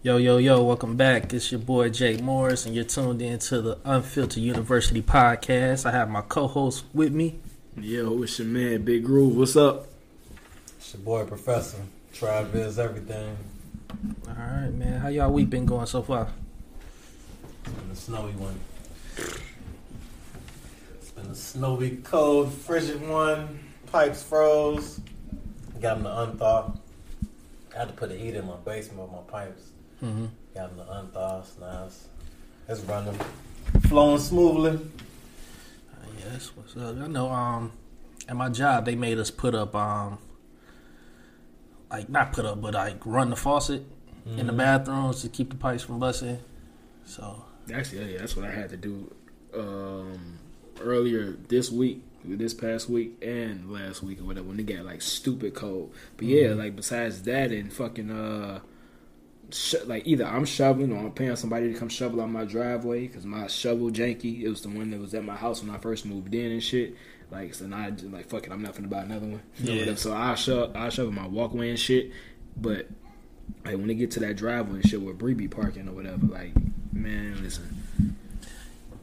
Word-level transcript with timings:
Yo, 0.00 0.16
yo, 0.16 0.36
yo, 0.36 0.62
welcome 0.62 0.96
back. 0.96 1.34
It's 1.34 1.50
your 1.50 1.58
boy 1.58 1.88
Jake 1.88 2.22
Morris, 2.22 2.64
and 2.64 2.72
you're 2.72 2.84
tuned 2.84 3.20
in 3.20 3.40
to 3.40 3.60
the 3.60 3.78
Unfiltered 3.84 4.40
University 4.40 5.02
podcast. 5.02 5.84
I 5.84 5.90
have 5.90 6.08
my 6.08 6.20
co 6.20 6.46
host 6.46 6.84
with 6.94 7.12
me. 7.12 7.40
Yo, 7.76 8.22
it's 8.22 8.38
your 8.38 8.46
man, 8.46 8.82
Big 8.82 9.02
Groove. 9.02 9.36
What's 9.36 9.56
up? 9.56 9.88
It's 10.76 10.94
your 10.94 11.02
boy, 11.02 11.24
Professor. 11.24 11.78
Travis, 12.12 12.78
everything. 12.78 13.36
All 14.28 14.34
right, 14.34 14.70
man. 14.72 15.00
How 15.00 15.08
y'all 15.08 15.32
week 15.32 15.50
been 15.50 15.66
going 15.66 15.86
so 15.86 16.02
far? 16.02 16.28
It's 17.64 17.72
been 17.72 17.90
a 17.90 17.96
snowy 17.96 18.32
one. 18.34 18.60
It's 21.00 21.10
been 21.10 21.26
a 21.26 21.34
snowy, 21.34 21.96
cold, 22.04 22.52
frigid 22.52 23.04
one. 23.08 23.58
Pipes 23.90 24.22
froze. 24.22 25.00
Got 25.80 25.96
them 25.96 26.04
to 26.04 26.10
unthaw. 26.10 26.78
I 27.74 27.78
had 27.80 27.88
to 27.88 27.94
put 27.94 28.12
a 28.12 28.14
heat 28.14 28.36
in 28.36 28.46
my 28.46 28.54
basement 28.64 29.00
with 29.00 29.10
my 29.10 29.22
pipes. 29.26 29.72
Mm-hmm. 30.02 30.26
Got 30.54 30.76
them 30.76 30.86
to 30.86 30.92
unthaw. 30.92 31.44
So 31.44 31.60
now 31.60 31.84
it's, 31.86 32.06
it's 32.68 32.80
running, 32.82 33.18
flowing 33.88 34.18
smoothly. 34.18 34.78
Yes, 36.18 36.50
what's 36.54 36.76
up? 36.76 36.96
I 37.02 37.06
know. 37.06 37.30
Um, 37.30 37.72
at 38.28 38.36
my 38.36 38.48
job, 38.48 38.84
they 38.84 38.94
made 38.94 39.18
us 39.18 39.30
put 39.30 39.54
up 39.54 39.74
um, 39.74 40.18
like 41.90 42.08
not 42.08 42.32
put 42.32 42.44
up, 42.44 42.60
but 42.60 42.74
like 42.74 42.96
run 43.06 43.30
the 43.30 43.36
faucet 43.36 43.84
in 44.26 44.46
the 44.46 44.52
Mhm. 44.52 44.56
bathrooms 44.58 45.22
to 45.22 45.28
keep 45.28 45.48
the 45.50 45.56
pipes 45.56 45.82
from 45.84 45.98
busting. 45.98 46.38
So 47.06 47.44
Actually, 47.72 48.12
yeah, 48.12 48.18
that's 48.20 48.36
what 48.36 48.46
I 48.46 48.50
had 48.50 48.70
to 48.70 48.76
do 48.76 49.10
um, 49.54 50.38
earlier 50.80 51.32
this 51.48 51.70
week, 51.70 52.02
this 52.24 52.52
past 52.52 52.88
week, 52.90 53.16
and 53.22 53.70
last 53.72 54.02
week 54.02 54.20
or 54.20 54.24
whatever 54.24 54.48
when 54.48 54.60
it 54.60 54.66
got 54.66 54.84
like 54.84 55.00
stupid 55.02 55.54
cold. 55.54 55.92
But 56.16 56.26
yeah, 56.26 56.48
Mhm. 56.48 56.58
like 56.58 56.76
besides 56.76 57.22
that 57.22 57.52
and 57.52 57.72
fucking 57.72 58.10
uh, 58.10 58.60
sh- 59.52 59.74
like 59.86 60.06
either 60.06 60.24
I'm 60.24 60.44
shoveling 60.44 60.92
or 60.92 60.98
I'm 60.98 61.12
paying 61.12 61.36
somebody 61.36 61.72
to 61.72 61.78
come 61.78 61.88
shovel 61.88 62.20
on 62.20 62.32
my 62.32 62.44
driveway 62.44 63.06
because 63.06 63.24
my 63.24 63.46
shovel 63.46 63.90
janky. 63.90 64.42
It 64.42 64.48
was 64.48 64.62
the 64.62 64.68
one 64.68 64.90
that 64.90 65.00
was 65.00 65.14
at 65.14 65.24
my 65.24 65.36
house 65.36 65.62
when 65.62 65.74
I 65.74 65.78
first 65.78 66.06
moved 66.06 66.34
in 66.34 66.52
and 66.52 66.62
shit. 66.62 66.94
Like 67.30 67.54
so 67.54 67.66
now 67.66 67.78
I 67.78 67.90
just 67.90 68.12
like 68.12 68.28
fuck 68.28 68.46
it, 68.46 68.52
I'm 68.52 68.62
not 68.62 68.74
gonna 68.74 68.88
buy 68.88 69.02
another 69.02 69.26
one. 69.26 69.42
Yeah. 69.58 69.94
So 69.96 70.14
I 70.14 70.34
shovel 70.34 70.72
I 70.74 70.88
shovel 70.88 71.12
my 71.12 71.26
walkway 71.26 71.70
and 71.70 71.78
shit, 71.78 72.12
but. 72.56 72.88
Like 73.64 73.76
when 73.76 73.86
they 73.86 73.94
get 73.94 74.10
to 74.12 74.20
that 74.20 74.36
driveway 74.36 74.76
and 74.76 74.86
shit 74.88 75.00
where 75.00 75.14
Bree 75.14 75.32
be 75.32 75.48
parking 75.48 75.88
or 75.88 75.92
whatever, 75.92 76.26
like 76.26 76.52
man, 76.92 77.42
listen, 77.42 77.82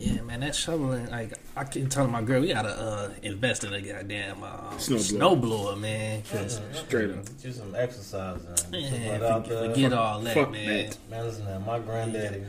yeah, 0.05 0.21
man, 0.21 0.39
that 0.41 0.55
shoveling. 0.55 1.09
Like 1.09 1.33
I 1.55 1.63
keep 1.63 1.89
telling 1.89 2.11
my 2.11 2.21
girl, 2.21 2.41
we 2.41 2.47
gotta 2.53 2.69
uh, 2.69 3.09
invest 3.23 3.63
in 3.63 3.73
a 3.73 3.81
goddamn 3.81 4.43
uh, 4.43 4.71
Snowblower. 4.77 5.41
snowblower, 5.41 5.79
man. 5.79 6.21
'cause, 6.31 6.61
Straight 6.73 7.11
up. 7.11 7.25
Do 7.41 7.51
some 7.51 7.73
exercise. 7.75 8.41
Man, 8.71 8.91
put 8.91 8.99
that 9.01 9.23
out 9.23 9.43
forget, 9.45 9.59
there. 9.61 9.69
forget 9.73 9.93
all 9.93 10.19
that, 10.21 10.33
Fuck 10.33 10.51
man. 10.51 10.65
that. 10.87 10.97
Man, 11.09 11.23
listen, 11.25 11.45
man, 11.45 11.65
my 11.65 11.79
granddaddy, 11.79 12.43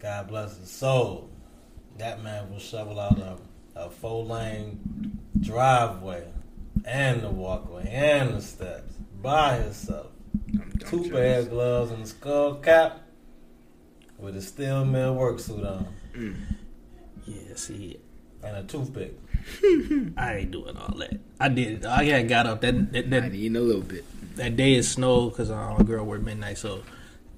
God 0.00 0.28
bless 0.28 0.56
his 0.58 0.70
soul, 0.70 1.28
that 1.98 2.22
man 2.22 2.50
will 2.50 2.58
shovel 2.60 2.98
out 3.00 3.18
a, 3.18 3.36
a 3.76 3.90
four 3.90 4.24
lane 4.24 5.18
driveway 5.40 6.24
and 6.84 7.22
the 7.22 7.30
walkway 7.30 7.88
and 7.88 8.34
the 8.34 8.40
steps 8.42 8.94
by 9.22 9.56
himself. 9.56 10.06
I'm, 10.54 10.60
I'm 10.60 10.78
Two 10.78 11.10
pair 11.10 11.40
of 11.40 11.50
gloves 11.50 11.90
and 11.90 12.02
a 12.02 12.06
skull 12.06 12.54
cap 12.56 13.00
with 14.18 14.36
a 14.36 14.42
steel 14.42 14.84
mill 14.84 15.14
work 15.14 15.38
suit 15.40 15.64
on 15.64 15.86
Mm. 16.14 16.34
Yeah, 17.26 17.54
see, 17.54 17.98
and 18.42 18.56
a 18.56 18.62
toothpick. 18.64 19.14
I 20.16 20.36
ain't 20.38 20.50
doing 20.50 20.76
all 20.76 20.94
that. 20.98 21.18
I 21.38 21.48
did. 21.48 21.84
I 21.84 22.04
had 22.04 22.28
got 22.28 22.46
up 22.46 22.60
that 22.62 22.92
that, 22.92 23.04
I 23.04 23.08
that, 23.08 23.32
need 23.32 23.54
a 23.54 23.60
little 23.60 23.82
bit. 23.82 24.04
that 24.36 24.56
day 24.56 24.74
it 24.74 24.82
snowed 24.84 25.30
because 25.32 25.50
uh, 25.50 25.74
my 25.78 25.84
girl 25.84 26.04
worked 26.04 26.24
midnight. 26.24 26.58
So 26.58 26.82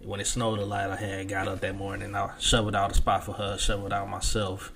when 0.02 0.20
it 0.20 0.26
snowed 0.26 0.60
a 0.60 0.64
lot, 0.64 0.90
I 0.90 0.96
had 0.96 1.28
got 1.28 1.48
up 1.48 1.60
that 1.60 1.74
morning. 1.76 2.06
And 2.06 2.16
I 2.16 2.30
shoveled 2.38 2.74
out 2.76 2.92
a 2.92 2.94
spot 2.94 3.24
for 3.24 3.32
her, 3.32 3.58
shoveled 3.58 3.92
out 3.92 4.08
myself. 4.08 4.72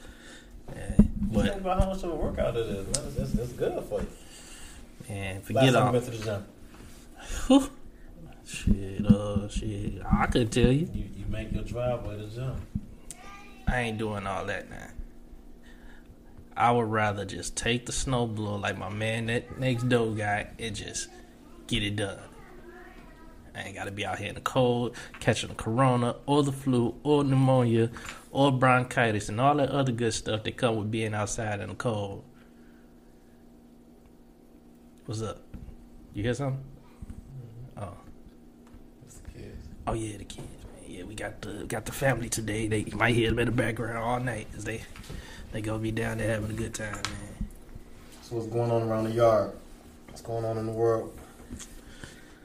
And, 0.75 0.97
Think 0.97 1.11
but 1.33 1.57
about 1.57 1.81
how 1.81 1.87
much 1.91 2.03
of 2.03 2.11
a 2.11 2.15
workout 2.15 2.57
it 2.57 2.67
is, 2.67 2.87
man. 2.87 3.07
It's, 3.09 3.17
it's, 3.19 3.35
it's 3.35 3.53
good 3.53 3.83
for 3.85 4.01
you. 4.01 4.07
man, 5.09 5.37
Last 5.37 5.47
forget 5.47 5.73
time 5.73 5.77
all. 5.77 5.87
you 5.87 5.93
went 5.93 6.05
to 6.05 6.11
the 6.11 6.25
gym, 6.25 6.45
Whew. 7.47 7.71
Shit, 8.47 9.07
uh, 9.07 9.49
shit. 9.49 10.03
I 10.11 10.27
could 10.27 10.53
tell 10.53 10.71
you. 10.71 10.89
you, 10.93 11.05
you 11.25 11.33
make 11.33 11.53
your 11.53 11.65
driveway 11.65 12.17
the 12.19 12.27
gym. 12.27 12.57
I 13.67 13.81
ain't 13.81 13.99
doing 13.99 14.27
all 14.27 14.45
that 14.47 14.69
now. 14.71 14.89
I 16.57 16.71
would 16.71 16.91
rather 16.91 17.25
just 17.25 17.57
take 17.57 17.87
the 17.87 17.93
snowblower 17.93 18.61
like 18.61 18.79
my 18.79 18.89
man 18.89 19.27
that 19.27 19.59
next 19.59 19.89
door 19.89 20.15
guy 20.15 20.49
and 20.59 20.77
just 20.77 21.09
get 21.67 21.83
it 21.83 21.97
done. 21.97 22.21
I 23.55 23.63
ain't 23.63 23.75
gotta 23.75 23.91
be 23.91 24.05
out 24.05 24.19
here 24.19 24.29
in 24.29 24.35
the 24.35 24.41
cold, 24.41 24.97
catching 25.21 25.49
the 25.49 25.55
corona 25.55 26.17
or 26.27 26.43
the 26.43 26.53
flu 26.53 26.95
or 27.03 27.23
pneumonia 27.25 27.91
or 28.31 28.53
bronchitis 28.53 29.29
and 29.29 29.41
all 29.41 29.57
that 29.57 29.71
other 29.71 29.93
good 29.93 30.13
stuff 30.13 30.43
that 30.45 30.57
come 30.57 30.77
with 30.77 30.91
being 30.91 31.15
outside 31.15 31.61
in 31.61 31.69
the 31.69 31.75
cold. 31.75 32.25
What's 35.07 35.23
up? 35.23 35.41
You 36.15 36.23
hear 36.23 36.35
something? 36.35 36.65
Mm-hmm. 37.77 37.85
Oh. 37.85 37.97
It's 39.05 39.17
the 39.17 39.31
kids. 39.31 39.69
Oh 39.87 39.93
yeah, 39.93 40.17
the 40.17 40.25
kids, 40.25 40.49
man. 40.49 40.54
Yeah, 41.05 41.09
we 41.09 41.15
got 41.15 41.41
the 41.43 41.65
got 41.67 41.85
the 41.87 41.93
family 41.93 42.29
today. 42.29 42.67
They 42.67 42.81
you 42.81 42.97
might 42.97 43.15
hear 43.15 43.31
them 43.31 43.39
in 43.39 43.47
the 43.47 43.53
background 43.53 43.99
all 43.99 44.21
night 44.21 44.49
as 44.57 44.65
they 44.65 44.83
they 45.53 45.61
gonna 45.61 45.79
be 45.79 45.91
down 45.91 46.19
there 46.19 46.31
having 46.31 46.51
a 46.51 46.55
good 46.55 46.75
time, 46.75 46.93
man. 46.93 47.49
So 48.23 48.37
what's 48.37 48.49
going 48.49 48.71
on 48.71 48.83
around 48.83 49.05
the 49.05 49.13
yard? 49.13 49.53
What's 50.09 50.23
going 50.23 50.45
on 50.45 50.59
in 50.59 50.67
the 50.67 50.73
world? 50.73 51.17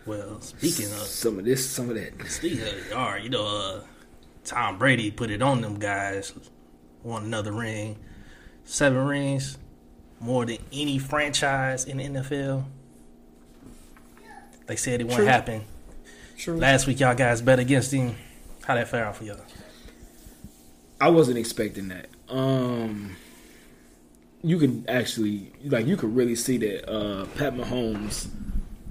Well, 0.06 0.42
speaking 0.42 0.86
of 0.86 1.02
some 1.03 1.40
of 1.40 1.46
this, 1.46 1.69
some 1.69 1.90
of 1.90 1.96
that. 1.96 2.14
speaking 2.30 2.62
of 2.62 2.84
the 2.84 2.90
yard, 2.90 3.24
you 3.24 3.30
know, 3.30 3.46
uh, 3.46 3.81
Tom 4.44 4.78
Brady 4.78 5.12
put 5.12 5.30
it 5.30 5.42
on 5.42 5.62
them 5.62 5.78
guys. 5.78 6.34
Won 7.03 7.24
another 7.25 7.52
ring, 7.53 7.98
seven 8.66 9.06
rings, 9.06 9.58
more 10.19 10.46
than 10.46 10.58
any 10.74 11.00
franchise 11.00 11.86
in 11.86 11.98
the 11.98 12.06
NFL. 12.06 12.66
They 14.66 14.75
said 14.75 15.00
it 15.00 15.06
won't 15.08 15.18
True. 15.18 15.25
happen. 15.25 15.64
True. 16.38 16.58
Last 16.58 16.88
week, 16.88 17.00
y'all 17.00 17.16
guys 17.16 17.42
bet 17.42 17.59
against 17.59 17.92
him. 17.92 18.16
How 18.69 18.75
that 18.75 18.88
fare 18.88 19.03
out 19.03 19.16
for 19.16 19.24
y'all? 19.24 19.35
I 21.02 21.09
wasn't 21.09 21.40
expecting 21.40 21.88
that. 21.88 22.06
Um, 22.30 23.16
you 24.44 24.59
can 24.59 24.85
actually, 24.88 25.52
like, 25.63 25.88
you 25.88 25.97
could 25.97 26.16
really 26.16 26.35
see 26.35 26.59
that 26.59 26.88
uh, 26.88 27.25
Pat 27.35 27.56
Mahomes 27.56 28.28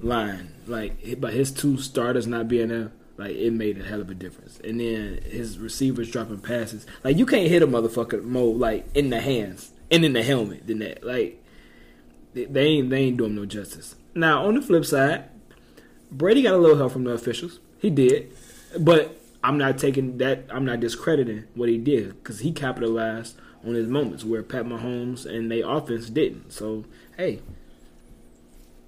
line, 0.01 0.53
like, 0.67 1.21
by 1.21 1.31
his 1.31 1.53
two 1.53 1.79
starters 1.79 2.27
not 2.27 2.49
being 2.49 2.71
there, 2.71 2.91
like, 3.19 3.37
it 3.37 3.53
made 3.53 3.79
a 3.79 3.85
hell 3.85 4.01
of 4.01 4.11
a 4.11 4.15
difference. 4.15 4.59
And 4.65 4.81
then 4.81 5.21
his 5.23 5.61
receivers 5.61 6.11
dropping 6.11 6.41
passes, 6.41 6.85
like, 7.05 7.17
you 7.17 7.25
can't 7.25 7.47
hit 7.47 7.63
a 7.63 7.69
motherfucker 7.69 8.25
more 8.25 8.53
like 8.53 8.85
in 8.97 9.11
the 9.11 9.21
hands 9.21 9.71
and 9.93 10.05
in 10.05 10.13
the 10.13 10.25
helmet 10.25 10.67
than 10.67 10.81
that. 10.81 11.05
Like, 11.05 11.41
they 12.35 12.65
ain't 12.65 12.91
they 12.91 12.99
ain't 12.99 13.17
doing 13.17 13.37
no 13.37 13.47
justice. 13.47 13.95
Now 14.13 14.45
on 14.45 14.57
the 14.57 14.61
flip 14.61 14.85
side, 14.85 15.27
Brady 16.11 16.43
got 16.43 16.55
a 16.55 16.59
little 16.59 16.79
help 16.79 16.91
from 16.91 17.05
the 17.05 17.13
officials. 17.13 17.61
He 17.79 17.91
did, 17.91 18.33
but 18.77 19.15
I'm 19.43 19.57
not 19.59 19.79
taking 19.79 20.19
that. 20.19 20.45
I'm 20.51 20.65
not 20.65 20.81
discrediting 20.81 21.45
what 21.55 21.69
he 21.69 21.79
did 21.79 22.09
because 22.23 22.41
he 22.41 22.53
capitalized 22.53 23.37
on 23.65 23.75
his 23.75 23.89
moments 23.89 24.25
where 24.25 24.43
Pat 24.43 24.65
Mahomes 24.65 25.27
and 25.27 25.51
they 25.51 25.63
offense 25.63 26.11
didn't. 26.11 26.53
So 26.53 26.85
hey, 27.17 27.41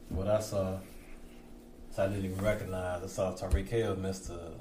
What 0.09 0.27
I 0.29 0.41
saw, 0.41 0.79
so 1.91 2.05
I 2.05 2.09
didn't 2.09 2.25
even 2.25 2.45
recognize. 2.45 3.03
I 3.03 3.07
saw 3.07 3.33
Tyreek 3.33 3.69
Hill 3.69 3.97
missed 3.97 4.31
a 4.31 4.53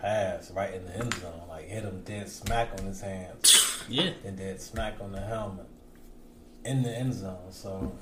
pass 0.00 0.50
right 0.52 0.72
in 0.74 0.84
the 0.84 0.96
end 0.96 1.12
zone, 1.14 1.42
like 1.48 1.66
hit 1.66 1.82
him 1.84 2.02
dead 2.04 2.28
smack 2.28 2.70
on 2.78 2.86
his 2.86 3.00
hands, 3.00 3.84
Yeah, 3.88 4.10
and 4.24 4.36
dead 4.36 4.60
smack 4.60 4.94
on 5.00 5.12
the 5.12 5.20
helmet 5.20 5.66
in 6.64 6.82
the 6.82 6.90
end 6.96 7.14
zone. 7.14 7.50
So 7.50 7.92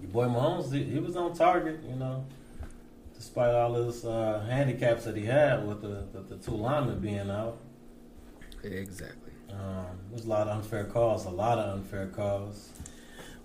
your 0.00 0.10
boy 0.10 0.26
Mahomes, 0.26 0.72
he, 0.72 0.84
he 0.84 0.98
was 0.98 1.16
on 1.16 1.34
target, 1.34 1.80
you 1.88 1.96
know, 1.96 2.24
despite 3.22 3.54
all 3.54 3.72
his 3.74 4.04
uh, 4.04 4.44
handicaps 4.48 5.04
that 5.04 5.16
he 5.16 5.24
had 5.24 5.64
with 5.64 5.80
the, 5.80 6.04
the, 6.12 6.34
the 6.34 6.36
two 6.44 6.50
linemen 6.50 6.98
being 6.98 7.30
out. 7.30 7.56
exactly. 8.64 9.30
Um, 9.48 9.86
there's 10.10 10.24
a 10.24 10.28
lot 10.28 10.48
of 10.48 10.56
unfair 10.56 10.84
calls, 10.86 11.24
a 11.24 11.30
lot 11.30 11.56
of 11.58 11.78
unfair 11.78 12.08
calls. 12.08 12.70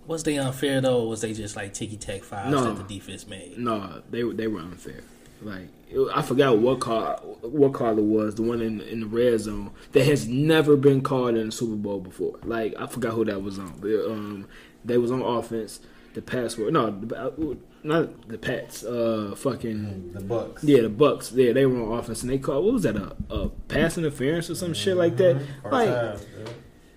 Was 0.08 0.24
they 0.24 0.38
unfair 0.40 0.82
though, 0.82 1.02
or 1.02 1.10
was 1.10 1.22
they 1.22 1.32
just 1.34 1.56
like 1.56 1.76
ticky 1.76 1.96
tack 1.98 2.24
fouls 2.24 2.50
No. 2.52 2.64
that 2.74 2.88
the 2.88 2.96
defense 2.96 3.28
made? 3.28 3.58
No, 3.60 4.02
they 4.10 4.24
were 4.24 4.34
they 4.34 4.48
were 4.48 4.62
unfair. 4.62 5.02
Like 5.44 5.68
it- 5.90 6.10
I 6.16 6.22
forgot 6.24 6.58
what 6.58 6.80
call 6.80 7.18
what 7.42 7.74
call 7.74 8.00
it 8.00 8.04
was, 8.04 8.34
the 8.36 8.42
one 8.42 8.62
in 8.62 8.82
in 8.82 9.02
the 9.02 9.06
red 9.06 9.40
zone 9.42 9.72
that 9.92 10.06
has 10.06 10.28
never 10.28 10.76
been 10.76 11.02
called 11.02 11.36
in 11.36 11.48
the 11.48 11.52
Super 11.52 11.76
Bowl 11.76 12.00
before. 12.00 12.40
Like 12.44 12.74
I 12.80 12.88
forgot 12.88 13.14
who 13.14 13.26
that 13.26 13.44
was 13.44 13.60
on. 13.60 13.74
But, 13.80 14.10
um, 14.10 14.48
they 14.84 14.98
was 14.98 15.12
on 15.12 15.22
offense. 15.22 15.82
The 16.14 16.22
pass 16.24 16.58
were 16.58 16.72
no, 16.72 16.90
the- 16.90 17.58
not 17.84 18.28
the 18.28 18.38
Pats. 18.38 18.84
Uh, 18.84 19.34
fucking 19.38 20.12
The 20.14 20.22
Bucks. 20.22 20.64
yeah, 20.64 20.82
the 20.82 20.90
Bucks. 20.90 21.32
Yeah, 21.32 21.54
they 21.54 21.66
were 21.66 21.82
on 21.94 22.00
offense 22.00 22.22
and 22.24 22.32
they 22.32 22.38
called 22.38 22.66
what 22.66 22.74
was 22.74 22.84
that 22.84 22.96
a, 22.96 23.16
a 23.30 23.50
pass 23.68 23.98
interference 23.98 24.50
or 24.50 24.56
some 24.56 24.74
shit 24.74 24.98
like 24.98 25.18
that. 25.18 25.42
First 25.62 25.72
Like 25.74 25.90
half, 25.90 26.22
yeah. 26.38 26.46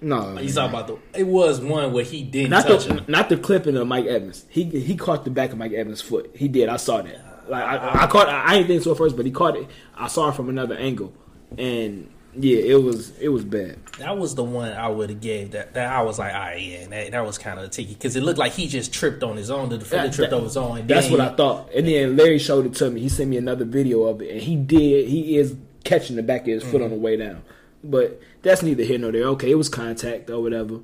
no, 0.00 0.38
You 0.40 0.52
talking 0.52 0.74
about 0.74 0.86
the? 0.88 0.98
It 1.18 1.26
was 1.26 1.60
one 1.60 1.92
where 1.92 2.04
he 2.04 2.22
didn't 2.22 2.50
not 2.50 2.66
touch 2.66 2.86
the 2.86 2.94
him. 2.94 3.04
not 3.08 3.28
the 3.28 3.36
clipping 3.36 3.76
of 3.76 3.86
Mike 3.86 4.06
Evans. 4.06 4.44
He 4.48 4.64
he 4.64 4.96
caught 4.96 5.24
the 5.24 5.30
back 5.30 5.52
of 5.52 5.58
Mike 5.58 5.72
Evans' 5.72 6.00
foot. 6.00 6.30
He 6.34 6.48
did. 6.48 6.68
I 6.68 6.76
saw 6.76 7.02
that. 7.02 7.48
like 7.50 7.62
I, 7.64 8.04
I 8.04 8.06
caught. 8.06 8.28
I 8.28 8.54
didn't 8.56 8.68
think 8.68 8.82
so 8.82 8.92
at 8.92 8.98
first, 8.98 9.16
but 9.16 9.26
he 9.26 9.32
caught 9.32 9.56
it. 9.56 9.68
I 9.96 10.08
saw 10.08 10.28
it 10.30 10.34
from 10.34 10.48
another 10.48 10.74
angle, 10.76 11.12
and 11.58 12.10
yeah, 12.38 12.58
it 12.58 12.82
was 12.82 13.10
it 13.18 13.28
was 13.28 13.44
bad. 13.44 13.78
That 13.98 14.16
was 14.16 14.34
the 14.34 14.44
one 14.44 14.72
I 14.72 14.88
would 14.88 15.10
have 15.10 15.20
gave 15.20 15.50
that. 15.52 15.74
That 15.74 15.92
I 15.92 16.02
was 16.02 16.18
like, 16.18 16.32
ah, 16.34 16.52
yeah, 16.52 16.86
that, 16.88 17.10
that 17.12 17.26
was 17.26 17.38
kind 17.38 17.58
of 17.58 17.64
a 17.66 17.68
ticky 17.68 17.94
because 17.94 18.16
it 18.16 18.22
looked 18.22 18.38
like 18.38 18.52
he 18.52 18.68
just 18.68 18.92
tripped 18.92 19.22
on 19.22 19.36
his 19.36 19.50
own. 19.50 19.68
The 19.68 19.78
defender 19.78 20.08
That- 20.08 20.14
tripped 20.14 20.30
that- 20.30 20.36
on 20.36 20.44
his 20.44 20.56
own. 20.56 20.78
And 20.78 20.88
That's 20.88 21.10
what 21.10 21.20
I 21.20 21.34
thought. 21.34 21.72
And 21.74 21.86
then 21.88 22.16
Larry 22.16 22.38
showed 22.38 22.66
it 22.66 22.74
to 22.76 22.90
me. 22.90 23.00
He 23.00 23.08
sent 23.08 23.28
me 23.30 23.36
another 23.36 23.64
video 23.64 24.04
of 24.04 24.22
it, 24.22 24.30
and 24.30 24.40
he 24.40 24.56
did. 24.56 25.08
He 25.08 25.36
is 25.38 25.56
catching 25.84 26.16
the 26.16 26.22
back 26.22 26.42
of 26.42 26.46
his 26.48 26.62
foot 26.64 26.82
on 26.82 26.90
the 26.90 26.96
way 26.96 27.16
down. 27.16 27.42
But 27.82 28.20
that's 28.42 28.62
neither 28.62 28.84
here 28.84 28.98
nor 28.98 29.10
there. 29.12 29.24
Okay, 29.24 29.50
it 29.50 29.54
was 29.56 29.68
contact 29.68 30.28
or 30.30 30.40
whatever. 30.42 30.80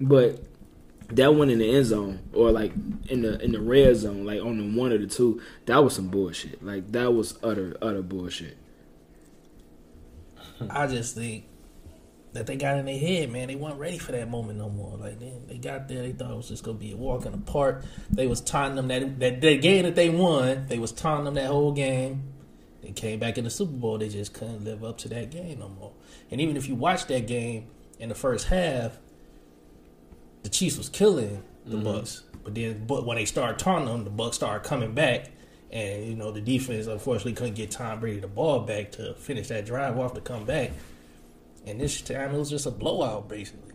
But 0.00 0.42
that 1.08 1.34
one 1.34 1.50
in 1.50 1.58
the 1.58 1.74
end 1.76 1.86
zone 1.86 2.20
or 2.32 2.50
like 2.50 2.72
in 3.08 3.22
the 3.22 3.38
in 3.42 3.52
the 3.52 3.60
red 3.60 3.96
zone, 3.96 4.24
like 4.24 4.40
on 4.40 4.58
the 4.58 4.78
one 4.80 4.92
or 4.92 4.98
the 4.98 5.06
two, 5.06 5.40
that 5.66 5.82
was 5.84 5.94
some 5.94 6.08
bullshit. 6.08 6.64
Like 6.64 6.90
that 6.92 7.12
was 7.14 7.38
utter 7.42 7.76
utter 7.82 8.02
bullshit. 8.02 8.56
I 10.70 10.86
just 10.86 11.14
think 11.14 11.44
that 12.32 12.46
they 12.46 12.56
got 12.56 12.78
in 12.78 12.86
their 12.86 12.98
head, 12.98 13.30
man. 13.30 13.48
They 13.48 13.56
weren't 13.56 13.78
ready 13.78 13.98
for 13.98 14.12
that 14.12 14.28
moment 14.30 14.58
no 14.58 14.68
more. 14.68 14.96
Like 14.96 15.18
they, 15.18 15.32
they 15.48 15.58
got 15.58 15.88
there, 15.88 16.02
they 16.02 16.12
thought 16.12 16.30
it 16.30 16.36
was 16.36 16.48
just 16.48 16.62
gonna 16.62 16.78
be 16.78 16.92
a 16.92 16.96
walk 16.96 17.26
in 17.26 17.32
the 17.32 17.38
park. 17.38 17.84
They 18.10 18.26
was 18.26 18.40
taunting 18.40 18.76
them 18.76 18.88
that 18.88 19.18
that, 19.20 19.40
that 19.40 19.62
game 19.62 19.84
that 19.84 19.94
they 19.94 20.10
won. 20.10 20.66
They 20.68 20.78
was 20.78 20.92
taunting 20.92 21.24
them 21.24 21.34
that 21.34 21.46
whole 21.46 21.72
game. 21.72 22.32
They 22.82 22.92
came 22.92 23.18
back 23.18 23.36
in 23.38 23.44
the 23.44 23.50
Super 23.50 23.72
Bowl. 23.72 23.98
They 23.98 24.08
just 24.08 24.32
couldn't 24.32 24.64
live 24.64 24.84
up 24.84 24.98
to 24.98 25.08
that 25.08 25.30
game 25.30 25.58
no 25.58 25.68
more. 25.68 25.92
And 26.30 26.40
even 26.40 26.56
if 26.56 26.68
you 26.68 26.74
watch 26.74 27.06
that 27.06 27.26
game 27.26 27.66
in 27.98 28.08
the 28.08 28.14
first 28.14 28.46
half, 28.46 28.98
the 30.42 30.48
Chiefs 30.48 30.78
was 30.78 30.88
killing 30.88 31.42
the 31.64 31.76
mm-hmm. 31.76 31.84
Bucks. 31.84 32.22
But 32.44 32.54
then, 32.54 32.86
but 32.86 33.04
when 33.04 33.16
they 33.16 33.24
started 33.24 33.58
taunting 33.58 33.88
them, 33.88 34.04
the 34.04 34.10
Bucks 34.10 34.36
started 34.36 34.68
coming 34.68 34.94
back, 34.94 35.30
and 35.76 36.06
you 36.06 36.14
know 36.16 36.30
the 36.32 36.40
defense 36.40 36.86
unfortunately 36.86 37.34
couldn't 37.34 37.54
get 37.54 37.70
Tom 37.70 38.00
Brady 38.00 38.20
the 38.20 38.26
ball 38.28 38.60
back 38.60 38.92
to 38.92 39.12
finish 39.14 39.48
that 39.48 39.66
drive 39.66 39.98
off 39.98 40.14
to 40.14 40.20
come 40.22 40.44
back. 40.44 40.70
And 41.66 41.80
this 41.80 42.00
time 42.00 42.34
it 42.34 42.38
was 42.38 42.48
just 42.48 42.64
a 42.66 42.70
blowout, 42.70 43.28
basically. 43.28 43.74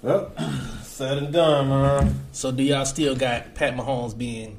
Well, 0.00 0.30
said 0.82 1.18
and 1.18 1.32
done, 1.32 1.68
man. 1.68 2.20
So 2.32 2.52
do 2.52 2.62
y'all 2.62 2.84
still 2.84 3.16
got 3.16 3.54
Pat 3.54 3.74
Mahomes 3.76 4.16
being 4.16 4.56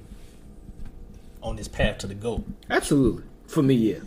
on 1.42 1.56
this 1.56 1.68
path 1.70 2.00
to 2.00 2.08
the 2.08 2.14
goat? 2.16 2.46
Absolutely, 2.70 3.24
for 3.48 3.64
me, 3.64 3.76
yeah. 3.76 4.00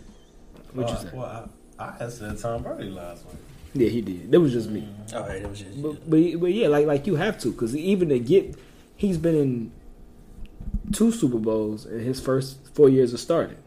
What 0.73 0.87
you 0.89 0.93
Uh, 0.93 0.97
say? 0.99 1.09
Well, 1.13 1.49
I, 1.79 1.93
I 2.05 2.09
said 2.09 2.37
Tom 2.37 2.61
Brady 2.63 2.89
last 2.91 3.25
week. 3.25 3.35
Yeah, 3.73 3.89
he 3.89 4.01
did. 4.01 4.31
That 4.31 4.39
was 4.39 4.51
just 4.53 4.69
me. 4.69 4.87
All 5.15 5.21
right, 5.21 5.41
it 5.41 5.49
was 5.49 5.59
just 5.59 5.81
But, 5.81 6.07
but 6.07 6.39
but 6.39 6.53
yeah, 6.53 6.67
like 6.67 6.85
like 6.85 7.07
you 7.07 7.15
have 7.15 7.39
to 7.39 7.51
because 7.51 7.75
even 7.75 8.09
to 8.09 8.19
get, 8.19 8.55
he's 8.95 9.17
been 9.17 9.35
in 9.35 9.71
two 10.93 11.11
Super 11.11 11.37
Bowls 11.37 11.85
in 11.85 11.99
his 11.99 12.19
first 12.19 12.73
four 12.73 12.89
years 12.89 13.13
of 13.13 13.19
starting, 13.19 13.57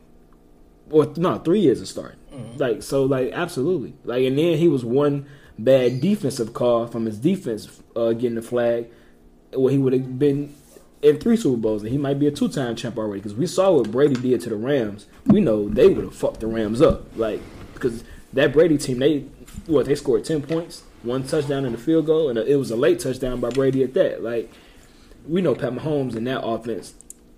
or 0.90 1.12
no, 1.16 1.38
three 1.38 1.60
years 1.60 1.80
of 1.80 1.88
starting. 1.88 2.18
Like 2.58 2.82
so, 2.82 3.04
like 3.04 3.32
absolutely, 3.32 3.94
like 4.04 4.24
and 4.24 4.38
then 4.38 4.58
he 4.58 4.68
was 4.68 4.84
one 4.84 5.26
bad 5.58 6.00
defensive 6.00 6.52
call 6.52 6.86
from 6.86 7.06
his 7.06 7.18
defense 7.18 7.80
uh, 7.94 8.12
getting 8.12 8.34
the 8.34 8.42
flag. 8.42 8.86
Well, 9.52 9.68
he 9.68 9.78
would 9.78 9.92
have 9.92 10.18
been 10.18 10.54
in 11.02 11.18
three 11.18 11.36
Super 11.36 11.56
Bowls, 11.56 11.82
and 11.82 11.90
he 11.92 11.98
might 11.98 12.18
be 12.18 12.26
a 12.26 12.30
two 12.30 12.48
time 12.48 12.76
champ 12.76 12.98
already. 12.98 13.20
Because 13.20 13.34
we 13.34 13.46
saw 13.46 13.72
what 13.72 13.90
Brady 13.90 14.14
did 14.14 14.40
to 14.42 14.50
the 14.50 14.56
Rams. 14.56 15.06
We 15.26 15.40
know 15.40 15.68
they 15.68 15.88
would 15.88 16.04
have 16.04 16.14
fucked 16.14 16.40
the 16.40 16.46
Rams 16.46 16.82
up, 16.82 17.04
like 17.16 17.40
because 17.74 18.04
that 18.32 18.52
Brady 18.52 18.78
team, 18.78 18.98
they 18.98 19.20
what 19.66 19.86
they 19.86 19.94
scored 19.94 20.24
ten 20.24 20.42
points, 20.42 20.82
one 21.02 21.22
touchdown 21.22 21.64
and 21.64 21.74
a 21.74 21.78
field 21.78 22.06
goal, 22.06 22.28
and 22.28 22.38
it 22.38 22.56
was 22.56 22.70
a 22.70 22.76
late 22.76 23.00
touchdown 23.00 23.40
by 23.40 23.50
Brady 23.50 23.82
at 23.82 23.94
that. 23.94 24.22
Like 24.22 24.52
we 25.26 25.40
know 25.40 25.54
Pat 25.54 25.72
Mahomes 25.72 26.16
in 26.16 26.24
that 26.24 26.44
offense, 26.44 26.94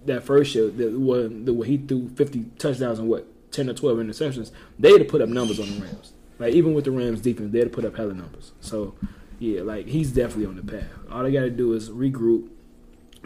that 0.09 0.25
first 0.25 0.55
year, 0.55 0.69
that 0.69 0.99
when 0.99 1.45
the 1.45 1.55
he 1.61 1.79
threw 1.79 2.09
fifty 2.11 2.47
touchdowns 2.59 2.99
and 2.99 3.09
what 3.09 3.27
ten 3.53 3.69
or 3.71 3.75
twelve 3.75 3.99
interceptions, 3.99 4.51
they'd 4.79 4.99
have 5.01 5.09
put 5.09 5.21
up 5.21 5.29
numbers 5.29 5.59
on 5.61 5.67
the 5.71 5.81
Rams. 5.81 6.13
Like 6.39 6.55
even 6.55 6.75
with 6.75 6.85
the 6.85 6.91
Rams 6.91 7.21
defense, 7.21 7.53
they'd 7.53 7.65
have 7.65 7.73
put 7.73 7.85
up 7.85 7.97
hella 7.97 8.15
numbers. 8.15 8.53
So 8.61 8.95
yeah, 9.39 9.63
like 9.63 9.87
he's 9.87 10.11
definitely 10.13 10.47
on 10.47 10.57
the 10.57 10.63
path. 10.63 10.91
All 11.11 11.23
they 11.23 11.33
got 11.33 11.41
to 11.41 11.51
do 11.51 11.73
is 11.73 11.91
regroup, 11.91 12.49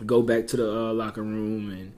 go 0.05 0.23
back 0.23 0.47
to 0.49 0.57
the 0.57 0.71
uh, 0.71 0.93
locker 0.93 1.23
room, 1.23 1.71
and 1.71 1.93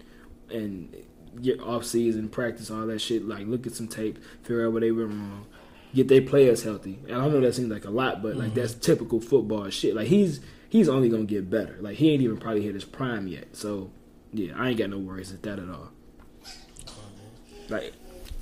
and 0.51 0.97
get 1.43 1.61
off 1.61 1.85
season 1.85 2.29
practice 2.29 2.71
all 2.71 2.87
that 2.87 3.01
shit. 3.01 3.27
Like 3.27 3.47
look 3.47 3.67
at 3.67 3.75
some 3.75 3.89
tape, 3.89 4.19
figure 4.43 4.67
out 4.67 4.73
where 4.73 4.81
they 4.81 4.93
went 4.93 5.11
wrong, 5.11 5.47
get 5.95 6.09
their 6.09 6.23
players 6.23 6.63
healthy. 6.63 7.01
And 7.09 7.17
I 7.17 7.29
know 7.29 7.41
that 7.41 7.55
seems 7.55 7.71
like 7.71 7.85
a 7.85 7.91
lot, 7.91 8.23
but 8.23 8.37
like 8.37 8.55
that's 8.55 8.75
typical 8.75 9.21
football 9.21 9.69
shit. 9.71 9.95
Like 9.95 10.09
he's 10.09 10.41
he's 10.69 10.89
only 10.89 11.09
gonna 11.09 11.25
get 11.25 11.51
better. 11.51 11.77
Like 11.81 11.97
he 11.97 12.11
ain't 12.13 12.23
even 12.23 12.37
probably 12.37 12.63
hit 12.63 12.75
his 12.75 12.85
prime 12.85 13.27
yet. 13.27 13.57
So 13.57 13.91
yeah, 14.35 14.53
I 14.57 14.71
ain't 14.71 14.79
got 14.79 14.91
no 14.91 14.99
worries 14.99 15.33
at 15.33 15.43
that 15.45 15.59
at 15.59 15.69
all. 15.69 15.91
Like 17.69 17.93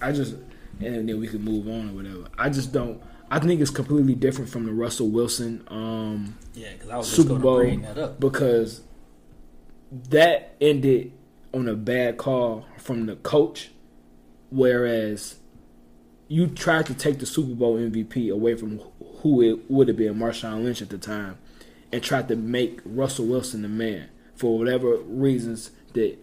I 0.00 0.12
just 0.12 0.34
and 0.80 1.08
then 1.08 1.20
we 1.20 1.28
can 1.28 1.42
move 1.42 1.68
on 1.68 1.90
or 1.90 1.92
whatever. 1.92 2.28
I 2.36 2.48
just 2.48 2.72
don't. 2.72 3.00
I 3.30 3.38
think 3.38 3.60
it's 3.60 3.70
completely 3.70 4.14
different 4.14 4.50
from 4.50 4.66
the 4.66 4.72
Russell 4.72 5.08
Wilson 5.08 5.66
um, 5.68 6.36
yeah, 6.54 6.72
because 6.72 6.90
I 6.90 6.96
was 6.98 7.10
Super 7.10 7.38
Bowl 7.38 7.64
that 7.64 7.98
up. 7.98 8.20
because 8.20 8.82
that 10.10 10.54
ended 10.60 11.12
on 11.54 11.68
a 11.68 11.74
bad 11.74 12.16
call 12.18 12.66
from 12.78 13.06
the 13.06 13.16
coach, 13.16 13.70
whereas 14.50 15.36
you 16.28 16.46
tried 16.46 16.86
to 16.86 16.94
take 16.94 17.18
the 17.18 17.26
Super 17.26 17.54
Bowl 17.54 17.76
MVP 17.76 18.32
away 18.32 18.54
from 18.54 18.80
who 19.20 19.42
it 19.42 19.70
would 19.70 19.88
have 19.88 19.96
been, 19.96 20.14
Marshawn 20.14 20.64
Lynch 20.64 20.82
at 20.82 20.88
the 20.88 20.98
time, 20.98 21.38
and 21.92 22.02
tried 22.02 22.28
to 22.28 22.36
make 22.36 22.80
Russell 22.84 23.26
Wilson 23.26 23.62
the 23.62 23.68
man 23.68 24.08
for 24.34 24.58
whatever 24.58 24.96
reasons 24.96 25.70
that 25.94 26.18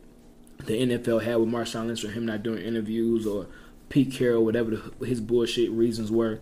the 0.66 0.74
NFL 0.74 1.24
had 1.24 1.38
with 1.38 1.50
Marshawn 1.50 1.88
Lynch 1.88 2.04
or 2.04 2.12
him 2.12 2.26
not 2.26 2.44
doing 2.44 2.64
interviews 2.64 3.26
or 3.26 3.48
Pete 3.90 4.12
Carroll, 4.12 4.46
whatever 4.46 4.72
the, 4.72 5.06
his 5.06 5.20
bullshit 5.20 5.72
reasons 5.72 6.12
were. 6.12 6.40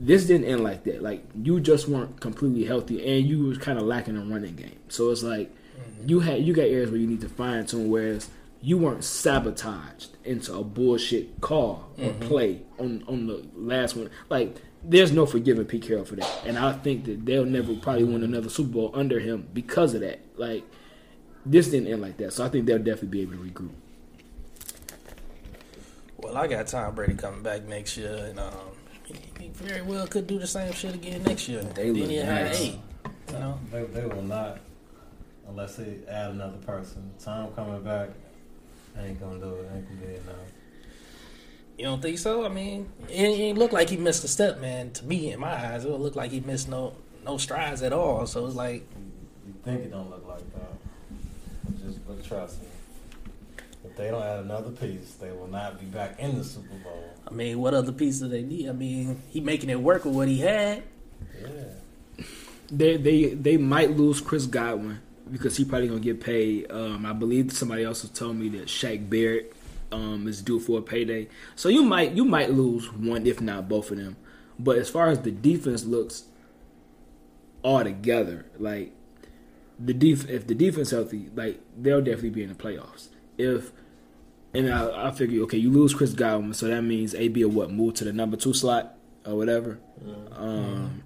This 0.00 0.26
didn't 0.26 0.46
end 0.46 0.64
like 0.64 0.84
that. 0.84 1.02
Like 1.02 1.24
you 1.40 1.60
just 1.60 1.88
weren't 1.88 2.20
completely 2.20 2.64
healthy, 2.64 3.06
and 3.06 3.26
you 3.26 3.44
was 3.44 3.58
kind 3.58 3.78
of 3.78 3.84
lacking 3.84 4.16
a 4.16 4.20
running 4.20 4.56
game. 4.56 4.78
So 4.88 5.10
it's 5.10 5.22
like 5.22 5.50
mm-hmm. 5.50 6.08
you 6.08 6.20
had 6.20 6.42
you 6.42 6.54
got 6.54 6.62
areas 6.62 6.90
where 6.90 6.98
you 6.98 7.06
need 7.06 7.20
to 7.20 7.28
fine 7.28 7.66
tune, 7.66 7.88
whereas 7.88 8.28
you 8.60 8.78
weren't 8.78 9.04
sabotaged 9.04 10.16
into 10.24 10.54
a 10.54 10.64
bullshit 10.64 11.40
call 11.40 11.88
or 11.98 12.10
mm-hmm. 12.10 12.28
play 12.28 12.62
on 12.78 13.04
on 13.06 13.26
the 13.26 13.46
last 13.54 13.96
one. 13.96 14.10
Like 14.28 14.56
there's 14.82 15.12
no 15.12 15.26
forgiving 15.26 15.66
Pete 15.66 15.82
Carroll 15.82 16.04
for 16.04 16.16
that, 16.16 16.42
and 16.46 16.58
I 16.58 16.72
think 16.72 17.04
that 17.04 17.24
they'll 17.24 17.44
never 17.44 17.74
probably 17.74 18.04
win 18.04 18.24
another 18.24 18.48
Super 18.48 18.72
Bowl 18.72 18.90
under 18.94 19.20
him 19.20 19.48
because 19.52 19.94
of 19.94 20.00
that. 20.00 20.20
Like 20.36 20.64
this 21.44 21.68
didn't 21.68 21.92
end 21.92 22.02
like 22.02 22.16
that, 22.18 22.32
so 22.32 22.44
I 22.44 22.48
think 22.48 22.66
they'll 22.66 22.78
definitely 22.78 23.08
be 23.08 23.20
able 23.22 23.32
to 23.32 23.38
regroup. 23.38 23.70
Well, 26.18 26.36
I 26.36 26.46
got 26.46 26.66
Tom 26.68 26.94
Brady 26.94 27.14
coming 27.14 27.42
back 27.42 27.64
next 27.64 27.96
year, 27.96 28.14
and 28.30 28.38
um, 28.38 28.52
he, 29.04 29.14
he 29.40 29.48
very 29.48 29.82
well 29.82 30.06
could 30.06 30.26
do 30.26 30.38
the 30.38 30.46
same 30.46 30.72
shit 30.72 30.94
again 30.94 31.22
next 31.24 31.48
year. 31.48 31.62
They 31.62 31.90
then 31.90 31.94
look 32.00 32.10
he'll 32.10 32.24
have 32.24 32.46
nice. 32.46 32.60
eight. 32.60 32.78
You 33.32 33.38
know, 33.38 33.58
They, 33.72 33.82
they 33.84 34.06
will 34.06 34.22
not, 34.22 34.60
unless 35.48 35.76
they 35.76 35.98
add 36.08 36.30
another 36.32 36.58
person. 36.58 37.10
Tom 37.18 37.50
coming 37.54 37.82
back, 37.82 38.10
ain't 38.98 39.18
gonna 39.20 39.40
do 39.40 39.54
it. 39.54 39.70
Ain't 39.74 39.88
gonna 39.88 40.00
be 40.00 40.14
enough. 40.14 40.36
you 41.76 41.84
don't 41.84 42.00
think 42.00 42.18
so? 42.18 42.44
I 42.44 42.48
mean, 42.48 42.88
it, 43.08 43.40
it 43.40 43.58
looked 43.58 43.72
like 43.72 43.88
he 43.90 43.96
missed 43.96 44.22
a 44.22 44.28
step, 44.28 44.60
man. 44.60 44.92
To 44.92 45.04
me, 45.04 45.32
in 45.32 45.40
my 45.40 45.52
eyes, 45.54 45.84
it 45.84 45.90
looked 45.90 46.16
like 46.16 46.30
he 46.30 46.40
missed 46.40 46.68
no 46.68 46.94
no 47.24 47.36
strides 47.36 47.82
at 47.82 47.92
all. 47.92 48.26
So 48.26 48.46
it's 48.46 48.54
like, 48.54 48.86
You 49.46 49.54
think 49.64 49.82
it 49.86 49.90
don't 49.90 50.10
look 50.10 50.26
like 50.28 50.52
that? 50.54 50.72
Just 52.16 52.28
but 52.28 52.36
trust 52.36 52.62
me. 52.62 52.68
If 53.84 53.96
they 53.96 54.10
don't 54.10 54.22
add 54.22 54.40
another 54.40 54.70
piece, 54.70 55.14
they 55.14 55.32
will 55.32 55.48
not 55.48 55.80
be 55.80 55.86
back 55.86 56.18
in 56.20 56.38
the 56.38 56.44
Super 56.44 56.76
Bowl. 56.76 57.04
I 57.26 57.32
mean, 57.32 57.60
what 57.60 57.74
other 57.74 57.92
pieces 57.92 58.30
they 58.30 58.42
need? 58.42 58.68
I 58.68 58.72
mean, 58.72 59.20
he 59.30 59.40
making 59.40 59.70
it 59.70 59.80
work 59.80 60.04
with 60.04 60.14
what 60.14 60.28
he 60.28 60.38
had. 60.38 60.84
Yeah. 61.40 62.24
They 62.70 62.96
they 62.96 63.34
they 63.34 63.56
might 63.56 63.90
lose 63.90 64.20
Chris 64.20 64.46
Godwin 64.46 65.00
because 65.30 65.56
he 65.56 65.64
probably 65.64 65.88
gonna 65.88 66.00
get 66.00 66.20
paid. 66.20 66.70
Um, 66.70 67.04
I 67.04 67.12
believe 67.12 67.52
somebody 67.52 67.84
else 67.84 68.02
has 68.02 68.10
told 68.10 68.36
me 68.36 68.48
that 68.50 68.66
Shaq 68.66 69.10
Barrett 69.10 69.52
um, 69.90 70.26
is 70.26 70.40
due 70.42 70.60
for 70.60 70.78
a 70.78 70.82
payday. 70.82 71.28
So 71.56 71.68
you 71.68 71.82
might 71.82 72.12
you 72.12 72.24
might 72.24 72.50
lose 72.50 72.92
one 72.92 73.26
if 73.26 73.40
not 73.40 73.68
both 73.68 73.90
of 73.90 73.98
them. 73.98 74.16
But 74.58 74.78
as 74.78 74.88
far 74.88 75.08
as 75.08 75.20
the 75.20 75.30
defense 75.30 75.84
looks 75.84 76.24
all 77.62 77.82
together, 77.82 78.46
like 78.58 78.92
the 79.78 79.94
def- 79.94 80.28
if 80.28 80.46
the 80.46 80.54
defense 80.54 80.90
healthy, 80.90 81.30
like 81.34 81.60
they'll 81.76 82.00
definitely 82.00 82.30
be 82.30 82.42
in 82.42 82.48
the 82.48 82.54
playoffs. 82.54 83.08
If 83.38 83.72
and 84.54 84.72
I, 84.72 85.08
I 85.08 85.10
figure 85.12 85.42
okay, 85.44 85.58
you 85.58 85.70
lose 85.70 85.94
Chris 85.94 86.12
Godwin, 86.12 86.54
so 86.54 86.68
that 86.68 86.82
means 86.82 87.14
AB 87.14 87.42
or 87.44 87.48
what 87.48 87.70
move 87.70 87.94
to 87.94 88.04
the 88.04 88.12
number 88.12 88.36
two 88.36 88.52
slot 88.52 88.96
or 89.24 89.36
whatever. 89.36 89.78
Um, 90.32 91.02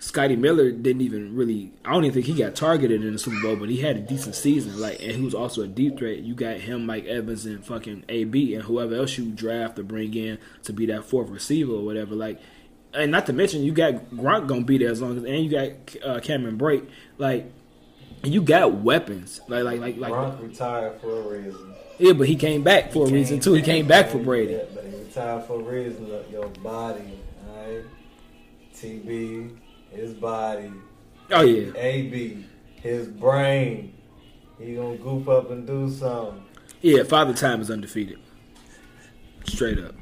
Scotty 0.00 0.36
Miller 0.36 0.70
didn't 0.70 1.02
even 1.02 1.34
really. 1.34 1.72
I 1.84 1.92
don't 1.92 2.04
even 2.04 2.14
think 2.14 2.26
he 2.26 2.34
got 2.34 2.54
targeted 2.54 3.04
in 3.04 3.12
the 3.12 3.18
Super 3.18 3.40
Bowl, 3.40 3.56
but 3.56 3.68
he 3.68 3.78
had 3.78 3.96
a 3.96 4.00
decent 4.00 4.36
season. 4.36 4.80
Like, 4.80 5.00
and 5.02 5.12
he 5.12 5.22
was 5.22 5.34
also 5.34 5.62
a 5.62 5.66
deep 5.66 5.98
threat. 5.98 6.18
You 6.18 6.34
got 6.34 6.58
him, 6.58 6.86
Mike 6.86 7.06
Evans, 7.06 7.46
and 7.46 7.64
fucking 7.64 8.04
AB, 8.08 8.54
and 8.54 8.64
whoever 8.64 8.94
else 8.94 9.18
you 9.18 9.30
draft 9.30 9.78
or 9.78 9.82
bring 9.82 10.14
in 10.14 10.38
to 10.64 10.72
be 10.72 10.86
that 10.86 11.04
fourth 11.04 11.28
receiver 11.30 11.72
or 11.72 11.84
whatever. 11.84 12.14
Like, 12.14 12.40
and 12.94 13.10
not 13.10 13.26
to 13.26 13.32
mention 13.32 13.64
you 13.64 13.72
got 13.72 13.94
Gronk 14.10 14.46
gonna 14.46 14.62
be 14.62 14.78
there 14.78 14.90
as 14.90 15.02
long 15.02 15.16
as, 15.16 15.24
and 15.24 15.44
you 15.44 15.50
got 15.50 16.04
uh, 16.04 16.20
Cameron 16.20 16.58
Brate. 16.58 16.88
Like, 17.18 17.50
you 18.24 18.42
got 18.42 18.74
weapons. 18.74 19.40
Like 19.48 19.64
like 19.64 19.80
like 19.80 19.96
like 19.96 20.12
Gronk 20.12 20.42
retired 20.42 21.00
for 21.00 21.10
a 21.10 21.38
reason. 21.38 21.74
Yeah, 21.98 22.12
but 22.12 22.28
he 22.28 22.36
came 22.36 22.62
back 22.62 22.92
for 22.92 23.06
a 23.06 23.10
reason 23.10 23.40
too. 23.40 23.54
He 23.54 23.62
came 23.62 23.86
back 23.86 24.08
for 24.08 24.18
Brady. 24.18 24.54
Yeah, 24.54 24.64
but 24.74 24.84
he 24.84 24.96
retired 24.96 25.44
for 25.44 25.60
a 25.60 25.62
reason. 25.64 26.08
Look, 26.08 26.30
Your 26.30 26.48
body, 26.48 27.18
alright? 27.48 27.84
TB, 28.74 29.56
his 29.90 30.14
body. 30.14 30.72
Oh 31.30 31.42
yeah. 31.42 31.72
AB, 31.76 32.44
his 32.76 33.08
brain. 33.08 33.94
He 34.58 34.74
gonna 34.74 34.96
goof 34.96 35.28
up 35.28 35.50
and 35.50 35.66
do 35.66 35.90
something. 35.90 36.42
Yeah, 36.80 37.02
Father 37.02 37.34
Time 37.34 37.60
is 37.60 37.70
undefeated. 37.70 38.18
Straight 39.44 39.78
up. 39.78 39.94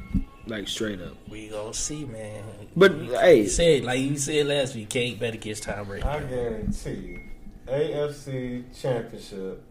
Like 0.47 0.69
straight 0.69 1.01
up. 1.01 1.15
We 1.29 1.49
gonna 1.49 1.75
see, 1.75 2.05
man. 2.05 2.45
But 2.77 2.93
hey, 2.93 3.43
You 3.43 3.49
said 3.49 3.85
like 3.85 4.01
you 4.01 4.17
said 4.17 4.47
last 4.47 4.75
week, 4.75 4.89
can't 4.91 5.19
bet 5.19 5.35
against 5.35 5.65
Tom 5.65 5.87
Brady. 5.87 6.05
I 6.05 6.21
guarantee 6.23 6.91
you, 6.91 7.21
AFC 7.67 8.65
Championship 8.81 9.63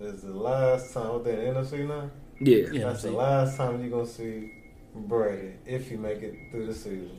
is 0.00 0.22
the 0.22 0.32
last 0.32 0.92
time. 0.94 1.12
What 1.14 1.24
they 1.24 1.46
in 1.46 1.54
NFC 1.54 1.86
now? 1.86 2.10
yeah. 2.40 2.66
Yeah, 2.72 2.84
That's 2.88 3.02
the 3.02 3.10
last 3.12 3.56
time 3.56 3.80
you're 3.80 3.90
gonna 3.90 4.06
see 4.06 4.52
Brady 4.94 5.54
if 5.66 5.90
you 5.90 5.98
make 5.98 6.22
it 6.22 6.34
through 6.50 6.66
the 6.66 6.74
season. 6.74 7.18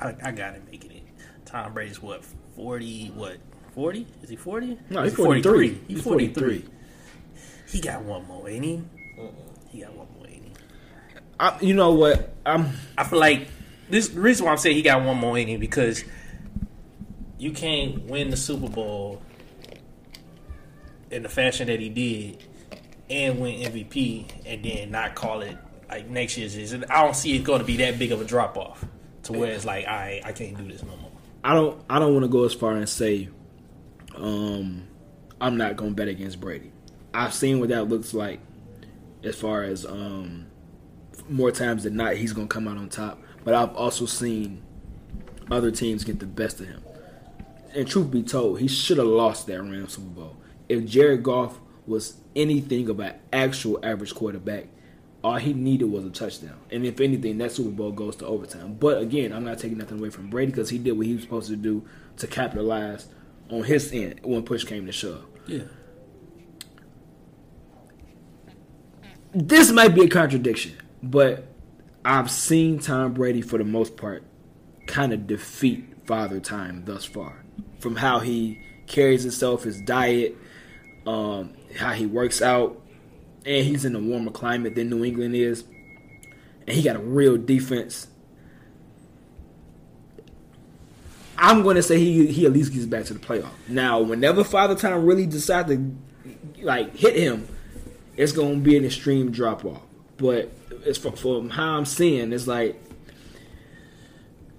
I, 0.00 0.14
I 0.22 0.32
gotta 0.32 0.60
make 0.70 0.84
it 0.84 0.90
in. 0.92 1.02
Tom 1.44 1.72
Brady's 1.74 2.02
what 2.02 2.24
forty? 2.56 3.08
What 3.08 3.36
forty? 3.72 4.06
Is 4.22 4.30
he 4.30 4.36
forty? 4.36 4.78
No, 4.90 5.04
he's 5.04 5.14
43. 5.14 5.68
He's 5.68 5.78
He's 5.88 6.02
43. 6.02 6.64
He 7.68 7.80
got 7.80 8.02
one 8.02 8.26
more, 8.26 8.48
ain't 8.48 8.64
he? 8.64 8.82
Uh-uh. 9.18 9.28
He 9.68 9.80
got 9.80 9.94
one 9.94 10.06
more, 10.16 10.26
ain't 10.26 10.44
he? 10.44 10.52
I, 11.38 11.60
you 11.60 11.74
know 11.74 11.92
what? 11.94 12.34
I'm 12.44 12.70
I 12.98 13.04
feel 13.04 13.20
like 13.20 13.48
this 13.88 14.08
the 14.08 14.20
reason 14.20 14.46
why 14.46 14.52
I'm 14.52 14.58
saying 14.58 14.76
he 14.76 14.82
got 14.82 15.04
one 15.04 15.16
more 15.18 15.38
inning 15.38 15.60
because 15.60 16.04
you 17.38 17.50
can't 17.52 18.02
win 18.04 18.30
the 18.30 18.36
Super 18.36 18.68
Bowl 18.68 19.22
in 21.10 21.22
the 21.22 21.28
fashion 21.28 21.66
that 21.68 21.80
he 21.80 21.88
did 21.88 22.42
and 23.10 23.38
win 23.38 23.60
MVP 23.72 24.26
and 24.46 24.64
then 24.64 24.90
not 24.90 25.14
call 25.14 25.42
it 25.42 25.56
like 25.88 26.08
next 26.08 26.36
year's. 26.38 26.56
is- 26.56 26.74
I 26.74 27.02
don't 27.04 27.14
see 27.16 27.36
it 27.36 27.44
going 27.44 27.60
to 27.60 27.64
be 27.64 27.76
that 27.78 27.98
big 27.98 28.12
of 28.12 28.20
a 28.20 28.24
drop 28.24 28.56
off 28.56 28.84
to 29.24 29.32
where 29.32 29.52
it's 29.52 29.64
like 29.64 29.86
I 29.86 30.20
I 30.24 30.32
can't 30.32 30.56
do 30.56 30.66
this 30.66 30.82
no 30.82 30.96
more. 30.96 31.10
I 31.42 31.54
don't 31.54 31.82
I 31.88 31.98
don't 31.98 32.12
want 32.12 32.24
to 32.24 32.28
go 32.28 32.44
as 32.44 32.54
far 32.54 32.72
and 32.72 32.88
say 32.88 33.28
um 34.16 34.86
I'm 35.40 35.56
not 35.56 35.76
going 35.76 35.90
to 35.90 35.94
bet 35.96 36.08
against 36.08 36.40
Brady. 36.40 36.72
I've 37.12 37.34
seen 37.34 37.60
what 37.60 37.68
that 37.68 37.88
looks 37.88 38.14
like 38.14 38.40
as 39.22 39.36
far 39.36 39.62
as 39.62 39.84
um 39.84 40.46
more 41.28 41.50
times 41.50 41.84
than 41.84 41.96
not 41.96 42.14
he's 42.14 42.32
going 42.32 42.48
to 42.48 42.52
come 42.52 42.66
out 42.68 42.76
on 42.76 42.88
top, 42.88 43.20
but 43.44 43.54
I've 43.54 43.74
also 43.76 44.06
seen 44.06 44.62
other 45.50 45.70
teams 45.70 46.04
get 46.04 46.18
the 46.18 46.26
best 46.26 46.60
of 46.60 46.66
him. 46.66 46.82
And 47.74 47.88
truth 47.88 48.10
be 48.10 48.22
told, 48.22 48.60
he 48.60 48.68
should 48.68 48.98
have 48.98 49.06
lost 49.06 49.46
that 49.48 49.60
Rams 49.60 49.94
Super 49.94 50.08
Bowl. 50.08 50.36
If 50.68 50.86
Jared 50.86 51.22
Goff 51.22 51.58
was 51.86 52.18
anything 52.36 52.88
of 52.88 53.00
an 53.00 53.14
actual 53.32 53.84
average 53.84 54.14
quarterback, 54.14 54.66
all 55.24 55.36
he 55.36 55.52
needed 55.54 55.86
was 55.86 56.04
a 56.04 56.10
touchdown. 56.10 56.58
And 56.70 56.84
if 56.84 57.00
anything, 57.00 57.38
that 57.38 57.50
Super 57.50 57.70
Bowl 57.70 57.92
goes 57.92 58.16
to 58.16 58.26
overtime. 58.26 58.74
But 58.74 59.00
again, 59.00 59.32
I'm 59.32 59.44
not 59.44 59.58
taking 59.58 59.78
nothing 59.78 59.98
away 59.98 60.10
from 60.10 60.30
Brady 60.30 60.52
because 60.52 60.70
he 60.70 60.78
did 60.78 60.92
what 60.92 61.06
he 61.06 61.14
was 61.14 61.22
supposed 61.22 61.48
to 61.48 61.56
do 61.56 61.86
to 62.18 62.26
capitalize 62.26 63.08
on 63.50 63.64
his 63.64 63.92
end 63.92 64.20
when 64.22 64.42
push 64.42 64.64
came 64.64 64.86
to 64.86 64.92
shove. 64.92 65.24
Yeah. 65.46 65.64
This 69.32 69.72
might 69.72 69.94
be 69.94 70.04
a 70.04 70.08
contradiction, 70.08 70.76
but 71.02 71.48
I've 72.04 72.30
seen 72.30 72.78
Tom 72.78 73.14
Brady 73.14 73.42
for 73.42 73.58
the 73.58 73.64
most 73.64 73.96
part 73.96 74.22
kind 74.86 75.12
of 75.12 75.26
defeat 75.26 76.06
Father 76.06 76.38
Time 76.38 76.84
thus 76.84 77.04
far. 77.04 77.43
From 77.78 77.96
how 77.96 78.20
he 78.20 78.60
carries 78.86 79.22
himself, 79.22 79.64
his 79.64 79.80
diet, 79.80 80.36
um, 81.06 81.52
how 81.76 81.92
he 81.92 82.06
works 82.06 82.40
out, 82.40 82.80
and 83.44 83.66
he's 83.66 83.84
in 83.84 83.94
a 83.94 84.00
warmer 84.00 84.30
climate 84.30 84.74
than 84.74 84.88
New 84.88 85.04
England 85.04 85.34
is, 85.34 85.64
and 86.66 86.76
he 86.76 86.82
got 86.82 86.96
a 86.96 87.00
real 87.00 87.36
defense. 87.36 88.08
I'm 91.36 91.62
going 91.62 91.76
to 91.76 91.82
say 91.82 91.98
he 91.98 92.26
he 92.28 92.46
at 92.46 92.52
least 92.52 92.72
gets 92.72 92.86
back 92.86 93.04
to 93.06 93.14
the 93.14 93.20
playoff. 93.20 93.50
Now, 93.68 94.00
whenever 94.00 94.44
Father 94.44 94.74
Time 94.74 95.04
really 95.04 95.26
decides 95.26 95.68
to 95.68 95.94
like 96.62 96.96
hit 96.96 97.16
him, 97.16 97.46
it's 98.16 98.32
going 98.32 98.54
to 98.54 98.60
be 98.60 98.76
an 98.76 98.84
extreme 98.84 99.30
drop 99.30 99.64
off. 99.64 99.82
But 100.16 100.50
it's 100.84 100.98
from, 100.98 101.14
from 101.14 101.50
how 101.50 101.76
I'm 101.76 101.84
seeing, 101.84 102.32
it's 102.32 102.46
like 102.46 102.80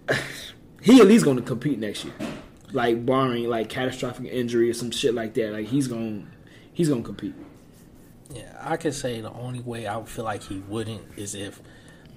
he 0.82 1.00
at 1.00 1.08
least 1.08 1.26
going 1.26 1.38
to 1.38 1.44
compete 1.44 1.80
next 1.80 2.06
year, 2.06 2.14
like 2.76 3.06
barring 3.06 3.50
like 3.50 3.70
catastrophic 3.70 4.32
injury 4.32 4.70
or 4.70 4.74
some 4.74 4.92
shit 4.92 5.14
like 5.14 5.34
that. 5.36 5.54
Like 5.54 5.68
he's 5.68 5.88
going 5.88 6.28
he's 6.74 6.90
going 6.90 7.02
to 7.02 7.06
compete. 7.06 7.34
Yeah, 8.34 8.56
I 8.62 8.78
could 8.78 8.94
say 8.94 9.22
the 9.22 9.32
only 9.32 9.62
way 9.62 9.88
I 9.88 9.98
would 9.98 10.10
feel 10.10 10.26
like 10.26 10.44
he 10.44 10.60
wouldn't 10.60 11.18
is 11.18 11.36
if 11.36 11.62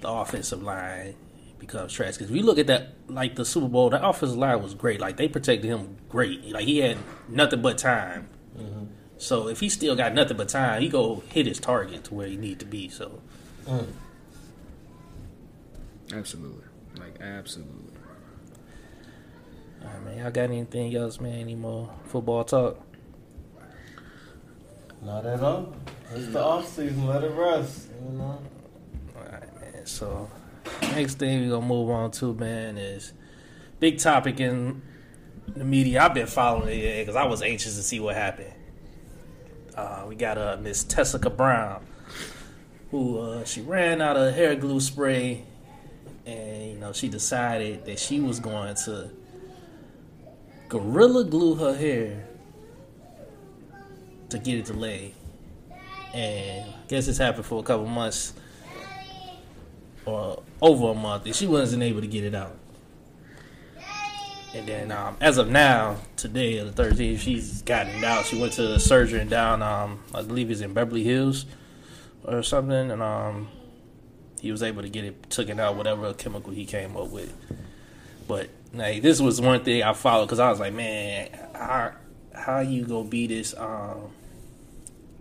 the 0.01 0.11
offensive 0.11 0.63
line 0.63 1.15
becomes 1.59 1.93
trash. 1.93 2.15
Because 2.15 2.31
if 2.31 2.37
you 2.37 2.43
look 2.43 2.59
at 2.59 2.67
that, 2.67 2.95
like 3.09 3.37
the 3.37 3.45
Super 3.45 3.69
Bowl, 3.69 3.91
the 3.91 4.07
offensive 4.07 4.39
line 4.39 4.63
was 4.63 4.75
great. 4.75 5.01
Like 5.01 5.17
they 5.17 5.29
protected 5.29 5.65
him 5.65 5.97
great. 6.09 6.45
Like 6.51 6.65
he 6.65 6.79
had 6.79 6.99
nothing 7.29 7.63
but 7.63 7.79
time. 7.79 8.29
Mm-hmm. 8.57 8.85
So 9.19 9.49
if 9.49 9.61
he 9.61 9.69
still 9.69 9.97
got 9.97 10.15
nothing 10.15 10.37
but 10.37 10.49
time, 10.49 10.81
he 10.81 10.89
go 10.89 11.23
hit 11.29 11.47
his 11.47 11.59
target 11.59 12.05
to 12.05 12.15
where 12.15 12.27
he 12.27 12.37
need 12.37 12.59
to 12.61 12.67
be. 12.67 12.89
So 12.89 13.21
mm. 13.67 13.87
Absolutely, 16.13 16.65
like 16.99 17.21
absolutely. 17.21 17.88
All 19.83 19.89
right, 19.89 20.05
man, 20.05 20.19
y'all 20.19 20.31
got 20.31 20.45
anything 20.45 20.95
else, 20.95 21.21
man? 21.21 21.39
Any 21.39 21.55
more 21.55 21.91
football 22.05 22.45
talk? 22.45 22.81
Not 25.03 25.27
at 25.27 25.41
all. 25.41 25.75
It's 26.15 26.29
the 26.29 26.43
off 26.43 26.67
season. 26.69 27.07
Let 27.07 27.23
it 27.23 27.33
rest. 27.33 27.89
You 28.05 28.19
know. 28.19 28.43
All 29.17 29.23
right, 29.31 29.61
man. 29.61 29.87
So 29.87 30.29
next 30.83 31.19
thing 31.19 31.43
we're 31.43 31.51
gonna 31.51 31.67
move 31.67 31.91
on 31.91 32.11
to, 32.13 32.35
man, 32.35 32.79
is 32.79 33.13
big 33.79 33.99
topic 33.99 34.41
in 34.41 34.83
the 35.47 35.65
media. 35.65 36.03
I've 36.03 36.15
been 36.15 36.27
following 36.27 36.79
it 36.79 37.01
because 37.01 37.17
I 37.17 37.25
was 37.27 37.43
anxious 37.43 37.77
to 37.77 37.83
see 37.83 38.01
what 38.01 38.17
happened. 38.17 38.53
Uh, 39.77 40.05
we 40.09 40.17
got 40.17 40.39
uh, 40.39 40.57
Miss 40.61 40.83
Tessica 40.83 41.31
Brown, 41.31 41.87
who 42.91 43.19
uh, 43.19 43.45
she 43.45 43.61
ran 43.61 44.03
out 44.03 44.17
of 44.17 44.35
hair 44.35 44.57
glue 44.57 44.81
spray, 44.81 45.45
and 46.27 46.73
you 46.73 46.79
know 46.79 46.93
she 46.93 47.09
decided 47.09 47.85
that 47.85 48.01
she 48.01 48.19
was 48.19 48.41
going 48.41 48.75
to 48.75 49.11
gorilla 50.69 51.25
glue 51.25 51.55
her 51.55 51.75
hair 51.75 52.25
to 54.29 54.39
get 54.39 54.59
it 54.59 54.67
to 54.67 54.75
lay. 54.75 55.15
And 56.15 56.69
I 56.71 56.87
guess 56.89 57.07
this 57.07 57.19
happened 57.19 57.47
for 57.47 57.61
a 57.61 57.63
couple 57.63 57.87
months 57.87 58.33
or 60.05 60.43
over 60.61 60.89
a 60.89 60.95
month, 60.95 61.27
and 61.27 61.35
she 61.35 61.47
wasn't 61.47 61.83
able 61.83 62.01
to 62.01 62.07
get 62.07 62.25
it 62.25 62.35
out. 62.35 62.57
And 64.55 64.67
then, 64.67 64.91
um, 64.91 65.17
as 65.21 65.37
of 65.37 65.49
now, 65.49 65.99
today, 66.17 66.63
the 66.63 66.71
13th, 66.71 67.19
she's 67.19 67.63
gotten 67.63 67.95
it 67.97 68.05
out. 68.05 68.25
She 68.25 68.41
went 68.41 68.55
to 68.55 68.67
the 68.67 68.81
surgery 68.81 69.25
down, 69.27 69.63
um, 69.63 70.03
I 70.15 70.23
believe 70.23 70.51
it's 70.51 70.63
in 70.63 70.73
Beverly 70.73 71.05
Hills 71.05 71.45
or 72.25 72.43
something, 72.43 72.91
and 72.91 73.03
um, 73.03 73.49
he 74.41 74.51
was 74.51 74.63
able 74.63 74.83
to 74.83 74.89
get 74.89 75.05
it 75.05 75.31
taken 75.31 75.61
out, 75.61 75.77
whatever 75.77 76.15
chemical 76.15 76.53
he 76.53 76.65
came 76.65 76.97
up 76.97 77.11
with. 77.11 77.35
But 78.27 78.49
like, 78.73 79.03
this 79.03 79.21
was 79.21 79.41
one 79.41 79.65
thing 79.65 79.83
I 79.83 79.93
followed 79.93 80.27
because 80.27 80.39
I 80.39 80.51
was 80.51 80.61
like, 80.61 80.75
man, 80.75 81.29
how 81.55 81.93
how 82.35 82.61
you 82.61 82.85
gonna 82.85 83.09
be 83.09 83.27
this 83.27 83.55
um 83.57 84.11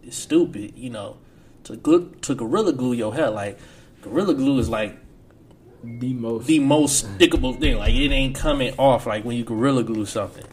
this 0.03 0.17
stupid, 0.17 0.73
you 0.75 0.89
know, 0.89 1.17
to 1.65 1.75
glue, 1.75 2.11
to 2.21 2.35
gorilla 2.35 2.73
glue 2.73 2.93
your 2.93 3.13
hair? 3.13 3.29
Like, 3.29 3.59
gorilla 4.01 4.33
glue 4.33 4.59
is 4.59 4.69
like 4.69 4.97
The 5.83 6.13
most 6.13 6.47
the 6.47 6.59
most 6.59 7.05
stickable 7.05 7.59
thing. 7.59 7.77
Like 7.77 7.93
it 7.93 8.11
ain't 8.11 8.35
coming 8.35 8.73
off 8.77 9.05
like 9.05 9.23
when 9.23 9.37
you 9.37 9.43
gorilla 9.43 9.83
glue 9.83 10.05
something. 10.05 10.45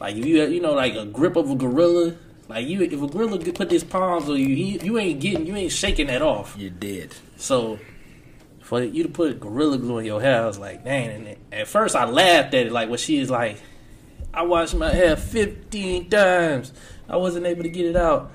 Like 0.00 0.16
if 0.16 0.26
you 0.26 0.42
you 0.44 0.60
know 0.60 0.74
like 0.74 0.94
a 0.94 1.06
grip 1.06 1.36
of 1.36 1.50
a 1.50 1.54
gorilla, 1.54 2.16
like 2.48 2.66
you 2.66 2.82
if 2.82 3.00
a 3.00 3.06
gorilla 3.06 3.38
put 3.38 3.70
his 3.70 3.84
palms 3.84 4.28
on 4.28 4.36
you, 4.36 4.54
he, 4.54 4.78
you 4.82 4.98
ain't 4.98 5.20
getting 5.20 5.46
you 5.46 5.54
ain't 5.56 5.72
shaking 5.72 6.08
that 6.08 6.20
off. 6.20 6.54
you're 6.58 6.70
dead. 6.70 7.14
So 7.36 7.78
for 8.72 8.82
you 8.82 9.02
to 9.02 9.08
put 9.10 9.38
gorilla 9.38 9.76
glue 9.76 9.98
in 9.98 10.06
your 10.06 10.18
hair, 10.22 10.44
I 10.44 10.46
was 10.46 10.58
like, 10.58 10.82
dang. 10.82 11.10
And 11.10 11.36
at 11.52 11.68
first 11.68 11.94
I 11.94 12.06
laughed 12.06 12.54
at 12.54 12.68
it, 12.68 12.72
like 12.72 12.88
when 12.88 12.98
she 12.98 13.18
is 13.18 13.28
like, 13.28 13.60
I 14.32 14.44
washed 14.44 14.74
my 14.74 14.88
hair 14.90 15.14
fifteen 15.14 16.08
times, 16.08 16.72
I 17.06 17.16
wasn't 17.18 17.44
able 17.44 17.64
to 17.64 17.68
get 17.68 17.84
it 17.84 17.96
out. 17.96 18.30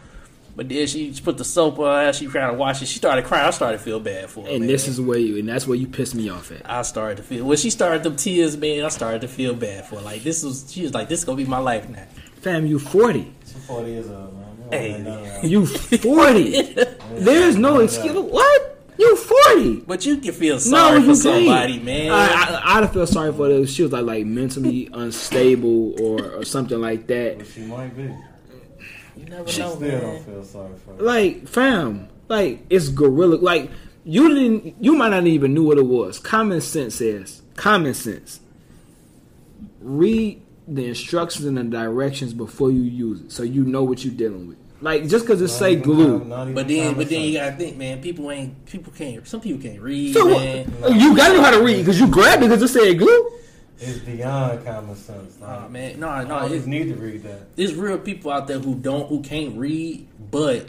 But 0.55 0.69
then 0.69 0.85
she 0.85 1.11
put 1.23 1.39
the 1.39 1.43
soap 1.43 1.79
on 1.79 2.05
her 2.05 2.13
she 2.13 2.27
tried 2.27 2.51
to 2.51 2.53
wash 2.53 2.83
it. 2.83 2.87
She 2.87 2.97
started 2.99 3.25
crying. 3.25 3.47
I 3.47 3.49
started 3.49 3.79
to 3.79 3.83
feel 3.83 3.99
bad 3.99 4.29
for 4.29 4.43
her. 4.43 4.49
And 4.51 4.59
man. 4.59 4.67
this 4.67 4.87
is 4.87 5.01
where 5.01 5.17
you 5.17 5.39
and 5.39 5.49
that's 5.49 5.65
where 5.65 5.75
you 5.75 5.87
pissed 5.87 6.13
me 6.13 6.29
off 6.29 6.51
at. 6.51 6.69
I 6.69 6.83
started 6.83 7.17
to 7.17 7.23
feel 7.23 7.43
when 7.43 7.57
she 7.57 7.71
started 7.71 8.03
them 8.03 8.15
tears, 8.15 8.55
man. 8.57 8.85
I 8.85 8.89
started 8.89 9.21
to 9.21 9.27
feel 9.27 9.55
bad 9.55 9.87
for 9.87 9.95
her. 9.95 10.01
like 10.03 10.21
this 10.21 10.43
was. 10.43 10.71
She 10.71 10.83
was 10.83 10.93
like, 10.93 11.09
"This 11.09 11.17
is 11.19 11.25
gonna 11.25 11.37
be 11.37 11.45
my 11.45 11.57
life 11.57 11.89
now." 11.89 12.05
Fam, 12.41 12.67
you 12.67 12.77
forty. 12.77 13.33
She's 13.43 13.53
40 13.65 13.89
years 13.89 14.07
old, 14.07 14.33
man. 14.35 14.57
You 14.71 14.77
Hey. 14.77 14.91
want 14.91 15.03
none 15.03 15.17
of 15.17 15.25
that. 15.25 15.43
You 15.45 15.65
forty. 15.65 16.73
There's 17.23 17.55
no 17.55 17.79
excuse. 17.79 18.15
What? 18.15 18.76
You 18.99 19.15
forty? 19.15 19.81
But 19.81 20.05
you 20.05 20.17
can 20.17 20.33
feel 20.33 20.59
sorry 20.59 21.01
for 21.03 21.15
somebody, 21.15 21.73
can't. 21.73 21.85
man. 21.85 22.11
I, 22.11 22.61
I, 22.63 22.79
I'd 22.81 22.91
feel 22.93 23.05
sorry 23.07 23.31
for 23.31 23.47
her. 23.49 23.65
She 23.67 23.83
was 23.83 23.91
like 23.91 24.05
like 24.05 24.25
mentally 24.25 24.89
unstable 24.91 26.01
or, 26.01 26.37
or 26.37 26.43
something 26.45 26.79
like 26.81 27.05
that. 27.07 27.37
But 27.37 27.47
she 27.47 27.61
might 27.61 27.95
be. 27.95 28.03
You 29.15 29.25
never 29.25 29.47
She 29.49 29.61
know, 29.61 29.75
Still 29.75 29.79
man. 29.87 30.01
don't 30.01 30.23
feel 30.25 30.43
sorry 30.43 30.73
for 30.85 30.93
her. 30.95 31.01
Like, 31.03 31.47
fam, 31.47 32.07
like 32.27 32.65
it's 32.69 32.89
gorilla. 32.89 33.35
Like 33.37 33.69
you 34.03 34.33
didn't, 34.33 34.75
you 34.83 34.95
might 34.95 35.09
not 35.09 35.25
even 35.27 35.53
knew 35.53 35.63
what 35.63 35.77
it 35.77 35.85
was. 35.85 36.17
Common 36.19 36.61
sense 36.61 36.95
says, 36.95 37.41
common 37.55 37.93
sense. 37.93 38.39
Read 39.79 40.41
the 40.67 40.85
instructions 40.87 41.45
and 41.45 41.57
the 41.57 41.63
directions 41.63 42.33
before 42.33 42.71
you 42.71 42.81
use 42.81 43.21
it, 43.21 43.31
so 43.31 43.43
you 43.43 43.63
know 43.63 43.83
what 43.83 44.03
you're 44.03 44.13
dealing 44.13 44.47
with. 44.47 44.57
Like 44.79 45.07
just 45.07 45.25
because 45.25 45.41
it 45.41 45.47
say 45.47 45.75
glue, 45.75 46.19
com- 46.19 46.29
not 46.29 46.53
But 46.53 46.67
then, 46.67 46.93
but 46.93 47.09
then 47.09 47.21
you 47.21 47.33
gotta 47.39 47.55
think, 47.55 47.77
man. 47.77 47.99
People 48.01 48.29
ain't, 48.29 48.63
people 48.67 48.93
can't. 48.95 49.27
Some 49.27 49.41
people 49.41 49.61
can't 49.61 49.81
read, 49.81 50.13
so 50.13 50.25
what? 50.27 50.41
man. 50.43 50.99
you 50.99 51.15
gotta 51.15 51.33
know 51.35 51.41
how 51.41 51.51
to 51.51 51.63
read 51.63 51.77
because 51.79 51.99
you 51.99 52.07
grabbed 52.07 52.43
it 52.43 52.49
because 52.49 52.61
it 52.61 52.67
said 52.67 52.97
glue. 52.99 53.31
It's 53.79 53.99
beyond 53.99 54.65
common 54.65 54.95
sense. 54.95 55.39
Like, 55.39 55.49
Nah, 55.61 55.67
man, 55.67 55.99
no, 55.99 56.09
I 56.09 56.23
no. 56.23 56.39
just 56.41 56.53
It's, 56.53 56.65
need 56.67 56.85
to 56.89 56.95
read 56.95 57.23
that. 57.23 57.55
there's 57.55 57.75
real 57.75 57.97
people 57.99 58.31
out 58.31 58.47
there 58.47 58.59
who 58.59 58.75
don't, 58.75 59.07
who 59.07 59.21
can't 59.21 59.55
read, 59.57 60.07
but 60.31 60.67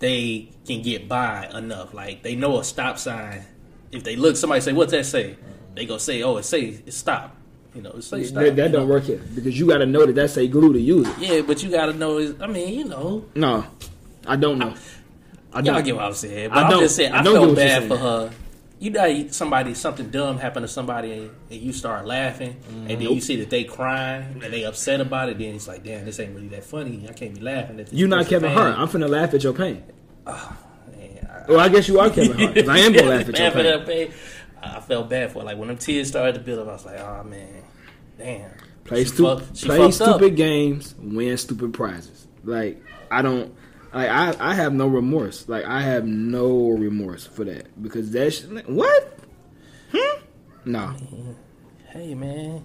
they 0.00 0.50
can 0.66 0.82
get 0.82 1.08
by 1.08 1.48
enough. 1.54 1.94
Like 1.94 2.22
they 2.22 2.34
know 2.36 2.58
a 2.58 2.64
stop 2.64 2.98
sign. 2.98 3.44
If 3.92 4.02
they 4.02 4.16
look, 4.16 4.36
somebody 4.36 4.60
say, 4.62 4.72
"What's 4.72 4.90
that 4.92 5.06
say?" 5.06 5.36
They 5.76 5.86
go 5.86 5.98
say, 5.98 6.22
"Oh, 6.22 6.36
it 6.38 6.44
say 6.44 6.62
it 6.84 6.92
stop." 6.92 7.36
You 7.74 7.82
know, 7.82 7.90
it. 7.90 8.04
That, 8.34 8.54
that 8.54 8.72
don't 8.72 8.88
work 8.88 9.02
here 9.04 9.20
because 9.34 9.58
you 9.58 9.66
got 9.66 9.78
to 9.78 9.86
know 9.86 10.06
that 10.06 10.14
that's 10.14 10.36
a 10.36 10.46
glue 10.46 10.72
to 10.72 10.80
use 10.80 11.08
it. 11.08 11.18
Yeah, 11.18 11.40
but 11.42 11.60
you 11.62 11.70
gotta 11.70 11.92
know. 11.92 12.18
Is 12.18 12.40
I 12.40 12.46
mean, 12.46 12.72
you 12.72 12.84
know, 12.84 13.24
No, 13.34 13.66
I 14.26 14.36
don't 14.36 14.58
know. 14.58 14.74
I 15.52 15.58
y'all 15.58 15.74
don't. 15.74 15.84
get 15.84 15.96
what 15.96 16.04
I'm 16.04 16.14
saying. 16.14 16.50
But 16.50 16.58
I 16.58 16.68
I 16.68 16.72
am 16.72 16.80
just 16.80 16.96
saying, 16.96 17.12
I 17.12 17.20
I, 17.20 17.24
felt 17.24 17.56
bad 17.56 17.88
for 17.88 17.96
her. 17.96 18.30
You 18.78 18.90
know, 18.90 19.28
somebody 19.28 19.74
something 19.74 20.10
dumb 20.10 20.38
happened 20.38 20.64
to 20.64 20.72
somebody, 20.72 21.12
and, 21.12 21.30
and 21.50 21.60
you 21.60 21.72
start 21.72 22.06
laughing, 22.06 22.56
and 22.68 22.90
then 22.90 23.00
you 23.00 23.10
mm-hmm. 23.10 23.18
see 23.20 23.36
that 23.36 23.50
they 23.50 23.64
crying 23.64 24.40
and 24.44 24.52
they 24.52 24.64
upset 24.64 25.00
about 25.00 25.30
it. 25.30 25.38
Then 25.38 25.54
it's 25.54 25.66
like, 25.66 25.82
damn, 25.82 26.04
this 26.04 26.20
ain't 26.20 26.34
really 26.34 26.48
that 26.48 26.64
funny. 26.64 27.06
I 27.08 27.12
can't 27.12 27.34
be 27.34 27.40
laughing 27.40 27.80
at 27.80 27.86
this. 27.86 27.94
You 27.94 28.06
not 28.06 28.26
Kevin. 28.26 28.52
Hart. 28.52 28.78
I'm 28.78 28.88
finna 28.88 29.08
laugh 29.08 29.34
at 29.34 29.42
your 29.42 29.52
pain. 29.52 29.82
Ah, 30.26 30.56
man, 30.92 31.28
I- 31.28 31.50
Well, 31.50 31.60
I 31.60 31.68
guess 31.68 31.88
you 31.88 31.98
are 31.98 32.10
Kevin 32.10 32.38
Hart. 32.38 32.68
I 32.68 32.78
am 32.78 32.92
gonna 32.92 33.08
laugh 33.16 33.28
at 33.28 33.38
your 33.38 33.50
pain. 33.50 33.86
pain. 33.86 34.14
I 34.62 34.80
felt 34.80 35.08
bad 35.08 35.32
for 35.32 35.40
her. 35.40 35.44
Like 35.44 35.58
when 35.58 35.68
them 35.68 35.76
tears 35.76 36.08
started 36.08 36.34
to 36.34 36.40
build 36.40 36.60
up, 36.60 36.68
I 36.68 36.72
was 36.72 36.84
like, 36.84 37.00
oh 37.00 37.24
man, 37.24 37.63
damn. 38.18 38.50
Play, 38.84 39.04
She 39.04 39.08
stu- 39.10 39.24
fuck- 39.24 39.42
she 39.54 39.66
play 39.66 39.90
stupid 39.90 40.32
up. 40.32 40.36
games, 40.36 40.94
win 40.98 41.36
stupid 41.38 41.72
prizes. 41.72 42.26
Like 42.44 42.82
I 43.10 43.22
don't, 43.22 43.54
like 43.94 44.10
I, 44.10 44.34
I 44.38 44.54
have 44.54 44.74
no 44.74 44.86
remorse. 44.88 45.48
Like 45.48 45.64
I 45.64 45.80
have 45.80 46.04
no 46.04 46.68
remorse 46.70 47.26
for 47.26 47.44
that 47.44 47.82
because 47.82 48.10
that's 48.10 48.40
sh- 48.40 48.62
what? 48.66 49.18
Hmm? 49.94 50.20
No. 50.66 50.94
Hey 51.86 52.14
man, 52.14 52.62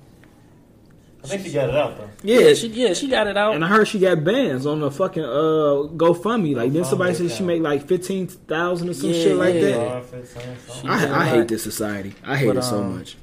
I 1.24 1.28
think 1.28 1.46
she 1.46 1.54
got 1.54 1.70
it 1.70 1.76
out 1.76 1.98
though. 1.98 2.10
Yeah, 2.24 2.40
yeah, 2.40 2.54
she 2.54 2.68
yeah 2.68 2.94
she 2.94 3.08
got 3.08 3.28
it 3.28 3.38
out. 3.38 3.56
and 3.56 3.64
I 3.64 3.70
heard 3.70 3.88
she 3.88 4.00
got 4.00 4.22
bans 4.24 4.66
on 4.66 4.82
the 4.82 4.92
fucking 4.92 5.24
uh 5.24 5.88
GoFundMe. 5.96 6.54
Like 6.56 6.74
then 6.74 6.84
somebody 6.84 7.14
said 7.14 7.30
she 7.30 7.36
account. 7.36 7.48
make 7.48 7.62
like 7.62 7.88
fifteen 7.88 8.28
thousand 8.28 8.90
or 8.90 8.94
some 8.94 9.10
Yeah, 9.12 9.24
shit 9.24 9.36
like 9.38 9.54
that. 9.54 9.76
Five, 9.88 10.06
fifteen, 10.10 10.58
something. 10.68 10.90
I, 10.90 11.22
I 11.22 11.26
hate 11.28 11.48
this 11.48 11.64
society. 11.64 12.14
I 12.26 12.36
hate 12.36 12.48
But, 12.48 12.58
it 12.58 12.64
so 12.64 12.80
um, 12.80 12.98
much. 12.98 13.16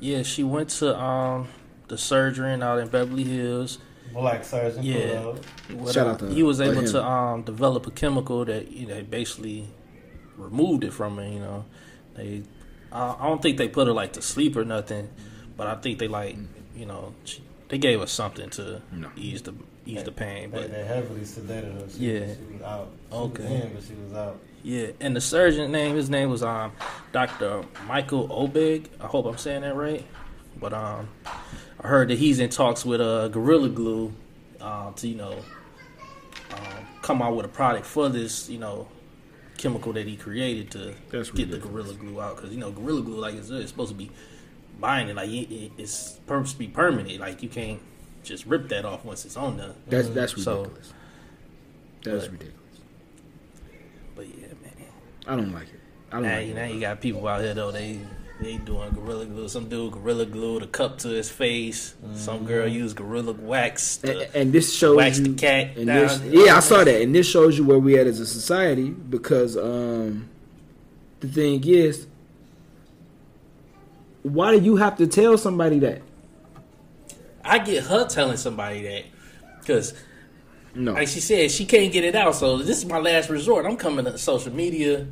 yeah, 0.00 0.22
she 0.22 0.42
went 0.42 0.68
to 0.70 0.98
um 0.98 1.48
the 1.92 1.98
surgery 1.98 2.54
and 2.54 2.62
out 2.62 2.78
in 2.78 2.88
Beverly 2.88 3.22
Hills. 3.22 3.76
Black 4.14 4.44
surgeon. 4.44 4.82
Yeah. 4.82 5.34
What, 5.74 5.92
Shout 5.92 6.06
out 6.06 6.18
to- 6.20 6.28
he 6.32 6.42
was 6.42 6.58
able 6.58 6.82
to 6.84 7.04
um, 7.04 7.42
develop 7.42 7.86
a 7.86 7.90
chemical 7.90 8.46
that 8.46 8.72
you 8.72 8.86
know 8.86 9.02
basically 9.02 9.68
removed 10.38 10.84
it 10.84 10.92
from 10.94 11.18
her. 11.18 11.22
You 11.28 11.38
know, 11.40 11.64
they 12.14 12.42
I, 12.90 13.14
I 13.20 13.26
don't 13.28 13.42
think 13.42 13.58
they 13.58 13.68
put 13.68 13.86
her 13.88 13.92
like 13.92 14.14
to 14.14 14.22
sleep 14.22 14.56
or 14.56 14.64
nothing, 14.64 15.10
but 15.58 15.66
I 15.66 15.74
think 15.76 15.98
they 15.98 16.08
like 16.08 16.36
you 16.74 16.86
know 16.86 17.14
they 17.68 17.76
gave 17.76 18.00
her 18.00 18.06
something 18.06 18.48
to 18.50 18.80
No. 18.90 19.10
ease 19.16 19.42
the 19.42 19.54
ease 19.84 20.02
the 20.02 20.12
pain. 20.12 20.48
But 20.50 20.70
they 20.72 20.84
heavily 20.84 21.20
sedated 21.20 21.74
her. 21.78 21.88
She, 21.90 21.98
Yeah. 22.10 22.34
She 22.34 22.54
was 22.54 22.62
out. 22.62 22.88
She 23.10 23.16
Okay. 23.16 23.42
Was 23.42 23.50
in, 23.52 23.72
but 23.74 23.82
she 23.84 23.94
was 24.02 24.12
out. 24.14 24.38
yeah, 24.62 24.86
and 25.00 25.14
the 25.14 25.20
surgeon 25.20 25.70
name 25.72 25.94
his 25.96 26.08
name 26.08 26.30
was 26.30 26.42
um 26.42 26.72
Doctor 27.12 27.64
Michael 27.86 28.28
Obig. 28.28 28.86
I 28.98 29.06
hope 29.06 29.26
I'm 29.26 29.36
saying 29.36 29.60
that 29.60 29.74
right. 29.76 30.06
But 30.60 30.74
um, 30.74 31.08
I 31.84 31.88
heard 31.88 32.08
that 32.08 32.18
he's 32.18 32.38
in 32.38 32.48
talks 32.50 32.84
with 32.84 33.00
uh, 33.00 33.28
Gorilla 33.28 33.68
Glue 33.68 34.12
uh, 34.60 34.92
to 34.92 35.08
you 35.08 35.16
know 35.16 35.32
um, 36.52 36.58
come 37.02 37.20
out 37.22 37.34
with 37.34 37.44
a 37.44 37.48
product 37.48 37.86
for 37.86 38.08
this 38.08 38.48
you 38.48 38.58
know 38.58 38.88
chemical 39.58 39.92
that 39.92 40.06
he 40.06 40.16
created 40.16 40.70
to 40.72 40.94
That's 41.10 41.30
get 41.30 41.50
the. 41.50 41.58
Gorilla 41.58 41.94
Glue 41.94 42.20
out 42.20 42.36
because 42.36 42.50
you 42.52 42.58
know 42.58 42.70
Gorilla 42.70 43.02
Glue 43.02 43.16
like 43.18 43.34
it's, 43.34 43.50
it's 43.50 43.70
supposed 43.70 43.90
to 43.90 43.96
be 43.96 44.10
binding 44.80 45.16
like 45.16 45.28
it, 45.28 45.52
it- 45.52 45.72
it's 45.78 45.92
supposed 45.92 46.52
to 46.52 46.58
be 46.58 46.68
permanent 46.68 47.20
like 47.20 47.42
you 47.42 47.48
can't 47.48 47.80
just 48.22 48.46
rip 48.46 48.68
that 48.68 48.84
off 48.84 49.04
once 49.04 49.24
it's 49.24 49.36
on 49.36 49.56
there. 49.56 49.74
That's 49.88 50.08
that's 50.10 50.40
So- 50.42 50.58
ridiculous. 50.62 50.92
That's 52.04 52.24
but- 52.26 52.32
ridiculous. 52.32 52.58
But 54.14 54.26
yeah, 54.28 54.46
man. 54.62 54.72
I 55.26 55.36
don't 55.36 55.52
like 55.52 55.64
it. 55.68 55.80
I 56.10 56.14
don't 56.16 56.22
Now, 56.24 56.36
like 56.36 56.46
you 56.46 56.52
it. 56.52 56.56
now 56.56 56.64
you 56.66 56.80
got 56.80 57.00
people 57.00 57.26
out 57.26 57.40
here 57.40 57.54
though 57.54 57.70
they 57.72 57.98
they 58.40 58.56
doing 58.56 58.90
gorilla 58.90 59.26
glue. 59.26 59.48
Some 59.48 59.68
dude 59.68 59.92
gorilla 59.92 60.26
glue 60.26 60.60
the 60.60 60.66
cup 60.66 60.98
to 60.98 61.08
his 61.08 61.30
face. 61.30 61.94
Some 62.14 62.44
girl 62.44 62.66
used 62.66 62.96
gorilla 62.96 63.32
wax. 63.32 64.00
And, 64.02 64.18
To, 64.18 64.36
and 64.36 64.52
this 64.52 64.74
shows 64.74 64.96
wax 64.96 65.18
you, 65.18 65.28
the 65.28 65.34
cat 65.34 65.76
and 65.76 65.88
this, 65.88 66.20
yeah, 66.22 66.56
I 66.56 66.60
saw 66.60 66.82
that, 66.84 67.02
and 67.02 67.14
this 67.14 67.28
shows 67.28 67.56
you 67.56 67.64
where 67.64 67.78
we 67.78 67.98
at 67.98 68.06
as 68.06 68.20
a 68.20 68.26
society 68.26 68.90
because 68.90 69.56
um, 69.56 70.28
the 71.20 71.28
thing 71.28 71.62
is, 71.66 72.06
why 74.22 74.56
do 74.56 74.64
you 74.64 74.76
have 74.76 74.96
to 74.98 75.06
tell 75.06 75.36
somebody 75.38 75.78
that? 75.80 76.02
I 77.44 77.58
get 77.58 77.84
her 77.84 78.06
telling 78.06 78.36
somebody 78.36 78.82
that 78.82 79.04
because, 79.60 79.94
No, 80.74 80.92
like 80.92 81.08
she 81.08 81.20
said, 81.20 81.50
she 81.50 81.64
can't 81.64 81.92
get 81.92 82.04
it 82.04 82.14
out. 82.14 82.34
So 82.36 82.58
this 82.58 82.78
is 82.78 82.86
my 82.86 82.98
last 82.98 83.30
resort. 83.30 83.66
I'm 83.66 83.76
coming 83.76 84.04
to 84.04 84.16
social 84.18 84.52
media 84.52 85.06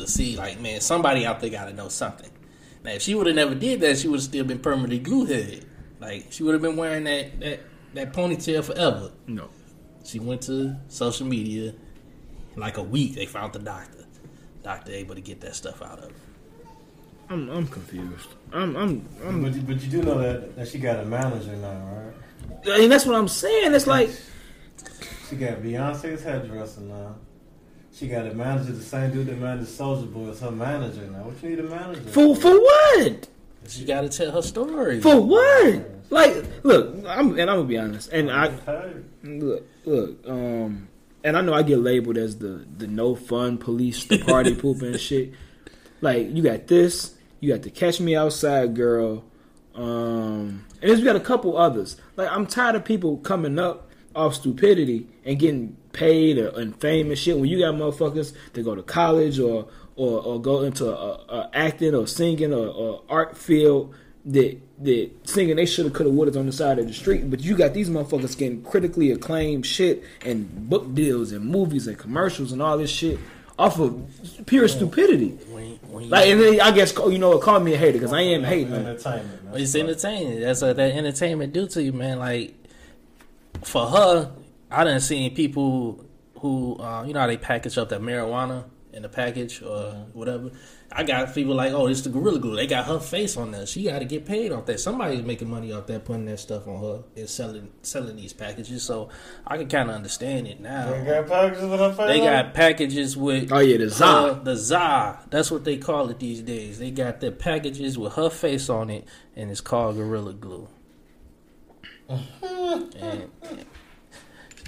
to 0.00 0.10
see, 0.10 0.36
like, 0.36 0.60
man, 0.60 0.80
somebody 0.80 1.24
out 1.26 1.40
there 1.40 1.50
got 1.50 1.66
to 1.66 1.72
know 1.72 1.88
something. 1.88 2.30
Now, 2.82 2.92
if 2.92 3.02
she 3.02 3.14
would 3.14 3.26
have 3.26 3.36
never 3.36 3.54
did 3.54 3.80
that, 3.80 3.98
she 3.98 4.08
would 4.08 4.20
have 4.20 4.24
still 4.24 4.44
been 4.44 4.58
permanently 4.58 4.98
glue 4.98 5.26
headed. 5.26 5.66
Like 6.00 6.26
she 6.30 6.42
would 6.42 6.54
have 6.54 6.62
been 6.62 6.76
wearing 6.76 7.04
that 7.04 7.38
that 7.40 7.60
that 7.94 8.12
ponytail 8.12 8.64
forever. 8.64 9.12
no. 9.26 9.48
She 10.02 10.18
went 10.18 10.40
to 10.42 10.76
social 10.88 11.26
media. 11.26 11.74
In 12.54 12.60
like 12.60 12.78
a 12.78 12.82
week, 12.82 13.14
they 13.14 13.26
found 13.26 13.52
the 13.52 13.58
doctor. 13.58 14.06
Doctor 14.62 14.92
able 14.92 15.14
to 15.14 15.20
get 15.20 15.40
that 15.42 15.54
stuff 15.54 15.82
out 15.82 15.98
of 15.98 16.04
her. 16.04 16.10
I'm 17.28 17.50
I'm 17.50 17.66
confused. 17.66 18.28
I'm 18.52 18.76
I'm, 18.76 19.08
I'm 19.24 19.42
But 19.42 19.54
you, 19.54 19.60
but 19.62 19.82
you 19.82 19.90
do 19.90 20.02
know 20.02 20.18
that, 20.18 20.56
that 20.56 20.68
she 20.68 20.78
got 20.78 21.00
a 21.00 21.04
manager 21.04 21.54
now, 21.56 22.12
right? 22.48 22.74
I 22.74 22.78
mean, 22.78 22.88
that's 22.88 23.04
what 23.06 23.14
I'm 23.14 23.28
saying. 23.28 23.74
It's 23.74 23.86
like 23.86 24.10
She 25.28 25.36
got 25.36 25.58
Beyonce's 25.58 26.22
hairdresser 26.22 26.80
now. 26.80 27.16
She 27.92 28.06
got 28.08 28.26
a 28.26 28.34
manager, 28.34 28.72
the 28.72 28.82
same 28.82 29.10
dude 29.12 29.26
that 29.26 29.38
managed 29.38 29.68
Soldier 29.68 30.06
Boy 30.06 30.28
is 30.28 30.40
her 30.40 30.50
manager 30.50 31.06
now. 31.06 31.24
What 31.24 31.42
you 31.42 31.50
need 31.50 31.58
a 31.58 31.62
manager 31.64 32.00
for 32.02 32.36
for 32.36 32.52
what? 32.54 33.28
She 33.68 33.84
got 33.84 34.02
to 34.02 34.08
tell 34.08 34.30
her 34.30 34.42
story. 34.42 35.00
For 35.00 35.20
what? 35.20 35.90
Like, 36.10 36.44
look, 36.64 36.94
I'm 37.06 37.38
and 37.38 37.50
I'm 37.50 37.56
gonna 37.58 37.64
be 37.64 37.78
honest, 37.78 38.12
and 38.12 38.30
I 38.30 38.46
Look, 39.22 39.66
look, 39.84 40.28
um, 40.28 40.88
and 41.22 41.36
I 41.36 41.40
know 41.40 41.52
I 41.52 41.62
get 41.62 41.78
labeled 41.78 42.16
as 42.16 42.38
the 42.38 42.64
the 42.76 42.86
no 42.86 43.14
fun 43.14 43.58
police, 43.58 44.04
the 44.04 44.18
party 44.18 44.54
pooper 44.56 44.82
and 44.82 45.00
shit. 45.00 45.32
Like 46.00 46.34
you 46.34 46.42
got 46.42 46.66
this, 46.66 47.14
you 47.40 47.52
got 47.52 47.62
the 47.62 47.70
Catch 47.70 48.00
Me 48.00 48.16
Outside 48.16 48.74
girl, 48.74 49.24
um, 49.74 50.64
and 50.80 50.90
then 50.90 50.98
we 50.98 51.04
got 51.04 51.16
a 51.16 51.20
couple 51.20 51.56
others. 51.56 51.96
Like 52.16 52.30
I'm 52.30 52.46
tired 52.46 52.74
of 52.76 52.84
people 52.84 53.18
coming 53.18 53.58
up 53.58 53.90
off 54.16 54.34
stupidity 54.34 55.06
and 55.24 55.38
getting 55.38 55.76
paid 55.92 56.38
or, 56.38 56.48
and 56.58 56.78
fame 56.80 57.08
and 57.08 57.18
shit. 57.18 57.38
When 57.38 57.48
you 57.48 57.60
got 57.60 57.74
motherfuckers 57.74 58.34
that 58.52 58.62
go 58.62 58.74
to 58.74 58.82
college 58.82 59.38
or 59.38 59.68
or, 59.96 60.22
or 60.22 60.40
go 60.40 60.62
into 60.62 60.86
a, 60.86 61.12
a 61.28 61.50
acting 61.52 61.94
or 61.94 62.06
singing 62.06 62.54
or, 62.54 62.68
or 62.68 63.02
art 63.08 63.36
field 63.36 63.94
that 64.24 64.58
that 64.82 65.10
singing 65.24 65.56
they 65.56 65.66
shoulda 65.66 65.90
coulda 65.90 66.10
woulda 66.10 66.38
on 66.38 66.46
the 66.46 66.52
side 66.52 66.78
of 66.78 66.86
the 66.86 66.92
street, 66.92 67.28
but 67.30 67.40
you 67.40 67.56
got 67.56 67.74
these 67.74 67.90
motherfuckers 67.90 68.36
getting 68.36 68.62
critically 68.62 69.10
acclaimed 69.10 69.66
shit 69.66 70.02
and 70.24 70.68
book 70.68 70.94
deals 70.94 71.32
and 71.32 71.44
movies 71.44 71.86
and 71.86 71.98
commercials 71.98 72.52
and 72.52 72.62
all 72.62 72.78
this 72.78 72.90
shit 72.90 73.18
off 73.58 73.78
of 73.78 74.02
pure 74.46 74.66
stupidity. 74.68 75.30
When, 75.50 75.76
when 75.90 76.08
Like, 76.08 76.28
and 76.28 76.40
then 76.40 76.60
I 76.62 76.70
guess 76.70 76.96
you 76.96 77.18
know, 77.18 77.38
call 77.38 77.60
me 77.60 77.74
a 77.74 77.76
hater 77.76 77.98
because 77.98 78.12
I 78.12 78.22
am 78.22 78.42
hating. 78.42 78.72
Entertainment. 78.72 79.44
man. 79.44 79.60
it's 79.60 79.74
entertaining. 79.74 80.40
That's 80.40 80.62
what 80.62 80.76
that 80.76 80.92
entertainment 80.92 81.52
do 81.52 81.66
to 81.68 81.82
you, 81.82 81.92
man. 81.92 82.18
Like 82.18 82.54
for 83.62 83.86
her, 83.86 84.32
I 84.70 84.84
done 84.84 85.00
seen 85.00 85.34
people 85.34 86.04
who, 86.38 86.76
uh, 86.78 87.04
you 87.06 87.12
know, 87.12 87.20
how 87.20 87.26
they 87.26 87.36
package 87.36 87.76
up 87.76 87.88
that 87.90 88.00
marijuana 88.00 88.64
in 88.92 89.02
the 89.02 89.08
package 89.08 89.62
or 89.62 89.92
whatever. 90.12 90.50
I 90.92 91.04
got 91.04 91.32
people 91.32 91.54
like, 91.54 91.72
oh, 91.72 91.86
it's 91.86 92.00
the 92.00 92.10
Gorilla 92.10 92.40
Glue. 92.40 92.56
They 92.56 92.66
got 92.66 92.86
her 92.86 92.98
face 92.98 93.36
on 93.36 93.52
there. 93.52 93.64
She 93.64 93.84
got 93.84 94.00
to 94.00 94.04
get 94.04 94.26
paid 94.26 94.50
off 94.50 94.66
that. 94.66 94.80
Somebody's 94.80 95.22
making 95.22 95.48
money 95.48 95.72
off 95.72 95.86
that, 95.86 96.04
putting 96.04 96.24
that 96.24 96.40
stuff 96.40 96.66
on 96.66 96.80
her 96.80 97.04
and 97.16 97.28
selling 97.28 97.70
selling 97.82 98.16
these 98.16 98.32
packages. 98.32 98.82
So 98.82 99.08
I 99.46 99.56
can 99.58 99.68
kind 99.68 99.88
of 99.90 99.94
understand 99.94 100.48
it 100.48 100.60
now. 100.60 100.90
They 100.90 101.04
got 101.04 101.28
packages 101.28 101.62
with 101.64 101.78
her 101.78 101.92
face 101.92 102.06
They 102.08 102.20
on 102.20 102.26
got 102.26 102.54
packages 102.54 103.16
with 103.16 103.52
Oh 103.52 103.60
yeah, 103.60 103.76
the 103.76 103.88
Za. 103.90 104.04
her- 104.04 104.40
the 104.42 104.56
za. 104.56 105.20
That's 105.30 105.50
what 105.52 105.64
they 105.64 105.76
call 105.76 106.08
it 106.10 106.18
these 106.18 106.40
days. 106.42 106.80
They 106.80 106.90
got 106.90 107.20
their 107.20 107.30
packages 107.32 107.96
with 107.96 108.14
her 108.14 108.30
face 108.30 108.68
on 108.68 108.90
it, 108.90 109.04
and 109.36 109.50
it's 109.52 109.60
called 109.60 109.94
Gorilla 109.96 110.32
Glue. 110.32 110.66
and, 112.08 113.30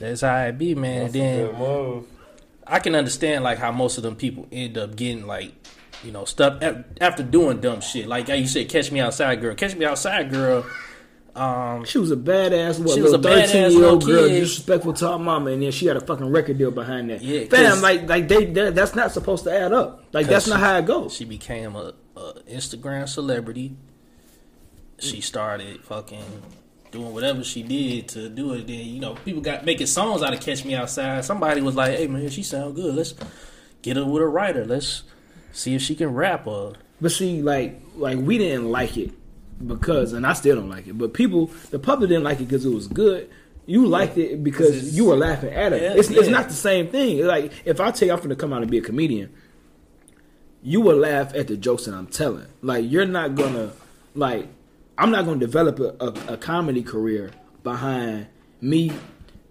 That's 0.03 0.21
how 0.23 0.37
it 0.45 0.59
be, 0.59 0.75
man. 0.75 1.03
That's 1.03 1.12
then 1.12 1.41
a 1.45 1.49
good 1.49 1.59
move. 1.59 2.05
I 2.67 2.79
can 2.81 2.95
understand 2.95 3.45
like 3.45 3.59
how 3.59 3.73
most 3.73 3.97
of 3.99 4.03
them 4.03 4.17
people 4.17 4.47
end 4.53 4.77
up 4.79 4.97
getting 4.97 5.27
like, 5.27 5.53
you 6.05 6.11
know, 6.12 6.25
stuff 6.25 6.62
after 7.01 7.23
doing 7.23 7.61
dumb 7.61 7.81
shit. 7.81 8.07
Like 8.09 8.29
how 8.29 8.35
you 8.35 8.47
said, 8.47 8.69
"Catch 8.69 8.91
Me 8.93 9.01
Outside, 9.01 9.41
Girl." 9.41 9.55
"Catch 9.55 9.77
Me 9.77 9.85
Outside, 9.85 10.31
Girl." 10.31 10.65
Um, 11.35 11.85
She 11.87 11.97
was 11.97 12.11
a 12.11 12.17
badass, 12.17 12.79
what, 12.79 12.91
She 12.95 13.01
was 13.01 13.15
a 13.15 13.19
thirteen 13.19 13.71
year 13.73 13.85
old 13.87 14.05
girl, 14.05 14.29
kid. 14.29 14.41
disrespectful 14.41 14.93
to 14.93 15.09
her 15.12 15.19
mama, 15.19 15.53
and 15.53 15.62
then 15.62 15.71
she 15.73 15.87
had 15.87 15.97
a 15.97 16.01
fucking 16.01 16.27
record 16.27 16.59
deal 16.59 16.71
behind 16.71 17.09
that. 17.09 17.23
Yeah, 17.23 17.45
fam, 17.47 17.71
'cause- 17.73 17.83
like, 17.83 18.07
like 18.09 18.29
they, 18.29 18.45
that, 18.47 18.75
that's 18.75 18.95
not 18.95 19.12
supposed 19.12 19.45
to 19.45 19.53
add 19.53 19.73
up. 19.73 20.05
Like, 20.12 20.27
that's 20.27 20.47
not 20.47 20.61
how 20.61 20.77
it 20.77 20.85
goes. 20.85 21.15
she 21.15 21.25
became 21.25 21.75
a, 21.75 21.95
a 22.17 22.35
Instagram 22.51 23.09
celebrity. 23.09 23.77
She 24.99 25.21
started 25.23 25.83
fucking 25.85 26.23
doing 26.92 27.12
whatever 27.12 27.42
she 27.42 27.62
did 27.62 28.09
to 28.09 28.28
do 28.28 28.52
it. 28.52 28.66
Then 28.68 28.78
you 28.78 29.00
know 29.00 29.14
people 29.14 29.42
got 29.42 29.64
making 29.64 29.87
songs 29.87 30.22
out 30.22 30.33
of 30.33 30.40
"Catch 30.40 30.64
Me 30.64 30.74
Outside." 30.74 31.24
Somebody 31.24 31.61
was 31.61 31.74
like, 31.74 31.96
"Hey 31.96 32.07
man, 32.07 32.28
she 32.28 32.42
sound 32.44 32.76
good. 32.76 32.94
Let's 32.94 33.14
get 33.83 33.96
her 33.96 34.05
with 34.05 34.22
a 34.22 34.26
writer. 34.26 34.64
Let's 34.64 35.02
see 35.52 35.74
if 35.74 35.83
she 35.83 35.96
can 35.96 36.14
rap." 36.14 36.46
Or 36.46 36.74
But 37.00 37.11
see, 37.11 37.42
like, 37.42 37.81
like 37.96 38.18
we 38.18 38.38
didn't 38.38 38.70
like 38.70 38.96
it 38.96 39.11
because, 39.66 40.12
and 40.12 40.26
I 40.26 40.35
still 40.35 40.57
don't 40.57 40.68
like 40.68 40.87
it. 40.87 40.96
But 40.96 41.14
people, 41.14 41.46
the 41.70 41.78
public 41.78 42.09
didn't 42.09 42.24
like 42.24 42.40
it 42.40 42.44
because 42.44 42.64
it 42.64 42.72
was 42.72 42.87
good. 42.87 43.28
You 43.64 43.87
liked 43.87 44.18
it 44.18 44.42
because 44.42 44.96
you 44.96 45.05
were 45.07 45.16
laughing 45.16 45.52
at 45.52 45.72
it. 45.72 45.83
Yeah, 45.83 45.94
it's, 45.94 46.11
it's 46.11 46.28
not 46.28 46.48
the 46.48 46.55
same 46.55 46.88
thing. 46.88 47.24
Like, 47.24 47.52
if 47.64 47.81
I 47.81 47.92
tell 47.92 48.07
you 48.07 48.12
I'm 48.12 48.18
going 48.18 48.31
to 48.31 48.37
come 48.37 48.52
out 48.52 48.62
and 48.62 48.70
be 48.70 48.78
a 48.78 48.83
comedian, 48.83 49.33
you 50.62 50.81
will 50.81 50.96
laugh 50.96 51.33
at 51.35 51.46
the 51.46 51.57
jokes 51.57 51.85
that 51.85 51.94
I'm 51.94 52.09
telling. 52.09 52.46
Like, 52.61 52.90
you're 52.90 53.07
not 53.07 53.37
gonna, 53.37 53.72
like, 54.14 54.48
I'm 55.03 55.11
not 55.11 55.25
gonna 55.25 55.41
develop 55.41 55.81
a, 55.81 55.95
a, 56.01 56.35
a 56.35 56.37
comedy 56.37 56.83
career 56.83 57.33
behind 57.65 58.27
me 58.61 58.93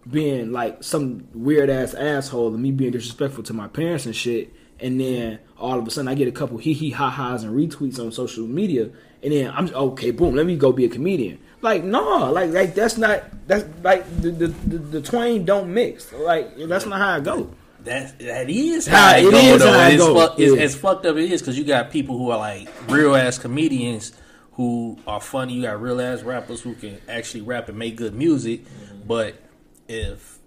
being 0.10 0.52
like 0.52 0.84
some 0.84 1.28
weird 1.34 1.70
ass 1.70 1.94
asshole 1.94 2.54
and 2.54 2.64
me 2.64 2.72
being 2.72 2.92
disrespectful 2.92 3.44
to 3.44 3.54
my 3.54 3.68
parents 3.68 4.06
and 4.06 4.16
shit. 4.16 4.54
And 4.80 5.00
then 5.00 5.40
all 5.60 5.78
of 5.78 5.86
a 5.88 5.92
sudden 5.92 6.08
I 6.08 6.16
get 6.16 6.28
a 6.28 6.32
couple 6.32 6.58
hee 6.58 6.74
hee 6.74 6.92
ha 6.92 7.10
ha's 7.10 7.44
and 7.44 7.54
retweets 7.56 8.00
on 8.00 8.12
social 8.12 8.48
media. 8.48 8.90
And 9.22 9.32
then 9.34 9.52
I'm 9.54 9.68
okay, 9.76 10.12
boom, 10.12 10.36
let 10.36 10.46
me 10.46 10.56
go 10.56 10.72
be 10.72 10.86
a 10.86 10.90
comedian. 10.90 11.38
Like, 11.62 11.84
no, 11.84 12.32
like, 12.32 12.50
like 12.52 12.74
that's 12.74 12.98
not, 12.98 13.22
that's 13.48 13.66
like 13.84 14.04
the, 14.22 14.32
the, 14.32 14.48
the, 14.48 14.78
the 14.78 15.02
twain 15.02 15.46
don't 15.46 15.72
mix. 15.74 16.12
Like, 16.12 16.58
that's 16.58 16.88
not 16.88 16.98
how 17.00 17.10
I 17.10 17.20
go. 17.20 17.54
that 17.84 18.18
that 18.20 18.50
is 18.50 18.88
How 18.88 18.98
how, 19.12 19.18
it 19.18 19.26
it, 19.26 19.32
go, 19.32 19.38
is 19.38 19.60
though. 19.62 19.72
how 19.74 19.88
It's, 19.90 19.98
go. 19.98 20.16
fuck, 20.16 20.40
it's, 20.40 20.56
Yeah. 20.56 20.62
as 20.64 20.76
fucked 20.76 21.06
up 21.06 21.18
it 21.18 21.32
is 21.32 21.42
because 21.42 21.58
you 21.58 21.64
got 21.66 21.92
people 21.92 22.18
who 22.18 22.32
are 22.32 22.38
like 22.40 22.68
real 22.90 23.16
ass 23.16 23.38
comedians 23.38 24.14
who 24.62 25.00
are 25.08 25.19
funny. 25.19 25.54
You 25.54 25.63
got 25.63 25.82
real 25.82 26.00
ass 26.00 26.21
rappers 26.21 26.62
who 26.62 26.76
can 26.76 27.00
actually 27.10 27.41
rap 27.41 27.67
and 27.67 27.80
make 27.80 27.95
good 27.95 28.13
music. 28.13 28.63
Mm-hmm. 28.63 29.08
But 29.08 29.41
if 29.88 30.38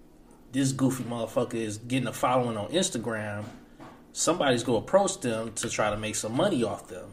this 0.53 0.71
goofy 0.71 1.03
motherfucker 1.03 1.55
is 1.55 1.79
getting 1.79 2.07
a 2.07 2.13
following 2.13 2.55
on 2.55 2.69
Instagram, 2.69 3.43
somebody's 4.13 4.63
gonna 4.63 4.77
approach 4.77 5.19
them 5.19 5.51
to 5.53 5.69
try 5.69 5.89
to 5.89 5.97
make 5.97 6.15
some 6.15 6.33
money 6.33 6.63
off 6.63 6.87
them. 6.87 7.09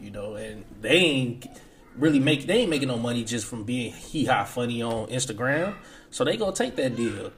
You 0.00 0.10
know, 0.10 0.36
and 0.36 0.64
they 0.80 0.96
ain't 0.96 1.46
really 1.94 2.20
make 2.20 2.46
they 2.46 2.60
ain't 2.60 2.70
making 2.70 2.88
no 2.88 2.96
money 2.96 3.22
just 3.22 3.46
from 3.46 3.64
being 3.64 3.92
hee 3.92 4.24
haw 4.24 4.44
funny 4.44 4.80
on 4.80 5.08
Instagram. 5.08 5.74
So 6.10 6.24
they 6.24 6.38
gonna 6.38 6.56
take 6.56 6.76
that 6.76 6.96
deal. 6.96 7.32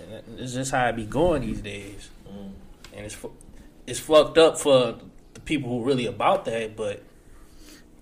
And 0.00 0.38
it's 0.38 0.54
just 0.54 0.70
how 0.70 0.86
it 0.86 0.94
be 0.94 1.04
going 1.04 1.42
these 1.42 1.60
days. 1.60 2.10
Mm. 2.28 2.52
And 2.94 3.06
it's 3.06 3.16
it's 3.88 3.98
fucked 3.98 4.38
up 4.38 4.56
for 4.56 4.98
the 5.34 5.40
people 5.40 5.68
who 5.68 5.84
really 5.84 6.06
about 6.06 6.44
that, 6.44 6.76
but 6.76 7.02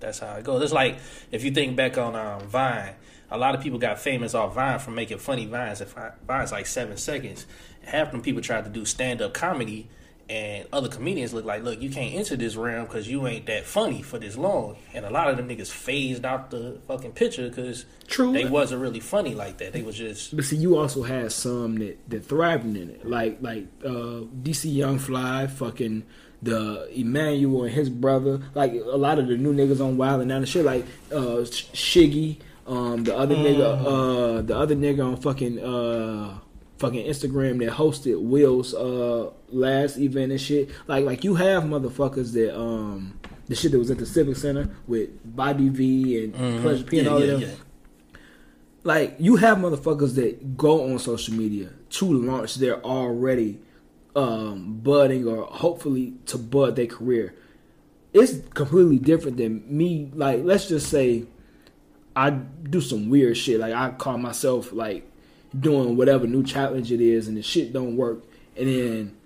that's 0.01 0.19
how 0.19 0.35
it 0.37 0.45
goes. 0.45 0.63
It's 0.63 0.73
like 0.73 0.99
if 1.33 1.45
you 1.45 1.51
think 1.51 1.77
back 1.77 1.99
on 1.99 2.15
um, 2.15 2.41
Vine, 2.49 2.95
a 3.31 3.39
lot 3.39 3.55
of 3.55 3.61
people 3.61 3.79
got 3.79 3.99
famous 3.99 4.35
off 4.35 4.55
Vine 4.55 4.79
from 4.79 4.95
making 4.95 5.19
funny 5.19 5.47
vines. 5.47 5.81
If 5.81 5.95
Vine's 6.27 6.53
like 6.53 6.67
seven 6.67 6.97
seconds, 6.97 7.47
half 7.85 8.11
them 8.11 8.23
people 8.23 8.43
tried 8.43 8.65
to 8.65 8.71
do 8.71 8.85
stand 8.85 9.21
up 9.21 9.35
comedy, 9.35 9.89
and 10.31 10.67
other 10.75 10.89
comedians 10.89 11.33
look 11.33 11.47
like, 11.47 11.63
look, 11.63 11.81
you 11.81 11.89
can't 11.89 12.15
enter 12.15 12.37
this 12.37 12.55
realm 12.55 12.85
because 12.85 13.09
you 13.09 13.27
ain't 13.27 13.47
that 13.47 13.65
funny 13.65 14.03
for 14.03 14.19
this 14.19 14.37
long. 14.37 14.77
And 14.93 15.07
a 15.07 15.11
lot 15.11 15.29
of 15.29 15.39
them 15.39 15.49
niggas 15.49 15.71
phased 15.71 16.25
out 16.25 16.51
the 16.51 16.79
fucking 16.87 17.13
picture 17.13 17.49
because 17.49 17.87
True. 18.07 18.33
they 18.33 18.45
wasn't 18.45 18.83
really 18.83 19.01
funny 19.01 19.35
like 19.35 19.59
that. 19.59 19.73
They 19.73 19.81
was 19.81 19.97
just 19.97 20.37
But 20.37 20.45
see, 20.45 20.57
you 20.57 20.77
also 20.77 21.03
had 21.03 21.33
some 21.33 21.77
that 21.77 21.99
that 22.11 22.27
thriving 22.27 22.77
in 22.77 22.91
it, 22.91 23.07
like 23.09 23.39
like 23.41 23.67
uh, 23.83 24.25
DC 24.43 24.73
Young 24.73 24.99
Fly, 24.99 25.47
fucking 25.47 26.05
the 26.43 26.89
Emmanuel 26.99 27.65
and 27.65 27.73
his 27.75 27.91
brother, 27.91 28.41
like 28.55 28.73
a 28.73 28.97
lot 28.97 29.19
of 29.19 29.27
the 29.29 29.37
new 29.37 29.53
niggas 29.55 29.81
on 29.85 29.97
Wild 29.97 30.21
and 30.23 30.31
Out 30.33 30.39
and 30.39 30.49
shit, 30.49 30.65
like 30.65 30.85
uh, 31.13 31.43
Shiggy, 31.45 32.39
um, 32.67 33.05
the 33.05 33.17
other 33.17 33.35
nigga, 33.35 34.39
uh, 34.39 34.43
the 34.43 34.57
other 34.57 34.77
nigga 34.77 35.05
on 35.05 35.17
fucking 35.17 35.59
uh, 35.59 36.39
fucking 36.79 37.05
Instagram 37.07 37.59
that 37.59 37.73
hosted 37.73 38.21
Will's 38.21 38.73
uh 38.73 39.31
last 39.49 39.97
event 39.99 40.31
and 40.31 40.41
shit. 40.41 40.71
Like 40.87 41.05
like 41.05 41.25
you 41.25 41.35
have 41.35 41.65
motherfuckers 41.65 42.33
that 42.35 42.57
um 42.57 43.19
the 43.49 43.55
shit 43.57 43.73
that 43.73 43.79
was 43.79 43.91
at 43.91 43.99
the 43.99 44.07
Civic 44.07 44.37
Center 44.37 44.69
with 44.87 45.09
Bobby 45.25 45.71
V 45.71 46.23
and 46.25 46.35
Pleasure 46.63 46.85
P 46.85 46.99
and 46.99 47.07
Yeah, 47.07 47.13
all 47.13 47.25
yeah, 47.25 47.37
yeah. 47.39 47.55
like 48.85 49.17
you 49.19 49.37
have 49.37 49.59
motherfuckers 49.59 50.15
that 50.17 50.57
go 50.57 50.93
on 50.93 50.99
social 50.99 51.35
media 51.35 51.71
to 51.91 52.05
launch 52.13 52.57
their 52.57 52.81
already 52.85 53.61
um, 54.19 54.81
budding 54.83 55.27
or 55.27 55.45
hopefully 55.45 56.15
to 56.27 56.39
bud 56.39 56.77
their 56.77 56.87
career. 56.87 57.35
It's 58.13 58.39
completely 58.55 58.99
different 58.99 59.37
than 59.37 59.65
me. 59.69 60.11
Like, 60.13 60.41
let's 60.43 60.67
just 60.67 60.89
say 60.89 61.25
I 62.17 62.31
do 62.31 62.81
some 62.81 63.11
weird 63.11 63.37
shit. 63.37 63.61
Like, 63.61 63.75
I 63.75 63.91
call 63.93 64.19
myself 64.19 64.73
like 64.73 65.09
doing 65.59 65.97
whatever 65.97 66.27
new 66.27 66.43
challenge 66.43 66.91
it 66.91 67.01
is, 67.01 67.29
and 67.29 67.37
the 67.37 67.43
shit 67.43 67.73
don't 67.73 67.97
work, 67.97 68.25
and 68.57 68.67
then 68.67 69.17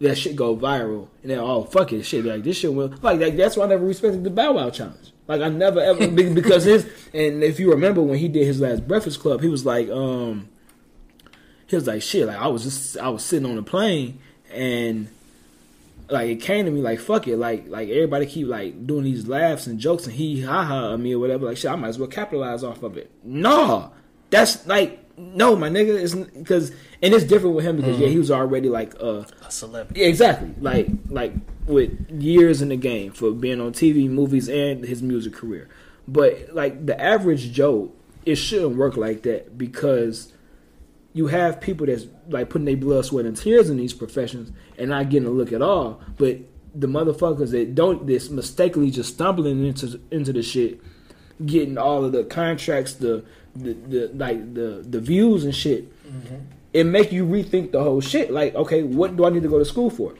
that 0.00 0.16
shit 0.16 0.36
go 0.36 0.56
viral, 0.56 1.08
and 1.22 1.30
then 1.30 1.38
oh 1.38 1.64
fuck 1.64 1.92
it, 1.92 2.04
shit 2.04 2.24
like 2.24 2.44
this 2.44 2.58
shit 2.58 2.72
will 2.72 2.88
like, 3.02 3.18
like 3.18 3.36
that's 3.36 3.56
why 3.56 3.64
I 3.64 3.68
never 3.68 3.84
respected 3.84 4.22
the 4.22 4.30
Bow 4.30 4.52
Wow 4.52 4.70
challenge. 4.70 5.12
Like 5.26 5.40
I 5.40 5.48
never 5.48 5.80
ever 5.80 6.06
because 6.34 6.64
his 6.64 6.84
and 7.12 7.42
if 7.42 7.58
you 7.58 7.70
remember 7.70 8.00
when 8.02 8.18
he 8.18 8.28
did 8.28 8.46
his 8.46 8.60
last 8.60 8.86
Breakfast 8.86 9.18
Club, 9.20 9.40
he 9.40 9.48
was 9.48 9.66
like, 9.66 9.88
um, 9.88 10.48
he 11.66 11.74
was 11.74 11.86
like 11.86 12.02
shit. 12.02 12.26
Like 12.26 12.38
I 12.38 12.46
was 12.46 12.62
just 12.62 12.96
I 12.98 13.08
was 13.08 13.24
sitting 13.24 13.50
on 13.50 13.58
a 13.58 13.62
plane 13.62 14.20
and 14.56 15.08
like 16.08 16.28
it 16.28 16.36
came 16.36 16.64
to 16.64 16.70
me 16.70 16.80
like 16.80 17.00
fuck 17.00 17.26
it, 17.26 17.36
like 17.36 17.68
like 17.68 17.88
everybody 17.88 18.26
keep 18.26 18.46
like 18.48 18.86
doing 18.86 19.04
these 19.04 19.26
laughs 19.26 19.66
and 19.66 19.78
jokes 19.78 20.06
and 20.06 20.14
he 20.14 20.42
ha 20.42 20.64
ha 20.64 20.92
at 20.92 21.00
me 21.00 21.14
or 21.14 21.18
whatever. 21.18 21.46
Like 21.46 21.56
shit, 21.56 21.70
I 21.70 21.76
might 21.76 21.88
as 21.88 21.98
well 21.98 22.08
capitalize 22.08 22.62
off 22.62 22.82
of 22.82 22.96
it. 22.96 23.10
No, 23.24 23.92
that's 24.30 24.66
like 24.66 25.02
no, 25.18 25.56
my 25.56 25.68
nigga 25.68 25.98
is 25.98 26.14
because 26.14 26.70
and 27.02 27.14
it's 27.14 27.24
different 27.24 27.56
with 27.56 27.64
him 27.64 27.76
because 27.76 27.98
yeah, 27.98 28.08
he 28.08 28.18
was 28.18 28.30
already 28.30 28.68
like 28.68 28.94
uh 29.00 29.24
a 29.46 29.50
celebrity. 29.50 30.00
yeah, 30.00 30.06
exactly. 30.06 30.54
Like 30.60 30.88
like 31.08 31.32
with 31.66 32.10
years 32.10 32.62
in 32.62 32.68
the 32.68 32.76
game 32.76 33.12
for 33.12 33.32
being 33.32 33.60
on 33.60 33.72
TV, 33.72 34.08
movies, 34.08 34.48
and 34.48 34.84
his 34.84 35.02
music 35.02 35.34
career. 35.34 35.68
But 36.06 36.54
like 36.54 36.86
the 36.86 37.00
average 37.00 37.52
Joe, 37.52 37.92
it 38.24 38.36
shouldn't 38.36 38.76
work 38.76 38.96
like 38.96 39.22
that 39.22 39.58
because 39.58 40.32
you 41.16 41.28
have 41.28 41.62
people 41.62 41.86
that's 41.86 42.04
like 42.28 42.50
putting 42.50 42.66
their 42.66 42.76
blood, 42.76 43.06
sweat, 43.06 43.24
and 43.24 43.34
tears 43.34 43.70
in 43.70 43.78
these 43.78 43.94
professions 43.94 44.52
and 44.76 44.90
not 44.90 45.08
getting 45.08 45.26
a 45.26 45.30
look 45.30 45.50
at 45.50 45.62
all. 45.62 45.98
But 46.18 46.40
the 46.74 46.86
motherfuckers 46.86 47.52
that 47.52 47.74
don't 47.74 48.06
this 48.06 48.28
mistakenly 48.28 48.90
just 48.90 49.14
stumbling 49.14 49.64
into 49.64 49.98
into 50.10 50.34
the 50.34 50.42
shit, 50.42 50.78
getting 51.46 51.78
all 51.78 52.04
of 52.04 52.12
the 52.12 52.24
contracts, 52.24 52.92
the 52.92 53.24
the, 53.54 53.72
the 53.72 54.10
like 54.14 54.52
the 54.52 54.84
the 54.86 55.00
views 55.00 55.44
and 55.44 55.54
shit 55.54 55.90
mm-hmm. 56.06 56.36
it 56.74 56.84
make 56.84 57.12
you 57.12 57.24
rethink 57.24 57.72
the 57.72 57.82
whole 57.82 58.02
shit. 58.02 58.30
Like, 58.30 58.54
okay, 58.54 58.82
what 58.82 59.16
do 59.16 59.24
I 59.24 59.30
need 59.30 59.42
to 59.42 59.48
go 59.48 59.58
to 59.58 59.64
school 59.64 59.88
for? 59.88 60.12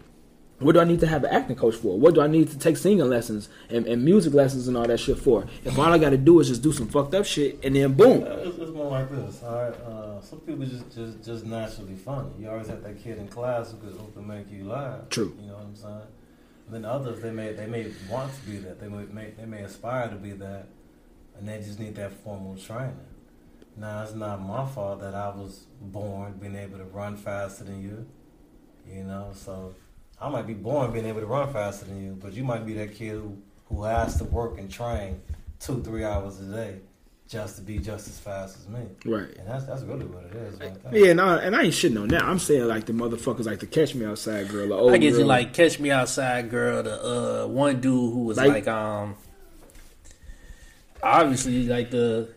What 0.59 0.73
do 0.73 0.81
I 0.81 0.85
need 0.85 1.01
to 1.01 1.07
have 1.07 1.23
an 1.25 1.31
acting 1.31 1.57
coach 1.57 1.75
for? 1.75 1.99
What 1.99 2.15
do 2.15 2.23
I 2.23 2.27
need 2.29 2.49
to 2.49 2.59
take 2.59 2.79
singing 2.79 3.05
lessons 3.11 3.51
and, 3.69 3.87
and 3.87 4.03
music 4.03 4.33
lessons 4.33 4.69
and 4.69 4.77
all 4.77 4.87
that 4.87 4.99
shit 4.99 5.19
for? 5.19 5.47
If 5.65 5.79
all 5.79 5.93
I 5.93 5.99
got 5.99 6.11
to 6.11 6.17
do 6.17 6.41
is 6.41 6.49
just 6.49 6.63
do 6.63 6.73
some 6.73 6.89
fucked 6.89 7.15
up 7.15 7.27
shit 7.27 7.63
and 7.63 7.77
then 7.77 7.93
boom, 7.93 8.23
Uh, 8.23 8.27
It's, 8.49 8.57
it's 8.57 8.71
more 8.71 8.91
like 8.91 9.11
this. 9.11 9.43
All 9.43 9.55
right, 9.55 9.75
uh, 9.83 10.21
some 10.23 10.41
people 10.41 10.65
just 10.65 10.91
just 10.95 11.23
just 11.23 11.45
naturally 11.45 11.95
funny. 11.95 12.31
You 12.41 12.49
always 12.49 12.69
have 12.69 12.83
that 12.85 12.99
kid 13.03 13.19
in 13.19 13.29
class 13.29 13.71
who 13.73 13.77
can, 13.79 13.99
who 13.99 14.11
can 14.13 14.27
make 14.27 14.51
you 14.51 14.65
laugh. 14.65 15.09
True. 15.11 15.37
You 15.41 15.49
know 15.49 15.55
what 15.55 15.65
I'm 15.65 15.77
saying? 15.77 16.09
And 16.67 16.75
then 16.75 16.85
others 16.87 17.21
they 17.21 17.31
may 17.31 17.53
they 17.53 17.67
may 17.67 17.93
want 18.11 18.33
to 18.35 18.41
be 18.51 18.57
that. 18.59 18.81
They 18.81 18.89
may, 18.89 19.05
may 19.13 19.31
they 19.39 19.45
may 19.45 19.61
aspire 19.63 20.09
to 20.09 20.17
be 20.17 20.31
that, 20.33 20.69
and 21.39 21.47
they 21.47 21.59
just 21.59 21.79
need 21.79 21.97
that 21.97 22.13
formal 22.25 22.57
training. 22.57 22.97
Now 23.77 24.05
it's 24.05 24.15
not 24.15 24.41
my 24.41 24.65
fault 24.65 25.01
that 25.03 25.15
I 25.15 25.29
was 25.29 25.67
born 25.83 26.39
being 26.41 26.57
able 26.57 26.79
to 26.79 26.85
run 26.85 27.19
faster 27.19 27.65
than 27.65 27.83
you. 27.83 28.07
You 28.91 29.05
know, 29.05 29.33
so 29.35 29.75
I 30.21 30.29
might 30.31 30.47
be 30.47 30.55
born 30.55 30.93
being 30.93 31.07
able 31.07 31.21
to 31.21 31.27
run 31.27 31.53
faster 31.53 31.85
than 31.85 32.03
you, 32.03 32.13
but 32.21 32.33
you 32.33 32.43
might 32.45 32.65
be 32.65 32.73
that 32.75 32.95
kid 32.95 33.13
who, 33.13 33.37
who 33.67 33.83
has 33.85 34.17
to 34.19 34.25
work 34.25 34.59
and 34.59 34.71
train 34.71 35.21
two, 35.61 35.83
three 35.83 36.05
hours 36.05 36.41
a 36.41 36.45
day 36.45 36.77
just 37.29 37.57
to 37.57 37.63
be 37.63 37.79
just 37.79 38.07
as 38.09 38.19
fast 38.19 38.57
as 38.59 38.69
me. 38.69 38.81
right? 39.05 39.29
And 39.37 39.49
that's 39.49 39.65
that's 39.65 39.83
really 39.83 40.07
what 40.07 40.25
it 40.25 40.35
is. 40.37 40.61
Right. 40.61 40.73
Yeah, 40.93 41.11
and 41.11 41.21
I, 41.21 41.37
and 41.43 41.57
I 41.57 41.63
ain't 41.65 41.75
shitting 41.75 42.01
on 42.01 42.09
that. 42.09 42.23
I'm 42.23 42.39
saying 42.39 42.65
like 42.67 42.87
the 42.87 42.93
motherfuckers 42.93 43.45
like 43.47 43.59
the 43.59 43.67
Catch 43.67 43.95
Me 43.97 44.07
Outside 44.07 44.49
girl, 44.49 44.69
the 44.69 44.75
old 44.75 44.93
I 44.93 44.99
get 44.99 45.11
girl. 45.11 45.21
you 45.21 45.27
like 45.27 45.53
Catch 45.53 45.81
Me 45.81 45.91
Outside 45.91 46.49
Girl, 46.51 46.83
the 46.85 47.43
uh 47.45 47.47
one 47.49 47.81
dude 47.81 47.93
who 48.13 48.25
was 48.25 48.37
Like- 48.37 48.49
like, 48.49 48.69
um 48.69 49.17
obviously 51.03 51.67
like 51.67 51.91
the 51.91 52.29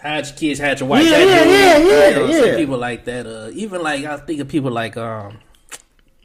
hide 0.00 0.26
your 0.26 0.36
kids, 0.36 0.60
hide 0.60 0.80
your 0.80 0.88
wife. 0.88 1.04
Yeah, 1.04 1.10
that 1.10 1.20
yeah, 1.26 1.78
dude, 1.78 1.86
yeah, 1.88 2.26
yeah, 2.34 2.40
some 2.40 2.48
yeah. 2.50 2.56
people 2.56 2.78
like 2.78 3.04
that. 3.04 3.26
Uh, 3.26 3.50
even 3.52 3.82
like 3.82 4.04
I 4.04 4.16
think 4.18 4.40
of 4.40 4.48
people 4.48 4.70
like 4.70 4.96
um, 4.96 5.38
I 5.38 5.53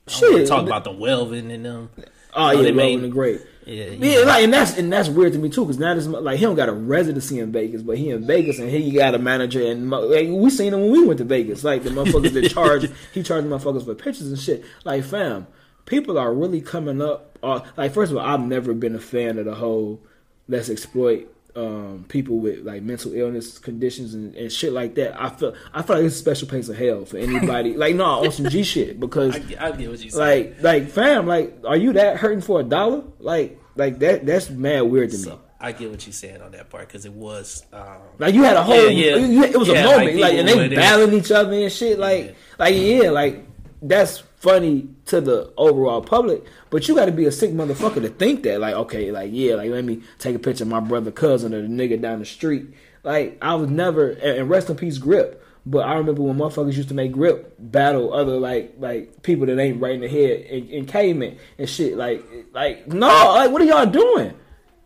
Shit. 0.10 0.48
Talk 0.48 0.65
about 0.65 0.84
the 0.84 0.91
Welvin 0.91 1.52
and 1.54 1.65
them. 1.65 1.89
Oh 1.98 2.04
Oh, 2.34 2.52
yeah, 2.52 2.62
they 2.62 2.72
Melvin 2.72 3.02
made- 3.02 3.10
the 3.10 3.13
Great. 3.13 3.41
Yeah, 3.65 3.86
you 3.86 3.98
Yeah, 4.19 4.26
like 4.26 4.43
and 4.43 4.54
that's 4.54 4.78
and 4.78 4.91
that's 4.91 5.10
weird 5.10 5.34
to 5.34 5.39
me 5.39 5.50
too, 5.50 5.63
because 5.63 5.78
now 5.78 5.93
this 5.93 6.08
like 6.08 6.38
he 6.39 6.45
don't 6.45 6.56
got 6.56 6.69
a 6.69 6.74
residency 6.74 7.39
in 7.39 7.52
Vegas, 7.52 7.84
but 7.84 7.98
he 8.00 8.10
in 8.10 8.26
Vegas 8.26 8.58
and 8.58 8.67
he 8.69 8.91
got 8.91 9.13
a 9.13 9.19
manager 9.19 9.63
and 9.63 9.91
like, 9.91 10.28
we 10.28 10.50
seen 10.50 10.74
him 10.74 10.82
when 10.82 10.91
we 10.91 11.06
went 11.06 11.19
to 11.19 11.24
Vegas. 11.24 11.63
Like 11.63 11.84
the 11.84 11.91
motherfuckers 11.91 12.34
that 12.34 12.50
charge, 12.54 12.89
he 13.13 13.22
charged 13.22 13.48
motherfuckers 13.48 13.86
for 13.86 13.93
pictures 13.93 14.28
and 14.28 14.39
shit. 14.39 14.63
Like 14.86 15.04
fam, 15.04 15.45
people 15.86 16.17
are 16.17 16.34
really 16.34 16.62
coming 16.62 17.00
up. 17.02 17.38
Uh, 17.43 17.60
like 17.78 17.93
first 17.93 18.12
of 18.12 18.17
all, 18.17 18.26
I've 18.26 18.41
never 18.41 18.74
been 18.74 18.95
a 18.95 19.00
fan 19.00 19.38
of 19.38 19.45
the 19.45 19.56
whole 19.56 20.00
let's 20.48 20.69
exploit 20.69 21.28
um, 21.60 22.06
people 22.08 22.39
with 22.39 22.60
like 22.65 22.82
mental 22.84 23.13
illness 23.13 23.58
conditions 23.60 24.13
and, 24.13 24.36
and 24.36 24.52
shit 24.52 24.72
like 24.74 24.95
that. 24.95 25.22
I 25.22 25.30
feel 25.30 25.54
I 25.74 25.82
feel 25.82 25.98
like 25.98 26.06
it's 26.06 26.15
a 26.15 26.19
special 26.19 26.48
place 26.48 26.69
of 26.69 26.78
hell 26.78 27.06
for 27.06 27.17
anybody. 27.17 27.74
like 27.84 27.95
no, 27.95 28.06
on 28.26 28.32
some 28.32 28.50
G 28.50 28.63
shit 28.63 29.00
because 29.00 29.36
I, 29.36 29.39
get- 29.39 29.62
I 29.62 29.72
get 29.72 29.89
what 29.89 30.00
you 30.00 30.12
like 30.17 30.62
like 30.62 30.89
fam 30.89 31.28
like 31.28 31.58
are 31.67 31.78
you 31.78 31.93
that 31.93 32.17
hurting 32.17 32.41
for 32.41 32.60
a 32.62 32.63
dollar 32.63 33.04
like 33.19 33.60
like 33.76 34.00
that 34.00 34.26
that's 34.26 34.50
mad 34.50 34.82
weird 34.82 35.12
to 35.12 35.17
me 35.30 35.39
I 35.62 35.74
get 35.74 35.91
what 35.91 36.06
you're 36.06 36.13
saying 36.13 36.41
on 36.41 36.52
that 36.54 36.69
part 36.69 36.88
because 36.88 37.04
it 37.06 37.12
was. 37.12 37.65
Um, 37.74 37.98
like 38.17 38.34
you 38.34 38.43
had 38.43 38.56
a 38.56 38.63
whole 38.63 38.78
Yeah, 38.89 39.15
yeah. 39.15 39.26
you- 39.26 39.43
it 39.43 39.58
was 39.58 39.67
Yeah, 39.67 39.84
a 39.84 39.86
moment 39.98 40.15
like, 40.17 40.34
and 40.36 40.48
they 40.48 40.69
battling 40.69 41.13
each 41.19 41.32
other 41.32 41.52
and 41.52 41.69
shit 41.72 42.00
like 42.00 42.36
like 42.58 42.74
yeah 42.78 43.10
like 43.10 43.43
that's 43.82 44.24
funny 44.39 44.88
to 45.06 45.19
the 45.19 45.52
overall 45.58 46.02
public 46.02 46.43
but 46.69 46.88
you 46.88 46.95
got 46.95 47.06
to 47.06 47.12
be 47.12 47.25
a 47.25 47.32
sick 47.32 47.52
motherfucker 47.52 48.02
to 48.02 48.10
think 48.10 48.43
that 48.43 48.60
like 48.60 48.73
okay 48.73 49.12
like 49.12 49.30
yeah 49.34 49.56
like 49.56 49.69
let 49.69 49.84
me 49.84 50.02
take 50.17 50.36
a 50.36 50.39
picture 50.39 50.63
of 50.63 50.69
my 50.69 50.80
brother 50.80 51.12
cousin 51.12 51.54
or 51.54 51.62
the 51.62 51.67
nigga 51.67 52.02
down 52.02 52.19
the 52.19 52.25
street. 52.25 52.73
Like 53.04 53.38
I 53.41 53.56
was 53.56 53.69
never 53.69 54.10
and 54.10 54.39
and 54.39 54.49
rest 54.49 54.69
in 54.69 54.75
peace 54.75 54.97
grip. 54.97 55.45
But 55.65 55.80
I 55.80 55.95
remember 55.95 56.21
when 56.23 56.38
motherfuckers 56.38 56.78
used 56.78 56.89
to 56.89 56.95
make 56.95 57.12
grip 57.12 57.56
battle 57.60 58.13
other 58.13 58.39
like 58.39 58.75
like 58.80 59.21
people 59.23 59.45
that 59.45 59.60
ain't 59.60 59.82
right 59.82 59.93
in 59.93 60.02
the 60.02 60.08
head 60.08 60.41
in, 60.41 60.67
in 60.69 60.86
caveman 60.86 61.38
and 61.58 61.69
shit. 61.69 61.97
Like 61.97 62.23
like 62.54 62.88
no 62.88 63.08
like 63.08 63.52
what 63.52 63.62
are 63.62 63.65
y'all 63.65 63.86
doing? 63.86 64.34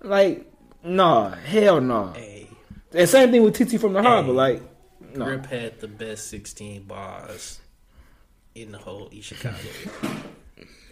Like 0.02 0.52
nah 0.84 1.30
hell 1.30 1.80
no 1.80 2.12
hey, 2.14 2.50
and 2.94 3.08
same 3.08 3.32
thing 3.32 3.44
with 3.44 3.56
TT 3.56 3.80
from 3.80 3.94
the 3.94 4.02
harbor. 4.02 4.34
Like, 4.34 4.62
no, 5.16 5.26
Rip 5.26 5.46
had 5.46 5.80
the 5.80 5.88
best 5.88 6.28
16 6.28 6.84
bars 6.84 7.60
in 8.56 8.72
the 8.72 8.78
whole 8.78 9.10
East 9.12 9.30
Chicago. 9.30 9.58
area. 10.04 10.16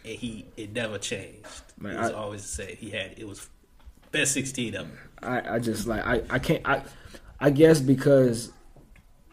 and 0.03 0.15
he, 0.15 0.45
it 0.57 0.73
never 0.73 0.97
changed. 0.97 1.45
Man, 1.79 1.95
it 1.95 1.99
was 1.99 2.11
I- 2.11 2.13
always 2.13 2.41
the 2.41 2.47
same. 2.47 2.75
He 2.77 2.89
had, 2.89 3.13
it 3.17 3.27
was 3.27 3.47
best 4.11 4.33
16 4.33 4.75
of 4.75 4.87
them. 4.87 4.97
I, 5.23 5.55
I 5.55 5.59
just 5.59 5.87
like 5.87 6.05
I, 6.05 6.21
I 6.29 6.39
can't 6.39 6.67
I 6.67 6.81
I 7.39 7.49
guess 7.49 7.79
because 7.79 8.51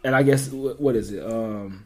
and 0.03 0.15
I 0.15 0.23
guess 0.23 0.47
what, 0.49 0.95
is 0.95 1.11
it 1.11 1.25
um 1.25 1.85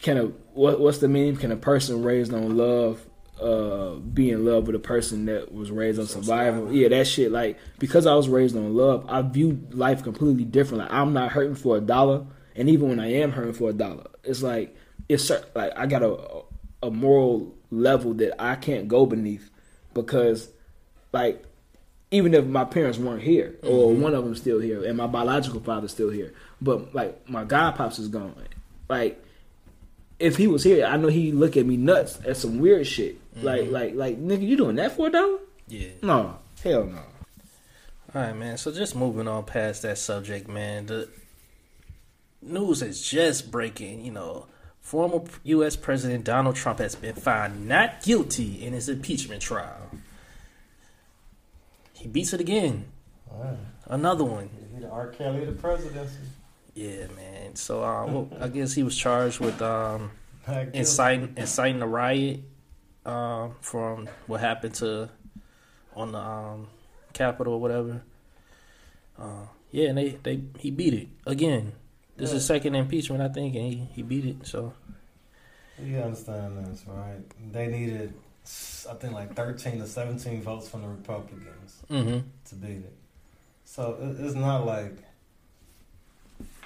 can 0.00 0.18
a 0.18 0.24
what 0.52 0.80
what's 0.80 0.98
the 0.98 1.08
meme 1.08 1.36
can 1.36 1.50
a 1.52 1.56
person 1.56 2.02
raised 2.02 2.34
on 2.34 2.56
love 2.56 3.00
uh 3.40 3.94
be 3.94 4.30
in 4.30 4.44
love 4.44 4.66
with 4.66 4.76
a 4.76 4.80
person 4.80 5.26
that 5.26 5.52
was 5.52 5.70
raised 5.70 5.98
on 6.00 6.06
survival 6.06 6.72
yeah 6.72 6.88
that 6.88 7.06
shit 7.06 7.30
like 7.32 7.56
because 7.78 8.04
I 8.04 8.14
was 8.14 8.28
raised 8.28 8.56
on 8.56 8.74
love 8.74 9.06
I 9.08 9.22
view 9.22 9.66
life 9.70 10.02
completely 10.02 10.44
different 10.44 10.82
like 10.84 10.92
I'm 10.92 11.12
not 11.12 11.30
hurting 11.32 11.54
for 11.54 11.76
a 11.76 11.80
dollar 11.80 12.26
and 12.56 12.68
even 12.68 12.88
when 12.88 13.00
I 13.00 13.12
am 13.12 13.30
hurting 13.32 13.54
for 13.54 13.70
a 13.70 13.72
dollar 13.72 14.08
it's 14.24 14.42
like 14.42 14.74
it's 15.08 15.30
like 15.54 15.72
I 15.76 15.86
got 15.86 16.02
a 16.02 16.42
a 16.82 16.90
moral 16.90 17.54
level 17.70 18.14
that 18.14 18.40
I 18.42 18.56
can't 18.56 18.88
go 18.88 19.06
beneath 19.06 19.50
because 19.94 20.48
like 21.12 21.44
even 22.10 22.34
if 22.34 22.44
my 22.44 22.64
parents 22.64 22.98
weren't 22.98 23.22
here 23.22 23.56
or 23.62 23.92
mm-hmm. 23.92 24.02
one 24.02 24.14
of 24.14 24.24
them 24.24 24.34
still 24.34 24.58
here 24.58 24.84
and 24.84 24.96
my 24.96 25.06
biological 25.06 25.60
father's 25.60 25.92
still 25.92 26.10
here 26.10 26.32
but 26.60 26.94
like 26.94 27.28
my 27.28 27.44
god 27.44 27.72
pops 27.72 27.98
is 27.98 28.08
gone. 28.08 28.34
Like 28.88 29.22
if 30.18 30.36
he 30.36 30.46
was 30.46 30.62
here 30.62 30.84
i 30.84 30.96
know 30.98 31.08
he'd 31.08 31.32
look 31.32 31.56
at 31.56 31.64
me 31.64 31.76
nuts 31.76 32.18
at 32.26 32.36
some 32.36 32.58
weird 32.58 32.86
shit. 32.86 33.16
Mm-hmm. 33.34 33.46
Like 33.46 33.70
like 33.70 33.94
like 33.94 34.20
nigga 34.20 34.46
you 34.46 34.56
doing 34.56 34.76
that 34.76 34.96
for 34.96 35.08
a 35.08 35.10
dollar? 35.10 35.38
Yeah. 35.68 35.88
no. 36.02 36.38
Hell 36.62 36.84
no. 36.84 36.98
All 38.12 38.22
right, 38.22 38.36
man. 38.36 38.58
So 38.58 38.72
just 38.72 38.96
moving 38.96 39.28
on 39.28 39.44
past 39.44 39.82
that 39.82 39.96
subject, 39.96 40.48
man. 40.48 40.86
The 40.86 41.08
news 42.42 42.82
is 42.82 43.02
just 43.02 43.50
breaking. 43.50 44.04
You 44.04 44.12
know, 44.12 44.46
former 44.80 45.22
U.S. 45.44 45.76
President 45.76 46.24
Donald 46.24 46.56
Trump 46.56 46.78
has 46.78 46.94
been 46.94 47.14
found 47.14 47.68
not 47.68 48.02
guilty 48.02 48.64
in 48.64 48.72
his 48.72 48.88
impeachment 48.88 49.42
trial. 49.42 49.90
He 51.94 52.08
beats 52.08 52.32
it 52.32 52.40
again. 52.40 52.86
Alright. 53.30 53.58
Another 53.86 54.24
one. 54.24 54.48
He 54.74 54.80
the 54.80 54.88
R. 54.88 55.08
Kelly 55.08 55.42
of 55.42 55.46
the 55.48 55.60
presidency. 55.60 56.16
Yeah, 56.74 57.06
man. 57.16 57.56
So 57.56 57.82
uh, 57.82 58.06
well, 58.08 58.28
I 58.40 58.48
guess 58.48 58.72
he 58.72 58.82
was 58.82 58.96
charged 58.96 59.40
with 59.40 59.60
um, 59.60 60.10
inciting 60.72 61.34
inciting 61.36 61.82
a 61.82 61.86
riot 61.86 62.40
um, 63.04 63.56
from 63.60 64.08
what 64.26 64.40
happened 64.40 64.74
to 64.76 65.10
on 65.94 66.12
the 66.12 66.18
um, 66.18 66.68
Capitol 67.12 67.54
or 67.54 67.60
whatever. 67.60 68.02
Uh, 69.18 69.46
yeah, 69.70 69.88
and 69.88 69.98
they, 69.98 70.18
they 70.22 70.40
he 70.58 70.70
beat 70.70 70.94
it 70.94 71.08
again. 71.26 71.72
This 72.20 72.30
Yeah. 72.30 72.36
is 72.36 72.44
second 72.46 72.74
impeachment, 72.74 73.22
I 73.22 73.28
think, 73.28 73.54
and 73.54 73.64
he, 73.64 73.76
he 73.94 74.02
beat 74.02 74.26
it. 74.26 74.46
So 74.46 74.72
You 75.82 75.98
understand 75.98 76.64
this, 76.66 76.84
right? 76.86 77.20
They 77.52 77.66
needed, 77.68 78.12
I 78.88 78.94
think, 78.94 79.14
like 79.14 79.34
13 79.34 79.78
to 79.80 79.86
17 79.86 80.42
votes 80.42 80.68
from 80.68 80.82
the 80.82 80.88
Republicans 80.88 81.82
hmm 81.88 82.18
to 82.48 82.54
beat 82.56 82.84
it. 82.84 82.96
So 83.64 83.96
it's 84.20 84.34
not 84.34 84.66
like, 84.66 84.96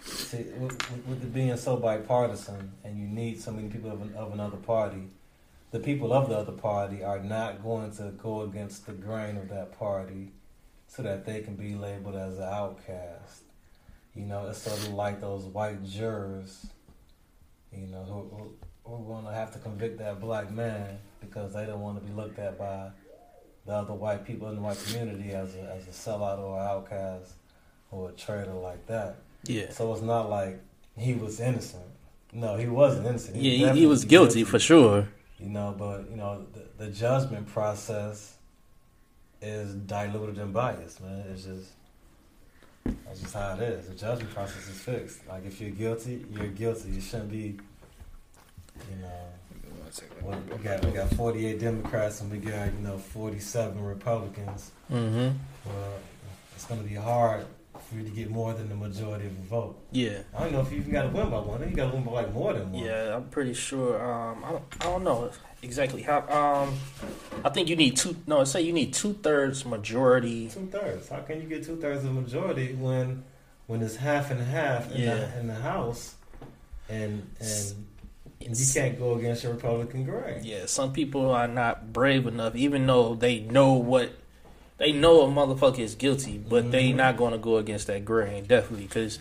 see, 0.05 0.45
with, 0.59 0.73
with- 0.91 1.07
with 1.07 1.23
it 1.23 1.33
being 1.33 1.57
so 1.57 1.77
bipartisan 1.77 2.73
and 2.83 2.99
you 2.99 3.07
need 3.07 3.41
so 3.41 3.53
many 3.53 3.69
people 3.69 3.91
of, 3.93 4.03
an, 4.03 4.13
of 4.17 4.33
another 4.33 4.57
party, 4.57 5.05
the 5.71 5.79
people 5.81 6.13
of 6.13 6.29
the 6.29 6.37
other 6.37 6.53
party 6.53 7.05
are 7.05 7.21
not 7.21 7.63
going 7.63 7.93
to 7.93 8.13
go 8.21 8.43
against 8.43 8.87
the 8.87 8.93
grain 8.93 9.37
of 9.37 9.49
that 9.51 9.79
party 9.79 10.33
so 10.89 11.03
that 11.03 11.25
they 11.25 11.41
can 11.43 11.55
be 11.55 11.75
labeled 11.77 12.17
as 12.17 12.39
an 12.39 12.45
outcast. 12.45 13.44
You 14.15 14.27
know, 14.27 14.47
it's 14.49 14.59
sort 14.63 14.79
of 14.79 14.95
like 14.95 15.21
those 15.21 15.45
white 15.45 15.83
jurors, 15.85 16.67
you 17.73 17.87
know, 17.89 18.05
who, 18.05 18.37
who, 18.37 18.51
who 18.85 19.03
want 19.03 19.27
to 19.27 19.33
have 19.33 19.53
to 19.53 19.59
convict 19.59 19.99
that 19.99 20.21
black 20.21 20.51
man 20.53 20.99
because 21.21 21.53
they 21.53 21.67
don't 21.67 21.81
want 21.81 22.01
to 22.01 22.05
be 22.09 22.15
looked 22.15 22.39
at 22.39 22.59
by 22.59 22.91
the 23.67 23.73
other 23.73 23.95
white 23.95 24.25
people 24.25 24.49
in 24.51 24.57
the 24.57 24.61
white 24.61 24.79
community 24.87 25.31
as 25.33 25.55
a, 25.57 25.63
as 25.75 25.87
a 25.89 25.91
sellout 25.91 26.39
or 26.39 26.61
outcast 26.61 27.33
or 27.91 28.11
a 28.11 28.13
traitor 28.13 28.53
like 28.53 28.87
that. 28.87 29.17
yeah, 29.45 29.71
So 29.71 29.93
it's 29.93 30.03
not 30.03 30.31
like 30.31 30.61
he 30.97 31.15
was 31.15 31.41
innocent. 31.41 31.83
No, 32.33 32.57
he 32.57 32.67
wasn't 32.67 33.07
innocent. 33.07 33.37
yeah, 33.37 33.43
he, 33.43 33.51
he 33.51 33.59
definitely 33.63 33.87
was 33.87 34.05
guilty 34.05 34.45
for 34.45 34.59
sure. 34.59 35.09
You 35.39 35.49
know, 35.49 35.75
but 35.77 36.09
you 36.11 36.17
know, 36.17 36.47
the, 36.53 36.85
the 36.85 36.91
judgment 36.93 37.47
process 37.49 38.37
is 39.43 39.75
diluted 39.75 40.39
and 40.39 40.53
biased, 40.53 41.01
man. 41.01 41.25
It's 41.33 41.45
just 41.45 41.71
that's 42.85 43.21
just 43.21 43.35
how 43.35 43.55
it 43.55 43.61
is. 43.61 43.89
The 43.89 43.95
judgment 43.95 44.35
process 44.35 44.69
is 44.69 44.79
fixed. 44.81 45.27
Like 45.29 45.47
if 45.47 45.61
you're 45.61 45.71
guilty, 45.71 46.25
you're 46.31 46.49
guilty. 46.49 46.91
You 46.91 47.01
shouldn't 47.01 47.31
be, 47.31 47.57
you 48.91 48.97
know. 49.01 49.11
Well, 50.23 50.41
we 50.51 50.57
got 50.57 50.85
we 50.85 50.91
got 50.91 51.09
48 51.11 51.61
Democrats 51.61 52.21
and 52.21 52.31
we 52.31 52.39
got 52.39 52.73
you 52.73 52.81
know 52.81 52.99
47 52.99 53.81
Republicans. 53.81 54.73
Mm-hmm. 54.91 55.37
Well, 55.67 55.95
it's 56.55 56.65
gonna 56.65 56.83
be 56.83 56.95
hard 56.95 57.47
for 57.89 57.97
you 57.97 58.03
to 58.03 58.11
get 58.11 58.31
more 58.31 58.53
than 58.55 58.69
the 58.69 58.75
majority 58.75 59.27
of 59.27 59.37
the 59.37 59.43
vote. 59.43 59.79
Yeah, 59.93 60.19
I 60.37 60.45
don't 60.45 60.53
know 60.53 60.61
if 60.61 60.73
you 60.73 60.79
even 60.79 60.93
got 60.93 61.03
to 61.03 61.09
win 61.09 61.31
by 61.31 61.39
one. 61.39 61.61
You 61.69 61.77
got 61.77 61.91
to 61.91 61.97
win 61.97 62.05
by 62.05 62.13
like 62.13 62.33
more 62.33 62.53
than 62.53 62.73
one. 62.73 62.85
yeah, 62.85 63.15
I'm 63.15 63.25
pretty 63.29 63.55
sure. 63.55 64.03
Um, 64.03 64.45
I 64.45 64.51
don't, 64.53 64.65
I 64.81 64.85
don't 64.85 65.05
know 65.05 65.31
exactly 65.65 66.03
how. 66.03 66.21
Um, 66.29 66.79
I 67.45 67.49
think 67.51 67.69
you 67.69 67.77
need 67.77 67.97
two. 67.97 68.17
No, 68.27 68.45
say 68.45 68.63
you 68.63 68.73
need 68.73 68.93
two 68.95 69.15
thirds 69.15 69.65
majority. 69.65 70.49
Two 70.49 70.67
thirds. 70.71 71.09
How 71.09 71.21
can 71.21 71.41
you 71.43 71.49
get 71.49 71.65
two 71.65 71.77
thirds 71.77 72.05
of 72.05 72.15
the 72.15 72.21
majority 72.21 72.75
when 72.75 73.25
when 73.67 73.83
it's 73.83 73.97
half 73.97 74.31
and 74.31 74.41
half 74.41 74.93
in, 74.93 75.01
Yeah. 75.03 75.15
the, 75.15 75.41
in 75.41 75.47
the 75.49 75.55
House, 75.55 76.15
and 76.89 77.27
and 77.41 77.75
you 78.59 78.67
can't 78.75 78.99
go 78.99 79.15
against 79.15 79.43
your 79.43 79.55
Republican 79.55 80.05
grain. 80.05 80.41
Yeah, 80.43 80.67
some 80.67 80.93
people 80.93 81.31
are 81.31 81.49
not 81.49 81.93
brave 81.93 82.27
enough, 82.27 82.55
even 82.55 82.87
though 82.87 83.15
they 83.15 83.41
know 83.41 83.73
what 83.73 84.13
they 84.77 84.93
know 84.93 85.23
a 85.23 85.27
motherfucker 85.29 85.79
is 85.79 85.95
guilty, 85.95 86.37
but 86.37 86.71
they 86.73 86.91
Mhm. 86.91 86.97
not 86.97 87.17
going 87.17 87.33
to 87.33 87.39
go 87.39 87.57
against 87.57 87.87
that 87.87 88.05
grain, 88.05 88.45
definitely, 88.45 88.87
because 88.87 89.19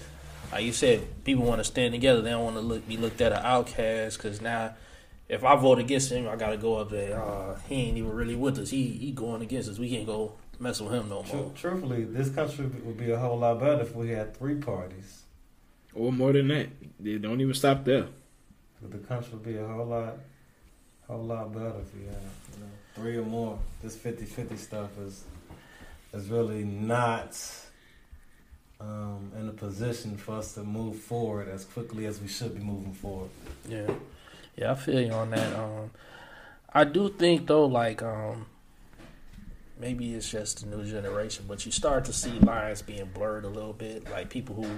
like 0.52 0.66
you 0.66 0.74
said, 0.74 1.24
people 1.24 1.46
want 1.46 1.60
to 1.60 1.64
stand 1.64 1.94
together. 1.94 2.22
They 2.22 2.32
don't 2.32 2.44
want 2.44 2.56
to 2.58 2.62
look 2.62 2.88
be 2.88 2.98
looked 2.98 3.22
at 3.22 3.32
an 3.32 3.40
outcast. 3.44 4.18
Because 4.18 4.42
now, 4.42 4.74
if 5.34 5.44
I 5.44 5.56
vote 5.56 5.80
against 5.80 6.12
him, 6.12 6.28
I 6.28 6.36
got 6.36 6.52
to 6.52 6.58
go 6.58 6.76
up 6.76 6.90
there. 6.90 7.22
Uh, 7.22 7.58
he 7.68 7.76
ain't 7.76 7.98
even 7.98 8.12
really 8.12 8.36
with 8.36 8.60
us. 8.60 8.70
He 8.70 8.88
he 8.88 9.12
going 9.12 9.42
against 9.42 9.70
us. 9.70 9.80
We 9.80 9.90
can't 9.90 10.06
go 10.06 10.34
mess 10.60 10.80
with 10.82 10.94
him 10.94 11.10
no 11.10 11.24
more. 11.24 11.52
truthfully, 11.56 12.04
this 12.06 12.30
country 12.30 12.66
would 12.84 12.98
be 12.98 13.12
a 13.12 13.18
whole 13.18 13.38
lot 13.40 13.60
better 13.60 13.82
if 13.82 13.96
we 13.96 14.10
had 14.12 14.36
three 14.38 14.56
parties. 14.56 15.24
or 15.94 16.12
more 16.12 16.32
than 16.34 16.48
that 16.50 16.68
they 17.00 17.18
don't 17.18 17.40
even 17.42 17.54
stop 17.54 17.84
there 17.86 18.08
The 18.82 18.98
country 19.00 19.34
would 19.34 19.44
be 19.44 19.58
a 19.58 19.68
whole 19.68 19.86
lot, 19.86 20.16
whole 21.08 21.24
lot 21.24 21.52
better 21.54 21.80
if 21.82 21.94
we 21.96 22.06
had 22.06 22.22
you 22.54 22.60
know, 22.62 22.70
three 22.96 23.18
or 23.18 23.26
more. 23.26 23.60
This 23.82 23.96
50-50 23.96 24.58
stuff 24.58 24.90
is 25.00 25.24
is 26.14 26.30
really 26.30 26.64
not 26.64 27.36
um, 28.80 29.32
in 29.40 29.50
a 29.50 29.52
position 29.54 30.18
for 30.18 30.36
us 30.38 30.54
to 30.54 30.64
move 30.64 30.98
forward 31.00 31.48
as 31.50 31.66
quickly 31.66 32.06
as 32.06 32.22
we 32.22 32.28
should 32.28 32.54
be 32.56 32.62
moving 32.62 32.94
forward. 32.94 33.30
Yeah, 33.68 33.90
yeah, 34.56 34.72
I 34.72 34.76
feel 34.76 35.02
you 35.02 35.12
on 35.12 35.32
that. 35.32 35.58
Um, 35.58 35.92
I 36.74 36.84
do 36.84 37.10
think 37.10 37.48
though, 37.48 37.66
like, 37.66 38.02
um, 38.02 38.46
maybe 39.80 40.14
it's 40.14 40.30
just 40.30 40.62
the 40.62 40.76
new 40.76 40.86
generation, 40.86 41.46
but 41.48 41.66
you 41.66 41.72
start 41.72 42.06
to 42.06 42.14
see 42.14 42.40
lines 42.40 42.82
being 42.82 43.06
blurred 43.14 43.46
a 43.46 43.50
little 43.50 43.74
bit. 43.74 44.10
Like 44.10 44.30
people 44.30 44.56
who, 44.56 44.70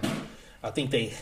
I 0.64 0.72
think 0.72 0.92
they, 0.92 1.14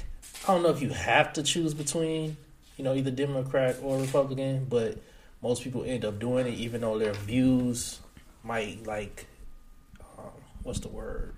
I 0.47 0.53
don't 0.53 0.63
know 0.63 0.69
if 0.69 0.81
you 0.81 0.89
have 0.89 1.33
to 1.33 1.43
choose 1.43 1.73
between, 1.73 2.37
you 2.77 2.83
know, 2.83 2.95
either 2.95 3.11
Democrat 3.11 3.77
or 3.81 3.99
Republican, 3.99 4.65
but 4.69 4.97
most 5.41 5.63
people 5.63 5.83
end 5.83 6.05
up 6.05 6.19
doing 6.19 6.47
it, 6.47 6.53
even 6.53 6.81
though 6.81 6.97
their 6.97 7.13
views 7.13 7.99
might 8.43 8.85
like, 8.87 9.27
um, 10.17 10.31
what's 10.63 10.79
the 10.79 10.87
word? 10.87 11.33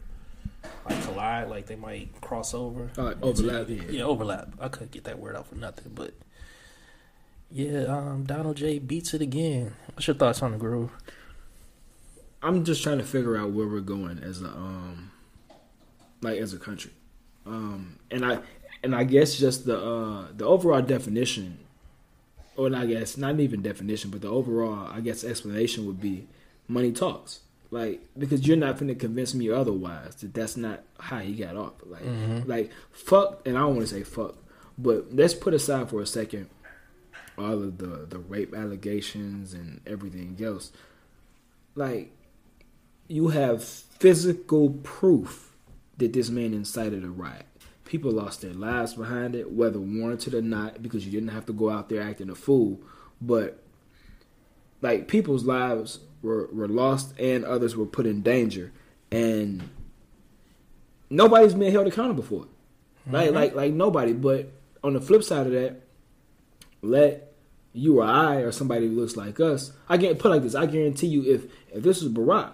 Like 0.88 1.04
collide, 1.04 1.50
like 1.50 1.66
they 1.66 1.76
might 1.76 2.22
cross 2.22 2.54
over. 2.54 2.92
Uh, 2.98 3.16
overlap, 3.22 3.70
yeah. 3.70 3.82
Yeah, 3.90 4.04
overlap. 4.04 4.50
I 4.60 4.68
couldn't 4.68 4.92
get 4.92 5.06
that 5.06 5.20
word 5.20 5.36
out 5.36 5.48
for 5.48 5.56
nothing, 5.56 5.92
but 5.96 6.14
yeah, 7.52 7.84
um, 7.84 8.24
Donald 8.26 8.58
J 8.58 8.80
beats 8.80 9.14
it 9.14 9.22
again. 9.22 9.74
What's 9.94 10.08
your 10.08 10.16
thoughts 10.16 10.42
on 10.42 10.52
the 10.52 10.58
groove? 10.58 10.92
I'm 12.42 12.64
just 12.64 12.84
trying 12.84 13.00
to 13.00 13.04
figure 13.04 13.38
out 13.38 13.52
where 13.52 13.68
we're 13.68 13.80
going 13.80 14.20
as 14.20 14.42
a 14.42 14.48
um 14.48 15.12
like 16.22 16.40
as 16.40 16.54
a 16.54 16.60
country. 16.60 16.92
Um 17.46 17.98
and 18.12 18.24
I 18.24 18.40
and 18.84 18.96
I 18.96 19.04
guess 19.04 19.36
just 19.36 19.66
the 19.66 19.80
uh 19.80 20.28
the 20.36 20.46
overall 20.46 20.82
definition 20.82 21.58
or 22.56 22.74
I 22.76 22.86
guess 22.86 23.18
not 23.18 23.40
even 23.40 23.64
definition, 23.64 24.12
but 24.12 24.22
the 24.22 24.30
overall 24.30 24.88
I 24.92 25.00
guess 25.00 25.24
explanation 25.24 25.88
would 25.88 26.00
be 26.00 26.28
money 26.68 26.92
talks. 26.92 27.40
Like 27.72 28.02
because 28.16 28.48
you're 28.48 28.58
not 28.58 28.78
going 28.78 28.90
to 28.90 28.96
convince 28.96 29.34
me 29.34 29.50
otherwise 29.50 30.16
that 30.16 30.34
that's 30.36 30.56
not 30.56 30.84
how 31.00 31.20
he 31.20 31.34
got 31.34 31.56
off. 31.56 31.74
Like 31.84 32.04
like 32.46 32.72
fuck 32.92 33.42
and 33.48 33.58
I 33.58 33.62
don't 33.62 33.76
want 33.76 33.88
to 33.88 33.94
say 33.96 34.04
fuck, 34.04 34.36
but 34.78 35.12
let's 35.12 35.34
put 35.34 35.56
aside 35.56 35.90
for 35.90 36.00
a 36.00 36.06
second 36.06 36.48
all 37.38 37.64
of 37.64 37.78
the 37.78 38.06
the 38.10 38.20
rape 38.20 38.54
allegations 38.54 39.54
and 39.54 39.82
everything 39.86 40.38
else. 40.44 40.72
Like 41.76 42.12
you 43.08 43.30
have 43.30 43.64
physical 43.64 44.72
proof 44.84 45.56
that 45.98 46.14
this 46.14 46.30
man 46.30 46.54
incited 46.54 47.04
a 47.04 47.10
riot. 47.10 47.46
People 47.86 48.12
lost 48.12 48.42
their 48.42 48.54
lives 48.54 48.96
behind 48.96 49.36
it, 49.36 49.52
whether 49.52 49.80
warranted 49.80 50.34
or 50.34 50.42
not, 50.42 50.82
because 50.82 51.06
you 51.06 51.12
didn't 51.12 51.30
have 51.30 51.46
to 51.46 51.54
go 51.54 51.70
out 51.70 51.90
there 51.90 52.02
acting 52.02 52.30
a 52.30 52.36
fool. 52.36 52.80
But 53.22 53.62
like 54.82 55.08
people's 55.08 55.46
lives 55.46 56.00
were, 56.22 56.50
were 56.52 56.68
lost 56.68 57.14
and 57.20 57.46
others 57.46 57.76
were 57.76 57.86
put 57.86 58.06
in 58.06 58.22
danger, 58.22 58.72
and 59.12 59.70
nobody's 61.10 61.54
been 61.54 61.72
held 61.72 61.88
accountable 61.88 62.24
for 62.24 62.44
it. 62.44 62.50
Like 63.12 63.28
mm-hmm. 63.28 63.36
like 63.36 63.56
like 63.56 63.74
nobody. 63.74 64.14
But 64.14 64.52
on 64.84 64.94
the 64.94 65.02
flip 65.02 65.24
side 65.24 65.46
of 65.46 65.54
that, 65.54 65.82
let 66.82 67.25
you 67.76 68.00
or 68.00 68.06
I 68.06 68.38
or 68.38 68.52
somebody 68.52 68.88
who 68.88 68.94
looks 68.94 69.16
like 69.16 69.40
us. 69.40 69.72
I 69.90 69.98
get 69.98 70.18
put 70.18 70.32
like 70.32 70.42
this. 70.42 70.56
I 70.56 70.66
guarantee 70.66 71.08
you, 71.08 71.24
if 71.24 71.46
if 71.74 71.84
this 71.84 72.02
was 72.02 72.12
Barack, 72.12 72.52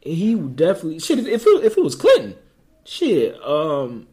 he 0.00 0.34
would 0.34 0.56
definitely 0.56 1.00
shit. 1.00 1.18
If 1.18 1.46
it, 1.46 1.64
if 1.64 1.76
it 1.76 1.82
was 1.82 1.96
Clinton, 1.96 2.36
shit. 2.84 3.42
Um, 3.42 4.06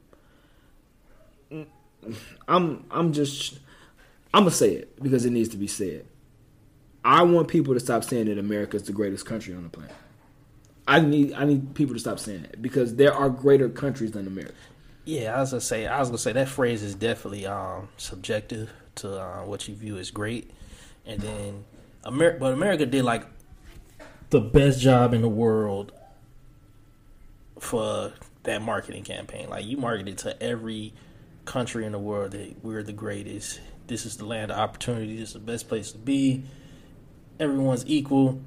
I'm 2.48 2.86
I'm 2.90 3.14
just 3.14 3.60
I'm 4.34 4.44
gonna 4.44 4.52
say 4.52 4.74
it 4.74 5.04
because 5.04 5.26
it 5.26 5.32
needs 5.32 5.50
to 5.50 5.58
be 5.58 5.68
said. 5.68 6.06
I 7.04 7.24
want 7.24 7.48
people 7.48 7.74
to 7.74 7.80
stop 7.80 8.04
saying 8.04 8.28
that 8.28 8.38
America 8.38 8.78
is 8.78 8.84
the 8.84 8.94
greatest 8.94 9.26
country 9.26 9.54
on 9.54 9.64
the 9.64 9.70
planet. 9.70 9.96
I 10.88 11.00
need 11.02 11.34
I 11.34 11.46
need 11.46 11.76
people 11.76 11.96
to 11.96 12.00
stop 12.00 12.20
saying 12.20 12.44
that 12.44 12.62
because 12.62 12.96
there 12.96 13.14
are 13.14 13.30
greater 13.30 13.70
countries 13.70 14.12
than 14.12 14.28
America. 14.28 14.54
Yeah, 15.04 15.36
I 15.36 15.42
was 15.42 15.52
gonna 15.52 15.62
say 15.62 15.88
I 15.88 16.00
was 16.00 16.10
gonna 16.10 16.20
say 16.20 16.32
that 16.34 16.48
phrase 16.48 16.84
is 16.84 16.96
definitely 16.96 17.46
um, 17.46 17.90
subjective 17.98 18.72
to 18.96 19.22
uh, 19.22 19.42
what 19.46 19.68
you 19.68 19.76
view 19.76 19.98
as 19.98 20.12
great, 20.12 20.52
and 21.06 21.20
then 21.20 21.66
America, 22.04 22.38
but 22.40 22.54
America 22.54 22.86
did 22.86 23.04
like 23.04 23.26
the 24.30 24.42
best 24.42 24.80
job 24.80 25.14
in 25.14 25.22
the 25.22 25.30
world 25.30 25.92
for 27.60 28.14
that 28.44 28.62
marketing 28.62 29.04
campaign. 29.04 29.50
Like 29.50 29.66
you 29.66 29.78
marketed 29.78 30.18
to 30.20 30.42
every 30.42 30.94
country 31.46 31.86
in 31.86 31.92
the 31.92 32.00
world 32.00 32.32
that 32.32 32.64
we're 32.64 32.84
the 32.84 32.94
greatest. 32.94 33.60
This 33.88 34.06
is 34.06 34.18
the 34.18 34.26
land 34.26 34.52
of 34.52 34.58
opportunity. 34.58 35.18
This 35.18 35.30
is 35.30 35.34
the 35.34 35.40
best 35.40 35.68
place 35.68 35.92
to 35.92 35.98
be. 35.98 36.44
Everyone's 37.40 37.86
equal, 37.88 38.42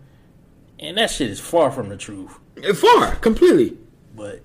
and 0.79 0.97
that 0.97 1.11
shit 1.11 1.31
is 1.31 1.41
far 1.41 1.71
from 1.71 1.89
the 1.89 1.97
truth. 1.97 2.39
Far 2.77 3.17
completely. 3.17 3.77
But 4.15 4.43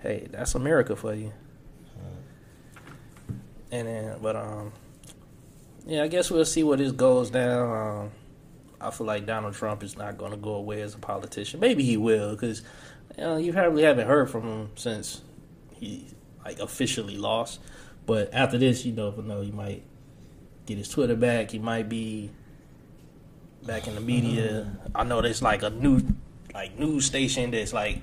hey, 0.00 0.26
that's 0.30 0.54
America 0.54 0.96
for 0.96 1.14
you. 1.14 1.32
And 3.72 3.86
then, 3.86 4.16
but 4.20 4.34
um, 4.34 4.72
yeah, 5.86 6.02
I 6.02 6.08
guess 6.08 6.30
we'll 6.30 6.44
see 6.44 6.62
where 6.62 6.76
this 6.76 6.92
goes 6.92 7.30
down. 7.30 8.02
Um, 8.04 8.10
I 8.80 8.90
feel 8.90 9.06
like 9.06 9.26
Donald 9.26 9.54
Trump 9.54 9.82
is 9.82 9.96
not 9.96 10.16
going 10.16 10.30
to 10.30 10.36
go 10.36 10.54
away 10.54 10.82
as 10.82 10.94
a 10.94 10.98
politician. 10.98 11.60
Maybe 11.60 11.84
he 11.84 11.96
will, 11.96 12.30
because 12.30 12.62
you 13.16 13.24
know, 13.24 13.36
you 13.36 13.52
probably 13.52 13.82
haven't 13.82 14.06
heard 14.06 14.30
from 14.30 14.42
him 14.42 14.70
since 14.76 15.22
he 15.74 16.06
like 16.44 16.58
officially 16.58 17.16
lost. 17.16 17.60
But 18.06 18.32
after 18.32 18.58
this, 18.58 18.84
you 18.84 18.92
never 18.92 19.22
know. 19.22 19.42
He 19.42 19.50
might 19.50 19.82
get 20.66 20.78
his 20.78 20.88
Twitter 20.88 21.16
back. 21.16 21.50
He 21.50 21.58
might 21.58 21.88
be 21.88 22.30
back 23.62 23.86
in 23.86 23.94
the 23.94 24.00
media. 24.00 24.70
I 24.94 25.04
know 25.04 25.20
there's 25.20 25.42
like 25.42 25.62
a 25.62 25.70
new 25.70 26.02
like 26.54 26.78
news 26.78 27.04
station 27.04 27.50
that's 27.50 27.72
like 27.72 28.00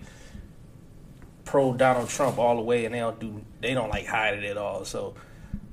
pro 1.45 1.73
Donald 1.73 2.09
Trump 2.09 2.37
all 2.37 2.55
the 2.55 2.61
way, 2.61 2.85
and 2.85 2.93
they 2.93 2.99
don't 2.99 3.19
do 3.19 3.41
they 3.61 3.73
don't 3.73 3.89
like 3.89 4.05
hide 4.05 4.35
it 4.35 4.43
at 4.43 4.57
all. 4.57 4.85
So 4.85 5.15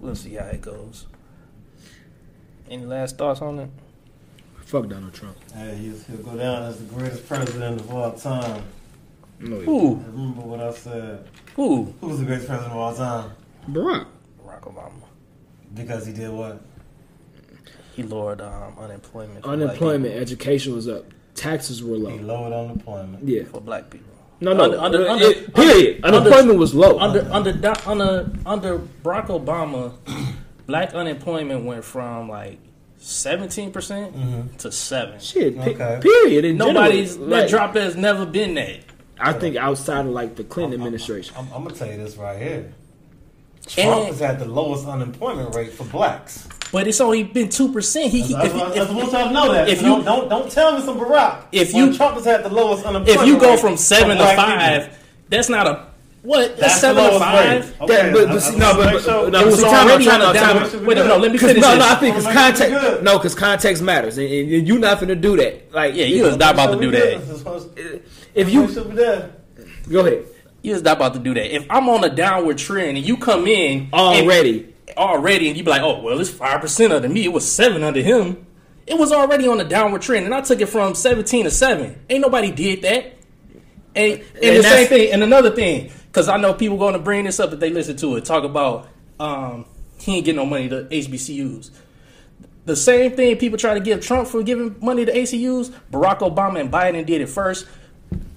we'll 0.00 0.14
see 0.14 0.34
how 0.34 0.46
it 0.46 0.62
goes. 0.62 1.06
Any 2.70 2.84
last 2.86 3.18
thoughts 3.18 3.40
on 3.42 3.58
it? 3.60 3.70
Fuck 4.64 4.88
Donald 4.88 5.12
Trump. 5.12 5.36
Hey, 5.54 5.76
he's, 5.76 6.06
he'll 6.06 6.16
go 6.18 6.36
down 6.36 6.62
as 6.64 6.78
the 6.78 6.94
greatest 6.94 7.28
president 7.28 7.80
of 7.80 7.90
all 7.92 8.12
time. 8.12 8.64
No, 9.40 9.58
he- 9.60 9.64
Who? 9.66 9.96
Remember 9.96 10.40
what 10.42 10.60
I 10.60 10.72
said? 10.72 11.26
Who? 11.56 11.94
Who 12.00 12.06
was 12.08 12.20
the 12.20 12.24
greatest 12.26 12.48
president 12.48 12.72
of 12.72 12.78
all 12.78 12.94
time? 12.94 13.30
Barack. 13.68 14.06
Barack 14.44 14.62
Obama. 14.62 14.92
Because 15.74 16.06
he 16.06 16.12
did 16.12 16.30
what? 16.30 16.62
He 17.94 18.02
lowered 18.02 18.40
um, 18.40 18.76
unemployment. 18.78 19.44
For 19.44 19.50
Unemployment, 19.50 20.14
education 20.14 20.74
was 20.74 20.88
up, 20.88 21.04
taxes 21.34 21.82
were 21.82 21.96
low. 21.96 22.10
He 22.10 22.18
lowered 22.20 22.52
unemployment. 22.52 23.28
Yeah. 23.28 23.44
for 23.44 23.60
black 23.60 23.90
people. 23.90 24.08
No, 24.40 24.52
no. 24.52 24.64
Under- 24.64 24.78
under- 24.80 25.08
under- 25.08 25.26
it- 25.26 25.54
period. 25.54 26.00
under- 26.04 26.18
Unemployment 26.18 26.58
was 26.58 26.74
low. 26.74 26.98
Under 26.98 27.20
under 27.30 27.50
under 27.86 28.30
under 28.46 28.78
Barack 29.04 29.26
Obama, 29.28 29.92
black 30.66 30.94
unemployment 30.94 31.64
went 31.64 31.84
from 31.84 32.28
like 32.28 32.58
seventeen 32.98 33.70
percent 33.72 34.14
Mm-hmm. 34.16 34.56
to 34.58 34.72
seven. 34.72 35.20
Shit. 35.20 35.58
pe- 35.60 35.74
Okay. 35.74 35.98
Period. 36.02 36.44
In 36.44 36.56
Nobody's 36.56 37.12
general. 37.14 37.30
that 37.30 37.40
Like, 37.42 37.50
drop 37.50 37.74
has 37.76 37.96
never 37.96 38.24
been 38.26 38.54
that. 38.54 38.80
I 39.18 39.32
think 39.32 39.56
outside 39.56 40.06
of 40.06 40.12
like 40.12 40.36
the 40.36 40.44
Clinton 40.44 40.74
administration. 40.80 41.34
I'm, 41.38 41.46
I'm 41.52 41.62
gonna 41.64 41.74
tell 41.76 41.88
you 41.90 41.96
this 41.98 42.16
right 42.16 42.40
here. 42.40 42.72
Trump 43.66 43.88
And- 43.96 44.06
has 44.08 44.20
had 44.20 44.38
the 44.38 44.44
lowest 44.46 44.86
unemployment 44.86 45.54
rate 45.54 45.72
for 45.72 45.84
blacks. 45.84 46.48
But 46.72 46.88
it's 46.88 47.00
only 47.00 47.22
been 47.22 47.48
two 47.48 47.72
percent. 47.72 48.10
He, 48.10 48.22
he 48.22 48.34
I 48.34 48.46
if, 48.46 48.52
just, 48.52 48.64
I 48.64 48.68
if- 48.70 48.74
just 48.74 48.92
want 48.94 49.12
y'all 49.12 49.30
know 49.32 49.52
that. 49.52 49.68
if 49.68 49.78
So 49.80 49.84
you- 49.86 49.90
don't, 49.92 50.04
don't 50.04 50.28
don't 50.28 50.50
tell 50.50 50.72
me 50.76 50.84
some 50.84 50.98
Barack. 50.98 51.44
If 51.52 51.72
you- 51.72 51.94
Trump 51.96 52.16
has 52.16 52.24
had 52.24 52.42
the 52.44 52.48
lowest 52.50 52.84
unemployment. 52.84 53.22
if 53.22 53.26
you 53.26 53.38
go 53.38 53.50
rate 53.52 53.60
from 53.60 53.76
seven 53.76 54.16
to 54.18 54.24
five, 54.24 54.82
people. 54.84 54.98
that's 55.28 55.48
not 55.48 55.66
a 55.66 55.86
what? 56.24 56.56
That's 56.56 56.60
That's 56.60 56.74
the 56.74 56.80
seven 56.80 57.04
to 57.04 57.08
lowest 57.10 57.24
five. 57.24 57.80
Okay, 57.82 57.94
That- 57.94 58.12
but, 58.14 58.28
but 58.28 58.40
see, 58.40 58.56
no, 58.56 58.66
wanna 58.66 58.76
but, 58.78 58.84
make 58.86 58.94
but 58.94 59.02
sure- 59.02 59.30
no, 59.30 59.38
It 59.38 59.42
but 59.42 59.46
was 59.46 59.56
see, 59.56 59.62
time 59.62 59.86
already 59.88 60.04
time 60.06 60.20
on 60.22 60.36
out, 60.36 60.70
time. 60.70 60.86
Wait, 60.86 60.96
no, 60.96 61.16
let 61.18 61.32
me 61.32 61.38
finish 61.38 61.62
no, 61.62 61.70
this. 61.70 61.78
no, 61.78 61.84
I 61.86 61.94
think 61.96 62.16
oh, 62.16 62.22
Wanna 62.24 62.24
because 62.24 62.24
make 62.24 62.56
sure 62.56 62.68
we 62.68 62.74
context. 62.82 63.02
No, 63.04 63.18
because 63.18 63.34
context 63.34 63.82
matters, 63.82 64.18
and, 64.18 64.28
and 64.28 64.66
you're 64.66 64.78
not 64.78 65.00
gonna 65.00 65.14
do 65.14 65.36
that. 65.36 65.72
Like, 65.72 65.94
Yeah, 65.94 66.06
you 66.06 66.22
was 66.24 66.36
not 66.36 66.54
about 66.54 66.72
to 66.74 66.80
do 66.80 66.90
that. 66.90 68.02
if 68.34 68.50
You 68.50 68.62
you 68.62 68.92
go 69.92 70.00
ahead 70.00 70.24
You 70.62 70.72
was 70.72 70.82
not 70.82 70.96
about 70.96 71.12
to 71.14 71.18
do 71.20 71.34
that. 71.34 71.54
If 71.54 71.66
I'm 71.68 71.88
on 71.90 72.02
a 72.04 72.08
downward 72.08 72.56
trend 72.58 72.96
and 72.96 73.06
you 73.06 73.16
come 73.18 73.46
in 73.46 73.80
and- 73.82 73.94
already. 73.94 74.68
already, 74.96 75.48
and 75.48 75.56
you 75.58 75.62
be 75.64 75.70
like, 75.70 75.82
oh 75.82 76.00
well, 76.00 76.18
it's 76.20 76.30
five 76.30 76.60
percent 76.62 76.92
under 76.92 77.08
me. 77.08 77.24
It 77.24 77.32
was 77.32 77.46
seven 77.50 77.82
under 77.82 78.00
him. 78.00 78.46
It 78.86 78.98
was 78.98 79.12
already 79.12 79.46
on 79.48 79.60
a 79.60 79.64
downward 79.64 80.02
trend, 80.02 80.24
and 80.26 80.34
I 80.34 80.40
took 80.42 80.60
it 80.60 80.66
from 80.66 80.94
seventeen 80.94 81.44
to 81.44 81.50
seven. 81.50 81.98
Ain't 82.08 82.20
nobody 82.22 82.50
did 82.50 82.82
that. 82.82 83.12
And, 83.96 84.12
and, 84.14 84.22
And 84.42 84.56
the 84.58 84.62
same 84.64 84.88
thing, 84.88 85.12
and 85.12 85.22
another 85.22 85.50
thing, 85.50 85.92
because 86.14 86.28
I 86.28 86.36
know 86.36 86.54
people 86.54 86.78
going 86.78 86.92
to 86.92 87.00
bring 87.00 87.24
this 87.24 87.40
up 87.40 87.52
if 87.52 87.58
they 87.58 87.70
listen 87.70 87.96
to 87.96 88.14
it. 88.14 88.24
Talk 88.24 88.44
about 88.44 88.86
um, 89.18 89.64
he 89.98 90.14
ain't 90.16 90.24
getting 90.24 90.36
no 90.36 90.46
money 90.46 90.68
to 90.68 90.84
HBCUs. 90.84 91.70
The 92.66 92.76
same 92.76 93.10
thing 93.16 93.36
people 93.36 93.58
try 93.58 93.74
to 93.74 93.80
give 93.80 94.00
Trump 94.00 94.28
for 94.28 94.40
giving 94.44 94.76
money 94.80 95.04
to 95.04 95.12
HBCUs. 95.12 95.74
Barack 95.90 96.20
Obama 96.20 96.60
and 96.60 96.70
Biden 96.70 97.04
did 97.04 97.20
it 97.20 97.28
first. 97.28 97.66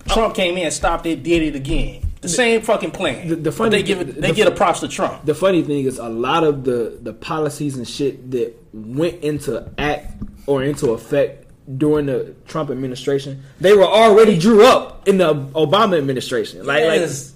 Trump 0.07 0.33
came 0.33 0.57
in, 0.57 0.71
stopped 0.71 1.05
it, 1.05 1.21
did 1.21 1.43
it 1.43 1.55
again. 1.55 2.01
The 2.21 2.29
same 2.29 2.61
fucking 2.63 2.91
plan. 2.91 3.27
the- 3.27 3.35
the 3.35 3.43
But 3.51 3.53
funny- 3.53 3.69
they 3.69 3.83
give 3.83 4.01
it, 4.01 4.19
they 4.19 4.29
the- 4.29 4.33
get 4.33 4.47
a 4.47 4.51
props 4.51 4.79
to 4.79 4.87
Trump. 4.87 5.23
The 5.25 5.35
funny 5.35 5.61
thing 5.61 5.85
is, 5.85 5.99
a 5.99 6.09
lot 6.09 6.43
of 6.43 6.63
the 6.63 6.97
the 6.99 7.13
policies 7.13 7.77
and 7.77 7.87
shit 7.87 8.31
that 8.31 8.55
went 8.73 9.21
into 9.23 9.69
act 9.77 10.13
or 10.47 10.63
into 10.63 10.91
effect 10.93 11.43
during 11.77 12.07
the 12.07 12.33
Trump 12.47 12.71
administration, 12.71 13.43
they 13.61 13.73
were 13.73 13.85
already 13.85 14.35
drew 14.37 14.65
up 14.65 15.07
in 15.07 15.19
the 15.19 15.35
Obama 15.35 15.95
administration. 15.97 16.65
Like, 16.65 16.81
Yes. 16.83 17.33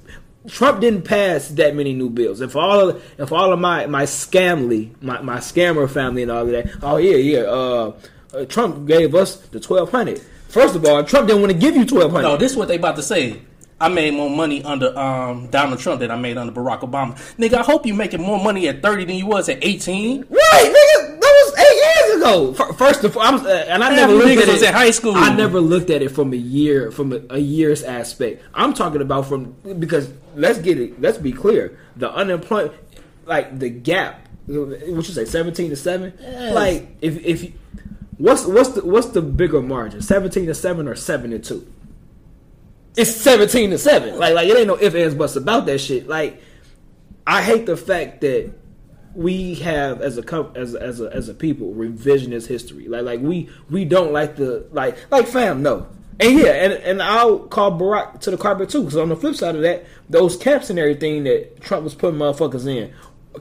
Trump 0.48 0.82
didn't 0.82 1.04
pass 1.04 1.50
that 1.50 1.76
many 1.76 1.94
new 1.94 2.10
bills. 2.10 2.42
If 2.42 2.56
all 2.56 2.90
of, 2.90 3.04
if 3.18 3.32
all 3.32 3.54
of 3.54 3.60
my 3.60 3.86
my 3.86 4.04
scamly, 4.04 4.92
my, 5.02 5.22
my 5.22 5.38
scammer 5.38 5.90
family 5.90 6.24
and 6.24 6.32
all 6.32 6.44
of 6.44 6.50
that, 6.50 6.72
oh 6.82 6.98
yeah, 6.98 7.18
yeah, 7.18 7.40
uh, 7.42 7.94
uh, 8.34 8.46
Trump 8.46 8.88
gave 8.88 9.14
us 9.14 9.36
the 9.36 9.60
twelve 9.60 9.92
hundred. 9.92 10.22
First 10.48 10.76
of 10.76 10.86
all, 10.86 11.04
Trump 11.04 11.28
didn't 11.28 11.42
want 11.42 11.54
to 11.54 11.60
give 11.60 11.76
you 11.76 11.86
twelve 11.86 12.12
hundred. 12.12 12.28
No, 12.28 12.38
this 12.38 12.52
is 12.52 12.58
what 12.58 12.68
they 12.68 12.78
about 12.78 12.96
to 12.96 13.04
say. 13.04 13.42
I 13.80 13.90
made 13.90 14.14
more 14.14 14.30
money 14.30 14.64
under 14.64 14.96
um, 14.98 15.48
Donald 15.48 15.80
Trump 15.80 16.02
than 16.02 16.12
I 16.12 16.16
made 16.16 16.38
under 16.38 16.54
Barack 16.54 16.82
Obama. 16.82 17.16
Nigga, 17.38 17.56
I 17.56 17.64
hope 17.64 17.86
you 17.88 17.96
making 17.96 18.22
more 18.22 18.42
money 18.42 18.68
at 18.68 18.84
30 18.84 19.06
than 19.06 19.16
you 19.16 19.26
was 19.26 19.50
at 19.50 19.58
18. 19.60 20.20
Right, 20.22 20.28
nigga, 20.30 21.20
that 21.20 21.20
was 21.20 21.54
eight 21.58 21.76
years 21.82 22.11
ago. 22.22 22.54
First 22.54 23.04
of 23.04 23.18
all, 23.18 23.24
I'm, 23.24 23.46
uh, 23.46 23.50
and 23.50 23.84
I 23.84 23.88
Half 23.92 23.96
never 24.10 24.14
looked 24.14 24.42
at 24.42 24.50
it. 24.50 24.62
in 24.64 24.74
high 24.74 24.92
school. 24.92 25.16
I 25.16 25.34
never 25.36 25.60
looked 25.60 25.90
at 25.90 26.02
it 26.02 26.10
from 26.10 26.34
a 26.34 26.38
year, 26.38 26.92
from 26.92 27.14
a, 27.14 27.22
a 27.30 27.40
year's 27.40 27.84
aspect. 27.84 28.44
I'm 28.54 28.74
talking 28.74 29.02
about 29.02 29.28
from 29.28 29.54
because 29.80 30.12
let's 30.36 30.60
get 30.60 30.80
it. 30.80 31.02
Let's 31.02 31.18
be 31.18 31.32
clear. 31.32 31.78
The 31.96 32.12
unemployment, 32.12 32.74
like 33.26 33.60
the 33.60 33.70
gap. 33.70 34.28
What 34.48 34.88
you 34.88 35.04
say, 35.04 35.26
seventeen 35.26 35.70
to 35.70 35.76
seven? 35.76 36.14
Yes. 36.20 36.54
Like 36.54 36.98
if 37.02 37.24
if 37.24 37.52
what's 38.18 38.46
what's 38.46 38.70
the 38.70 38.86
what's 38.86 39.08
the 39.08 39.22
bigger 39.22 39.62
margin, 39.62 40.02
seventeen 40.02 40.48
to 40.48 40.56
seven 40.56 40.88
or 40.88 40.96
seven 40.96 41.32
to 41.32 41.40
two? 41.40 41.72
It's 42.98 43.12
seventeen 43.12 43.70
to 43.70 43.78
seven. 43.78 44.18
Like 44.18 44.34
like 44.34 44.48
it 44.48 44.58
ain't 44.58 44.68
no 44.68 44.78
ifs 44.80 44.96
ands 44.96 45.16
buts 45.16 45.36
about 45.36 45.66
that 45.68 45.80
shit. 45.80 46.08
Like 46.08 46.42
I 47.26 47.42
hate 47.42 47.66
the 47.66 47.78
fact 47.78 48.22
that 48.22 48.52
we 49.16 49.56
have 49.56 50.02
as 50.02 50.18
a 50.18 50.52
as 50.56 50.74
a, 50.74 50.82
as 50.82 51.02
a 51.02 51.14
as 51.14 51.30
a 51.30 51.34
people 51.34 51.74
revisionist 51.74 52.48
history. 52.48 52.88
Like 52.88 53.04
like 53.04 53.20
we 53.22 53.50
we 53.70 53.86
don't 53.86 54.14
like 54.14 54.36
the 54.36 54.66
like 54.72 54.98
like 55.12 55.28
fam 55.28 55.62
no. 55.62 55.88
And 56.20 56.38
yeah, 56.38 56.52
and 56.52 56.74
and 56.74 57.02
I'll 57.02 57.40
call 57.40 57.78
Barack 57.78 58.20
to 58.22 58.32
the 58.32 58.38
carpet 58.38 58.70
too. 58.70 58.82
Because 58.82 58.98
on 58.98 59.10
the 59.10 59.16
flip 59.16 59.36
side 59.36 59.56
of 59.56 59.62
that, 59.62 59.86
those 60.10 60.38
camps 60.38 60.70
and 60.70 60.78
everything 60.78 61.24
that 61.24 61.62
Trump 61.62 61.84
was 61.84 61.96
putting 61.96 62.20
motherfuckers 62.20 62.68
in 62.68 62.94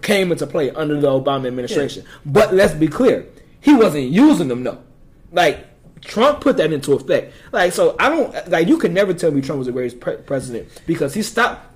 came 0.03 0.33
into 0.33 0.47
play 0.47 0.71
under 0.71 1.01
the 1.01 1.09
Obama 1.09 1.47
administration. 1.47 2.05
But 2.25 2.55
let's 2.55 2.75
be 2.75 2.89
clear, 2.89 3.27
he 3.61 3.75
wasn't 3.75 4.11
using 4.11 4.49
them 4.49 4.65
though. 4.65 4.83
Like 5.33 5.67
Trump 6.01 6.41
put 6.41 6.57
that 6.57 6.73
into 6.73 6.93
effect. 6.95 7.33
Like 7.53 7.73
so, 7.73 7.97
I 7.99 8.09
don't 8.09 8.49
like 8.49 8.67
you 8.67 8.79
can 8.79 8.95
never 8.95 9.13
tell 9.13 9.31
me 9.31 9.41
Trump 9.41 9.59
was 9.59 9.67
the 9.67 9.73
greatest 9.73 10.01
pre- 10.01 10.17
president 10.17 10.69
because 10.87 11.15
he 11.15 11.23
stopped. 11.23 11.67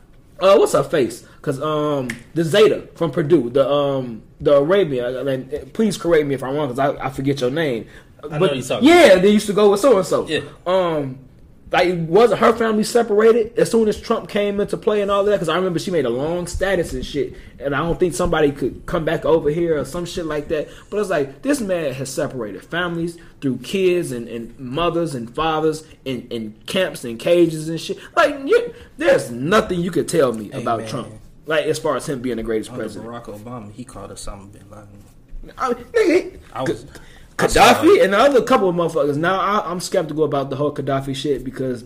Uh, 0.41 0.57
what's 0.57 0.73
her 0.73 0.83
face? 0.83 1.25
Because 1.45 1.61
um, 1.61 2.09
the 2.33 2.43
Zeta 2.43 2.89
from 2.95 3.11
Purdue, 3.11 3.51
the 3.51 3.71
um, 3.71 4.23
the 4.41 4.57
Arabian. 4.57 5.15
I 5.15 5.23
mean, 5.23 5.71
please 5.75 5.99
correct 5.99 6.27
me 6.27 6.35
if 6.35 6.43
I'm 6.43 6.55
wrong 6.55 6.69
because 6.69 6.79
I, 6.79 7.09
I 7.09 7.11
forget 7.11 7.39
your 7.43 7.51
name. 7.51 7.87
I 8.31 8.39
know 8.39 8.51
you're 8.51 8.65
talking 8.65 8.89
yeah, 8.89 9.17
they 9.17 9.29
used 9.29 9.47
to 9.49 9.53
go 9.53 9.71
with 9.71 9.81
so 9.81 9.99
and 9.99 10.07
so. 10.07 10.27
Yeah. 10.27 10.41
Um, 10.67 11.19
like 11.71 12.09
wasn't 12.09 12.41
her 12.41 12.55
family 12.55 12.83
separated 12.83 13.59
as 13.59 13.71
soon 13.71 13.89
as 13.89 14.01
Trump 14.01 14.31
came 14.31 14.59
into 14.59 14.79
play 14.79 15.03
and 15.03 15.11
all 15.11 15.23
that? 15.25 15.33
Because 15.33 15.51
I 15.51 15.57
remember 15.57 15.79
she 15.79 15.91
made 15.91 16.07
a 16.07 16.11
long 16.11 16.47
status 16.47 16.95
and 16.95 17.05
shit, 17.05 17.35
and 17.59 17.77
I 17.77 17.81
don't 17.81 18.01
think 18.01 18.15
somebody 18.15 18.51
could 18.51 18.87
come 18.87 19.05
back 19.05 19.27
over 19.27 19.51
here 19.51 19.77
or 19.77 19.85
some 19.85 20.07
shit 20.07 20.25
like 20.25 20.49
that. 20.49 20.69
But 20.89 21.01
it's 21.01 21.11
like 21.11 21.43
this 21.43 21.61
man 21.61 21.93
has 21.93 22.11
separated 22.11 22.65
families 22.65 23.19
through 23.43 23.59
kids 23.59 24.13
and, 24.13 24.29
and 24.29 24.59
mothers 24.59 25.15
and 25.15 25.35
fathers 25.35 25.87
in, 26.07 26.27
in 26.29 26.55
camps 26.67 27.05
and 27.05 27.19
cages 27.19 27.69
and 27.69 27.79
shit. 27.79 27.99
Like 28.17 28.35
you, 28.47 28.73
there's 28.97 29.31
nothing 29.31 29.81
you 29.81 29.91
could 29.91 30.09
tell 30.09 30.33
me 30.33 30.49
Hey, 30.51 30.63
about 30.63 30.81
man. 30.81 30.89
Trump. 30.89 31.13
Like 31.47 31.67
as 31.67 31.79
far 31.79 31.97
as 31.97 32.09
him 32.09 32.21
being 32.23 32.37
the 32.37 32.43
greatest 32.43 32.71
Under 32.71 32.83
president, 32.85 33.11
Barack 33.11 33.25
Obama, 33.27 33.73
he 33.73 33.85
called 33.85 34.11
Osama 34.11 34.51
bin 34.51 34.69
Laden. 34.71 35.05
I 35.59 35.69
mean, 35.75 35.85
nigga, 35.85 36.39
I 36.53 36.63
was. 36.63 36.87
I 37.39 37.49
saw 37.49 37.75
Gaddafi 37.75 38.03
and 38.05 38.13
the 38.13 38.19
other 38.19 38.43
couple 38.43 38.69
of 38.69 38.77
motherfuckers. 38.77 39.17
Now 39.17 39.41
I, 39.41 39.71
I'm 39.71 39.81
skeptical 39.81 40.25
about 40.25 40.51
the 40.51 40.57
whole 40.57 40.73
Gaddafi 40.75 41.15
shit 41.15 41.45
because 41.45 41.85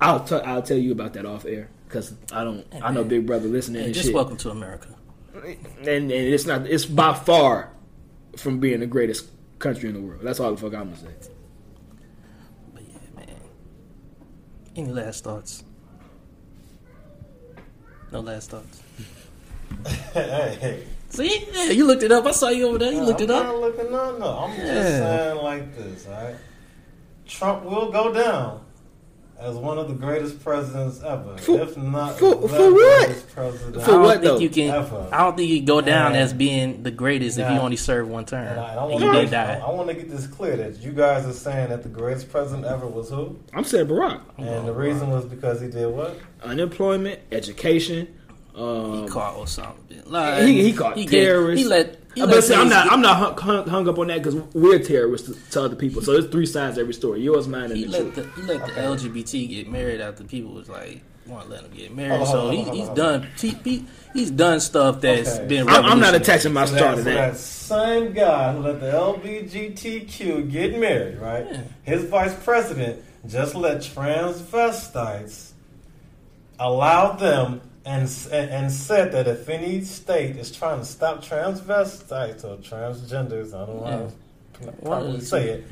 I'll 0.00 0.20
t- 0.24 0.36
I'll 0.36 0.62
tell 0.62 0.78
you 0.78 0.92
about 0.92 1.12
that 1.14 1.26
off 1.26 1.44
air 1.44 1.68
because 1.88 2.14
I 2.32 2.44
don't 2.44 2.64
I 2.82 2.92
know 2.92 3.00
man. 3.00 3.08
Big 3.08 3.26
Brother 3.26 3.48
listening 3.48 3.80
Hey, 3.80 3.86
and 3.86 3.94
just 3.94 4.06
shit. 4.06 4.14
welcome 4.14 4.36
to 4.38 4.50
America. 4.50 4.88
And, 5.44 5.80
and 5.88 6.10
it's 6.12 6.46
not 6.46 6.66
it's 6.66 6.86
by 6.86 7.12
far 7.12 7.72
from 8.36 8.58
being 8.60 8.80
the 8.80 8.86
greatest 8.86 9.26
country 9.58 9.88
in 9.90 9.94
the 9.96 10.00
world. 10.00 10.20
That's 10.22 10.40
all 10.40 10.50
the 10.52 10.56
fuck 10.56 10.72
I'm 10.74 10.90
gonna 10.90 10.96
say. 10.96 11.28
But 12.72 12.82
yeah, 12.88 12.96
man. 13.16 13.26
Any 14.76 14.92
last 14.92 15.24
thoughts? 15.24 15.64
No 18.12 18.20
last 18.20 18.50
thoughts. 18.50 18.82
hey, 20.12 20.56
hey. 20.60 20.82
See, 21.10 21.46
yeah, 21.52 21.70
you 21.70 21.86
looked 21.86 22.02
it 22.02 22.12
up. 22.12 22.26
I 22.26 22.32
saw 22.32 22.48
you 22.48 22.68
over 22.68 22.78
there. 22.78 22.92
You 22.92 23.02
looked 23.02 23.20
I'm 23.20 23.30
it 23.30 23.30
up. 23.30 23.46
I'm 23.46 23.46
not 23.46 23.54
up. 23.54 23.76
looking, 23.76 23.92
no, 23.92 24.18
no. 24.18 24.38
I'm 24.38 24.56
just 24.56 24.88
saying 24.88 25.36
like 25.36 25.76
this, 25.76 26.06
all 26.06 26.12
right? 26.12 26.36
Trump 27.26 27.64
will 27.64 27.90
go 27.90 28.12
down 28.12 28.65
as 29.38 29.54
one 29.54 29.76
of 29.78 29.88
the 29.88 29.94
greatest 29.94 30.42
presidents 30.42 31.02
ever, 31.02 31.36
For- 31.38 31.60
if 31.60 31.76
not 31.76 32.18
for- 32.18 32.34
the 32.36 32.48
for 32.48 32.72
what? 32.72 33.04
greatest 33.06 33.28
president. 33.34 33.82
I 33.82 33.86
don't 33.86 34.08
think 34.10 34.22
though? 34.22 34.38
you 34.38 34.48
can. 34.48 34.70
Ever. 34.74 35.08
I 35.12 35.18
don't 35.18 35.36
think 35.36 35.50
you 35.50 35.62
go 35.62 35.80
down 35.80 36.14
Yeah. 36.14 36.20
as 36.20 36.32
being 36.32 36.82
the 36.82 36.90
greatest 36.90 37.38
if 37.38 37.50
you 37.50 37.58
only 37.58 37.76
serve 37.76 38.08
one 38.08 38.24
term 38.24 38.46
And 38.46 38.58
I, 38.60 38.74
I 38.74 38.82
and 38.82 38.90
want 38.92 39.04
you 39.04 39.12
to 39.12 39.20
did 39.20 39.30
die. 39.30 39.62
I, 39.64 39.70
want 39.70 39.88
to 39.88 39.94
get 39.94 40.10
this 40.10 40.26
clear 40.26 40.56
that 40.56 40.78
you 40.78 40.92
guys 40.92 41.26
are 41.26 41.32
saying 41.32 41.68
that 41.68 41.82
the 41.82 41.88
greatest 41.90 42.30
president 42.30 42.64
ever 42.66 42.86
was 42.86 43.10
who, 43.10 43.38
I'm 43.52 43.64
saying 43.64 43.86
Barack. 43.86 44.20
and 44.38 44.66
the 44.66 44.72
reason 44.72 45.10
was 45.10 45.24
because 45.26 45.60
he 45.60 45.68
did 45.68 45.86
what? 45.88 46.18
Unemployment, 46.42 47.20
education. 47.32 48.08
He 48.54 48.62
Um, 48.62 49.06
caught 49.08 49.34
Osama 49.36 49.74
bin 49.86 50.02
Laden. 50.06 50.46
he, 50.48 50.62
he 50.62 50.72
caught 50.72 50.96
gave- 50.96 51.10
terrorists. 51.10 51.62
He 51.62 51.68
let. 51.68 51.98
He 52.16 52.22
but 52.22 52.42
see, 52.42 52.54
I'm 52.54 52.70
not. 52.70 52.90
I'm 52.90 53.02
not 53.02 53.16
hung, 53.18 53.36
hung, 53.36 53.68
hung 53.68 53.88
up 53.90 53.98
on 53.98 54.06
that 54.06 54.22
because 54.22 54.34
we're 54.54 54.78
terrorists 54.78 55.28
to, 55.28 55.50
to 55.50 55.62
other 55.64 55.76
people. 55.76 56.00
So 56.00 56.12
there's 56.12 56.26
three 56.28 56.46
sides 56.46 56.76
to 56.76 56.80
every 56.80 56.94
story: 56.94 57.20
yours, 57.20 57.46
mine, 57.46 57.64
and 57.64 57.76
He 57.76 57.84
the 57.84 57.90
let 57.90 58.14
truth. 58.14 58.34
the 58.34 58.40
he 58.40 58.46
let 58.48 58.64
the 58.66 58.72
LGBT 58.72 59.48
get 59.50 59.68
married 59.70 60.00
after 60.00 60.24
people 60.24 60.52
was 60.54 60.68
like 60.70 61.02
want 61.26 61.44
to 61.44 61.50
let 61.50 61.64
him 61.64 61.70
get 61.76 61.94
married. 61.94 62.12
Hold 62.12 62.20
on, 62.22 62.26
so 62.28 62.40
hold 62.40 62.52
he, 62.54 62.62
hold 62.62 62.74
he's 62.76 62.84
hold 62.86 62.96
done. 62.96 63.28
He, 63.38 63.48
he, 63.64 63.84
he's 64.14 64.30
done 64.30 64.60
stuff 64.60 65.02
that's 65.02 65.28
Okay. 65.36 65.46
been. 65.46 65.68
I'm, 65.68 65.84
I'm 65.84 66.00
not 66.00 66.14
attaching 66.14 66.54
my 66.54 66.64
star 66.64 66.94
to 66.94 67.02
that. 67.02 67.32
that 67.32 67.36
same 67.36 68.12
guy 68.14 68.52
who 68.54 68.60
let 68.60 68.80
the 68.80 68.86
LGBTQ 68.86 70.50
get 70.50 70.78
married, 70.78 71.18
right? 71.18 71.46
Yeah. 71.50 71.60
His 71.82 72.04
vice 72.04 72.34
president 72.42 73.02
just 73.28 73.54
let 73.54 73.78
transvestites 73.82 75.50
allow 76.58 77.12
them 77.12 77.60
and, 77.86 78.02
and 78.32 78.50
and 78.50 78.72
said 78.72 79.12
that 79.12 79.26
if 79.28 79.48
any 79.48 79.80
state 79.82 80.36
is 80.36 80.50
trying 80.50 80.80
to 80.80 80.84
stop 80.84 81.24
transvestites 81.24 82.44
or 82.44 82.56
transgenders, 82.58 83.54
I 83.54 83.64
don't 83.66 83.76
know 83.80 83.84
how 83.86 84.60
to 84.60 84.66
One 84.66 84.76
properly 84.82 85.20
say 85.20 85.48
it. 85.50 85.64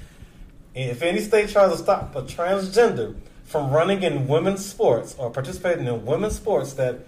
If 0.75 1.03
any 1.03 1.21
state 1.21 1.49
tries 1.51 1.73
to 1.73 1.79
stop 1.79 2.15
a 2.17 2.23
transgender 2.23 3.17
from 3.45 3.71
running 3.71 4.03
in 4.03 4.27
women's 4.29 4.65
sports 4.65 5.15
or 5.19 5.31
participating 5.31 5.87
in 5.87 6.05
women's 6.07 6.37
sports, 6.37 6.73
that 6.75 7.01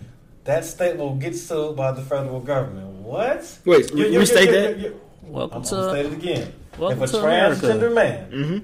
that 0.44 0.64
state 0.64 0.96
will 0.96 1.14
get 1.16 1.34
sued 1.36 1.76
by 1.76 1.90
the 1.92 2.02
federal 2.02 2.40
government. 2.40 2.88
What? 3.02 3.58
Wait, 3.64 3.90
You- 3.92 4.06
you- 4.06 4.18
restate 4.20 4.46
you- 4.46 4.52
that. 4.52 4.76
you- 4.78 4.84
you- 4.88 5.00
Welcome 5.22 5.58
I'm, 5.58 5.62
to. 5.64 5.74
I'm 5.76 5.80
gonna 5.80 5.92
state 5.92 6.06
it 6.06 6.12
again. 6.12 6.52
welcome 6.78 7.02
if 7.02 7.08
a 7.10 7.12
to 7.12 7.18
America. 7.18 7.66
transgender 7.66 7.92
man 7.94 8.30
Mm-hmm. 8.30 8.58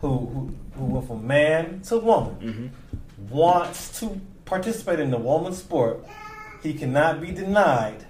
who, 0.00 0.08
who 0.08 0.54
who 0.76 0.84
went 0.86 1.06
from 1.06 1.26
man 1.26 1.80
to 1.88 1.98
woman 1.98 2.34
Mm-hmm. 2.40 3.34
wants 3.34 4.00
to 4.00 4.20
participate 4.44 5.00
in 5.00 5.10
the 5.10 5.18
woman's 5.18 5.58
sport, 5.58 6.04
he 6.62 6.74
cannot 6.74 7.20
be 7.20 7.30
denied 7.30 8.06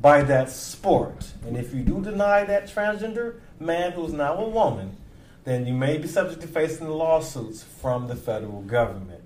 by 0.00 0.22
that 0.22 0.50
sport. 0.50 1.32
And 1.46 1.56
if 1.56 1.74
you 1.74 1.82
do 1.82 2.00
deny 2.02 2.44
that 2.44 2.66
transgender 2.68 3.40
man 3.58 3.92
who's 3.92 4.12
now 4.12 4.34
a 4.36 4.48
woman, 4.48 4.96
then 5.44 5.66
you 5.66 5.72
may 5.74 5.98
be 5.98 6.06
subject 6.08 6.40
to 6.42 6.46
facing 6.46 6.88
lawsuits 6.88 7.62
from 7.62 8.06
the 8.08 8.16
federal 8.16 8.62
government. 8.62 9.22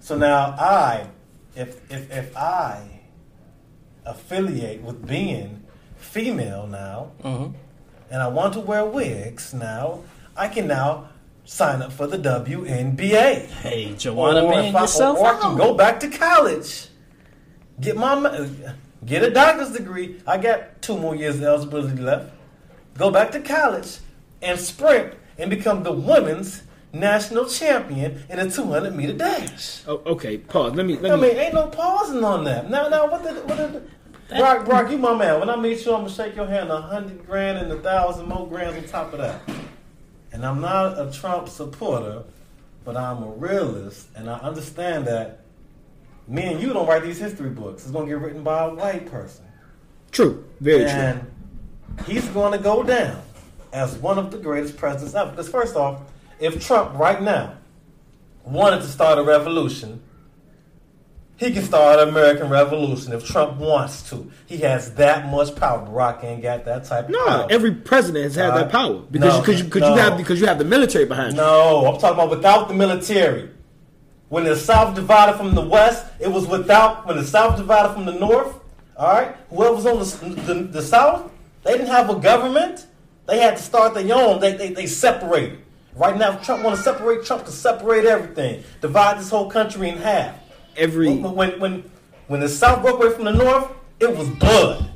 So 0.00 0.16
now 0.16 0.54
I, 0.58 1.06
if 1.56 1.90
if 1.90 2.10
if 2.12 2.36
I 2.36 3.00
affiliate 4.04 4.82
with 4.82 5.06
being 5.06 5.64
female 5.96 6.66
now, 6.66 7.10
Mhm. 7.22 7.54
and 8.10 8.22
I 8.22 8.28
want 8.28 8.52
to 8.54 8.60
wear 8.60 8.84
wigs 8.84 9.54
now, 9.54 10.00
I 10.36 10.48
can 10.48 10.66
now 10.66 11.08
sign 11.44 11.82
up 11.82 11.92
for 11.92 12.06
the 12.06 12.18
WNBA. 12.18 13.46
Hey, 13.46 13.94
Joanna, 13.96 14.44
or 14.44 14.50
man, 14.50 14.74
I, 14.74 14.80
yourself 14.82 15.18
or 15.18 15.26
I 15.26 15.38
can 15.38 15.52
out. 15.52 15.58
go 15.58 15.74
back 15.74 16.00
to 16.00 16.08
college, 16.08 16.88
get 17.80 17.96
my 17.96 18.48
get 19.04 19.22
a 19.22 19.30
doctor's 19.30 19.72
degree. 19.72 20.20
I 20.26 20.38
got 20.38 20.82
two 20.82 20.98
more 20.98 21.14
years 21.14 21.36
of 21.36 21.42
eligibility 21.42 22.00
left. 22.00 22.32
Go 22.96 23.10
back 23.10 23.32
to 23.32 23.40
college 23.40 23.98
and 24.40 24.58
sprint 24.58 25.14
and 25.38 25.50
become 25.50 25.82
the 25.82 25.92
women's 25.92 26.62
national 26.92 27.46
champion 27.46 28.22
in 28.28 28.38
a 28.38 28.48
200 28.48 28.94
meter 28.94 29.12
dash. 29.12 29.82
Oh, 29.86 30.00
okay, 30.06 30.38
pause. 30.38 30.74
Let 30.74 30.86
me. 30.86 30.96
Let 30.96 31.12
I 31.12 31.16
me. 31.16 31.28
mean, 31.28 31.36
ain't 31.36 31.54
no 31.54 31.66
pausing 31.68 32.22
on 32.24 32.44
that. 32.44 32.70
Now, 32.70 32.88
now, 32.88 33.10
what 33.10 33.22
the, 33.24 33.32
what 33.32 33.56
did, 33.56 33.90
Brock, 34.28 34.64
Brock, 34.64 34.90
you 34.90 34.98
my 34.98 35.14
man. 35.14 35.40
When 35.40 35.50
I 35.50 35.56
meet 35.56 35.84
you, 35.84 35.92
I'm 35.92 36.02
gonna 36.02 36.10
shake 36.10 36.36
your 36.36 36.46
hand 36.46 36.70
a 36.70 36.80
hundred 36.80 37.26
grand 37.26 37.58
and 37.58 37.70
a 37.72 37.78
thousand 37.80 38.28
more 38.28 38.48
grand 38.48 38.76
on 38.76 38.84
top 38.84 39.12
of 39.12 39.18
that. 39.18 39.40
And 40.34 40.44
I'm 40.44 40.60
not 40.60 40.98
a 40.98 41.12
Trump 41.12 41.48
supporter, 41.48 42.24
but 42.84 42.96
I'm 42.96 43.22
a 43.22 43.28
realist, 43.28 44.08
and 44.16 44.28
I 44.28 44.34
understand 44.40 45.06
that 45.06 45.40
me 46.26 46.42
and 46.42 46.60
you 46.60 46.72
don't 46.72 46.88
write 46.88 47.04
these 47.04 47.20
history 47.20 47.50
books. 47.50 47.84
It's 47.84 47.92
gonna 47.92 48.06
get 48.06 48.18
written 48.18 48.42
by 48.42 48.64
a 48.64 48.74
white 48.74 49.08
person, 49.08 49.44
True. 50.10 50.44
Very 50.60 50.80
true. 50.80 50.88
and 50.88 51.30
he's 52.04 52.26
going 52.28 52.50
to 52.50 52.58
go 52.58 52.82
down 52.82 53.22
as 53.72 53.94
one 53.96 54.18
of 54.18 54.32
the 54.32 54.38
greatest 54.38 54.76
presidents 54.76 55.14
ever. 55.14 55.30
Because 55.30 55.48
first 55.48 55.76
off, 55.76 56.00
if 56.40 56.64
Trump 56.66 56.98
right 56.98 57.22
now 57.22 57.54
wanted 58.44 58.78
to 58.78 58.88
start 58.88 59.18
a 59.18 59.22
revolution, 59.22 60.02
He 61.36 61.52
can 61.52 61.64
start 61.64 61.98
an 61.98 62.08
American 62.10 62.48
Revolution 62.48 63.12
if 63.12 63.26
Trump 63.26 63.56
wants 63.58 64.08
to. 64.10 64.30
He 64.46 64.58
has 64.58 64.94
that 64.94 65.26
much 65.30 65.56
power. 65.56 65.84
Barack 65.84 66.22
ain't 66.22 66.42
got 66.42 66.64
that 66.64 66.84
type 66.84 67.06
of 67.06 67.10
No, 67.10 67.46
every 67.50 67.72
president 67.74 68.24
has 68.24 68.36
had 68.36 68.50
Uh, 68.50 68.58
that 68.58 68.70
power 68.70 69.00
because 69.10 69.34
no, 69.34 69.40
because 69.40 69.58
you, 69.58 69.64
because 69.64 69.80
no. 69.82 69.94
you 69.94 70.00
have 70.00 70.16
because 70.16 70.40
you 70.40 70.46
have 70.46 70.58
the 70.58 70.64
military 70.64 71.06
behind 71.06 71.32
you. 71.32 71.38
No, 71.38 71.86
I'm 71.86 71.98
talking 72.00 72.14
about 72.18 72.30
without 72.30 72.68
the 72.68 72.74
military. 72.74 73.50
When 74.28 74.44
the 74.44 74.56
South 74.56 74.94
divided 74.94 75.36
from 75.36 75.54
the 75.54 75.60
West, 75.60 76.06
it 76.20 76.28
was 76.30 76.46
without. 76.46 77.06
When 77.06 77.16
the 77.16 77.24
South 77.24 77.56
divided 77.56 77.94
from 77.94 78.04
the 78.04 78.12
North, 78.14 78.54
all 78.96 79.12
right, 79.12 79.36
whoever 79.50 79.74
was 79.74 79.86
on 79.86 79.98
the, 79.98 80.40
the, 80.42 80.54
the 80.62 80.82
South, 80.82 81.30
they 81.64 81.72
didn't 81.72 81.88
have 81.88 82.10
a 82.10 82.16
government. 82.16 82.86
They 83.26 83.38
had 83.38 83.56
to 83.56 83.62
start 83.62 83.94
their 83.94 84.14
own. 84.14 84.38
They, 84.40 84.52
they, 84.52 84.68
they 84.72 84.86
separated. 84.86 85.58
Right 85.96 86.16
now, 86.16 86.32
if 86.32 86.42
Trump 86.44 86.62
want 86.64 86.76
to 86.76 86.82
separate. 86.82 87.24
Trump 87.24 87.44
can 87.44 87.52
separate 87.52 88.04
everything, 88.04 88.62
divide 88.80 89.18
this 89.18 89.30
whole 89.30 89.50
country 89.50 89.88
in 89.88 89.96
half. 89.98 90.34
Every 90.76 91.08
When, 91.08 91.34
when, 91.34 91.60
when, 91.60 91.90
when 92.28 92.40
the 92.40 92.48
South 92.48 92.82
broke 92.82 93.00
away 93.02 93.12
from 93.14 93.24
the 93.24 93.32
North, 93.32 93.70
it 94.00 94.16
was 94.16 94.28
blood. 94.28 94.90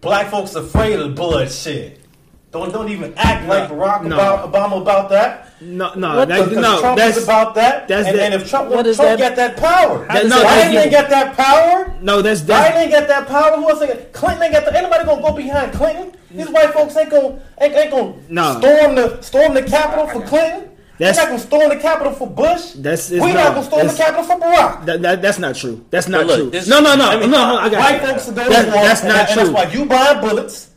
Black 0.00 0.30
folks 0.30 0.54
afraid 0.54 0.98
of 0.98 1.14
blood 1.14 1.50
shit. 1.50 2.00
Don't 2.50 2.70
don't 2.70 2.90
even 2.90 3.14
act 3.16 3.48
like 3.48 3.70
Barack 3.70 4.04
No. 4.04 4.18
Obama, 4.18 4.52
Obama 4.52 4.82
about 4.82 5.08
that. 5.08 5.58
no 5.62 5.94
no 5.94 6.16
What 6.16 6.28
that, 6.28 6.44
Because 6.50 6.62
no 6.62 6.80
Trump 6.80 6.98
that's 6.98 7.16
is 7.16 7.24
about 7.24 7.54
that. 7.54 7.88
that's 7.88 8.06
and, 8.08 8.18
that- 8.18 8.32
and 8.32 8.42
if 8.42 8.50
Trump, 8.50 8.68
What 8.68 8.82
Trump 8.84 8.98
that- 8.98 9.16
get 9.18 9.36
that 9.36 9.56
power, 9.56 10.06
That- 10.08 10.26
no, 10.26 10.36
Biden 10.36 10.42
that's- 10.42 10.74
ain't 10.76 10.90
get 10.90 11.08
that 11.08 11.34
power. 11.36 11.94
no 12.02 12.20
that's 12.20 12.42
Biden 12.42 12.46
that's 12.48 12.76
ain't 12.76 12.90
get 12.90 13.08
that 13.08 13.26
power. 13.26 13.56
Who 13.56 13.70
else 13.70 13.80
ain't 13.80 13.92
get? 13.92 14.12
Clinton 14.12 14.42
ain't 14.42 14.52
got 14.52 14.64
that. 14.66 14.74
Anybody 14.74 15.04
gonna 15.04 15.22
go 15.22 15.32
behind 15.32 15.72
Clinton? 15.72 16.12
These 16.30 16.50
white 16.50 16.74
folks 16.74 16.94
ain't 16.96 17.08
gonna 17.10 17.40
ain't, 17.58 17.74
ain't 17.74 17.90
gonna 17.90 18.14
No. 18.28 18.58
storm 18.58 18.94
the 18.96 19.22
storm 19.22 19.54
the 19.54 19.62
Capitol 19.62 20.08
for 20.08 20.20
Clinton. 20.26 20.68
They're 20.98 21.08
That's- 21.12 21.16
not 21.16 21.26
gonna 21.28 21.38
storm 21.40 21.68
the 21.70 21.76
Capitol 21.82 22.12
for 22.12 22.26
Bush. 22.28 22.72
That's- 22.76 23.10
we 23.10 23.16
it's 23.16 23.26
not 23.26 23.34
not. 23.34 23.54
gonna 23.54 23.64
storm 23.66 23.86
the 23.86 23.92
It's- 23.92 23.96
Capitol 24.06 24.24
for 24.24 24.36
Barack. 24.44 24.86
that, 24.86 25.02
that, 25.02 25.22
that's 25.22 25.38
not 25.38 25.54
true. 25.56 25.84
That's 25.90 26.06
not 26.08 26.26
look, 26.26 26.36
true. 26.38 26.50
this- 26.50 26.68
no 26.68 26.80
no 26.80 26.94
no 26.94 27.04
I 27.08 27.16
mean, 27.18 27.30
no. 27.30 27.38
I 27.58 27.68
got 27.68 27.80
white 27.80 28.00
you. 28.02 28.08
folks 28.08 28.28
are 28.28 28.32
going 28.32 28.50
That- 28.50 28.64
to 28.66 28.70
that's 28.70 29.02
not 29.02 29.16
and 29.16 29.28
true. 29.28 29.52
that's 29.52 29.66
why 29.66 29.72
you 29.72 29.84
buying 29.86 30.20
bullets. 30.20 30.68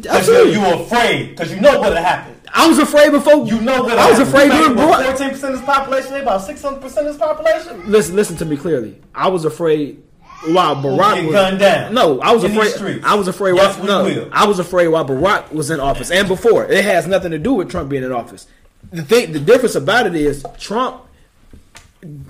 Because 0.00 0.18
Absolutely. 0.28 0.52
you 0.52 0.66
afraid. 0.66 1.30
Because 1.30 1.52
you 1.52 1.60
know 1.60 1.80
what'll 1.80 1.96
happen. 1.96 2.34
I 2.54 2.68
was 2.68 2.78
afraid 2.78 3.10
before. 3.10 3.46
You 3.46 3.60
know 3.60 3.82
what 3.82 3.98
I 3.98 4.10
was 4.10 4.20
afraid 4.20 4.50
during 4.50 4.74
Barack. 4.74 5.04
Fourteen 5.06 5.30
percent 5.30 5.54
of 5.54 5.60
this 5.60 5.66
population, 5.66 6.12
they 6.12 6.20
about 6.20 6.42
six 6.44 6.62
hundred 6.62 6.80
percent 6.82 7.06
of 7.06 7.14
this 7.14 7.20
population. 7.20 7.90
Listen, 7.90 8.14
listen 8.16 8.36
to 8.36 8.44
me 8.44 8.56
clearly. 8.56 8.96
I 9.14 9.28
was 9.28 9.44
afraid 9.44 10.02
while 10.52 10.76
Barack 10.76 11.14
get 11.16 11.24
was 11.24 11.32
gunned 11.34 11.58
down 11.58 11.94
No, 11.94 12.20
I 12.20 12.32
was 12.32 12.44
in 12.44 12.56
afraid. 12.56 13.02
I 13.04 13.14
was 13.16 13.26
afraid. 13.28 13.56
Yes, 13.56 13.76
while, 13.76 13.82
we 14.04 14.14
no, 14.14 14.20
will. 14.22 14.28
I 14.32 14.46
was 14.46 14.58
afraid 14.60 14.88
while 14.88 15.04
Barack 15.04 15.52
was 15.52 15.70
in 15.70 15.80
office 15.80 16.10
and 16.10 16.28
before. 16.28 16.64
It 16.66 16.84
has 16.84 17.06
nothing 17.06 17.32
to 17.32 17.38
do 17.38 17.54
with 17.54 17.70
Trump 17.70 17.88
being 17.88 18.04
in 18.04 18.12
office. 18.12 18.46
The 18.90 19.02
thing, 19.02 19.32
the 19.32 19.40
difference 19.40 19.74
about 19.74 20.06
it 20.06 20.14
is 20.14 20.44
Trump, 20.58 21.02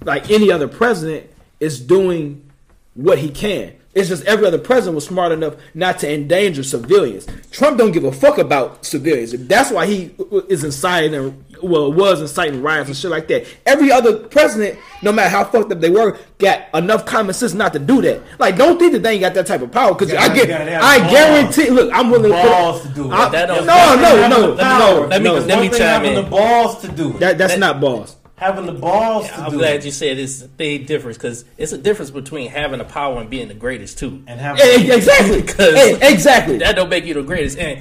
like 0.02 0.30
any 0.30 0.50
other 0.50 0.68
president, 0.68 1.30
is 1.60 1.80
doing 1.80 2.50
what 2.94 3.18
he 3.18 3.30
can. 3.30 3.77
It's 3.94 4.08
just 4.08 4.24
every 4.26 4.46
other 4.46 4.58
president 4.58 4.94
was 4.94 5.06
smart 5.06 5.32
enough 5.32 5.54
not 5.74 5.98
to 6.00 6.12
endanger 6.12 6.62
civilians. 6.62 7.26
Trump 7.50 7.78
don't 7.78 7.90
give 7.90 8.04
a 8.04 8.12
fuck 8.12 8.38
about 8.38 8.84
civilians. 8.84 9.32
That's 9.46 9.70
why 9.72 9.86
he 9.86 10.14
is 10.48 10.62
inciting 10.62 11.14
and 11.14 11.44
well 11.62 11.92
was 11.92 12.20
inciting 12.20 12.62
riots 12.62 12.88
and 12.88 12.96
shit 12.96 13.10
like 13.10 13.26
that. 13.28 13.44
Every 13.66 13.90
other 13.90 14.16
president, 14.28 14.78
no 15.02 15.10
matter 15.10 15.30
how 15.30 15.42
fucked 15.44 15.72
up 15.72 15.80
they 15.80 15.90
were, 15.90 16.16
got 16.38 16.66
enough 16.74 17.06
common 17.06 17.34
sense 17.34 17.54
not 17.54 17.72
to 17.72 17.80
do 17.80 18.00
that. 18.02 18.20
Like, 18.38 18.56
don't 18.56 18.78
think 18.78 18.92
that 18.92 19.02
they 19.02 19.12
ain't 19.14 19.22
got 19.22 19.34
that 19.34 19.46
type 19.46 19.62
of 19.62 19.72
power 19.72 19.94
because 19.94 20.12
I 20.14 20.32
get, 20.32 20.46
got- 20.48 20.64
they 20.66 20.70
have 20.72 20.82
I 20.84 20.98
balls. 21.00 21.10
guarantee. 21.10 21.70
Look, 21.70 21.90
I'm 21.92 22.10
willing 22.10 22.30
Balls 22.30 22.82
to 22.82 22.88
to 22.88 22.94
put 22.94 23.02
do 23.02 23.10
it. 23.10 23.14
I- 23.14 23.28
That 23.30 23.46
don't- 23.46 23.66
no, 23.66 23.74
One 23.76 23.98
thing 23.98 24.02
no, 24.02 24.28
no, 24.28 24.54
the 24.54 24.62
power. 24.62 24.78
no, 25.00 25.06
Let 25.08 25.22
me- 25.22 25.24
no. 25.28 25.34
let 25.34 25.46
me 25.48 25.54
One 25.54 25.62
thing 25.62 25.70
chime 25.72 25.80
having 25.88 26.10
in. 26.10 26.24
the 26.24 26.30
balls 26.30 26.80
to 26.82 26.88
do 26.88 27.10
it. 27.10 27.20
That, 27.20 27.38
that's 27.38 27.54
That- 27.54 27.58
not 27.58 27.80
balls. 27.80 28.14
Having 28.38 28.66
the 28.66 28.72
balls 28.72 29.28
to 29.28 29.34
do 29.36 29.42
I'm 29.42 29.52
glad 29.52 29.84
you 29.84 29.90
said 29.90 30.18
it's 30.18 30.42
a 30.42 30.48
big 30.48 30.86
difference 30.86 31.16
because 31.18 31.44
it's 31.56 31.72
a 31.72 31.78
difference 31.78 32.10
between 32.10 32.48
having 32.50 32.78
the 32.78 32.84
power 32.84 33.20
and 33.20 33.28
being 33.28 33.48
the 33.48 33.54
greatest 33.54 33.98
too. 33.98 34.22
and 34.26 34.40
having 34.40 34.62
Exactly. 34.92 35.42
Because- 35.42 35.74
Eh, 35.74 35.98
exactly. 36.12 36.58
That 36.58 36.76
don't 36.76 36.88
make 36.88 37.04
you 37.04 37.14
the 37.14 37.22
greatest. 37.22 37.58
And 37.58 37.80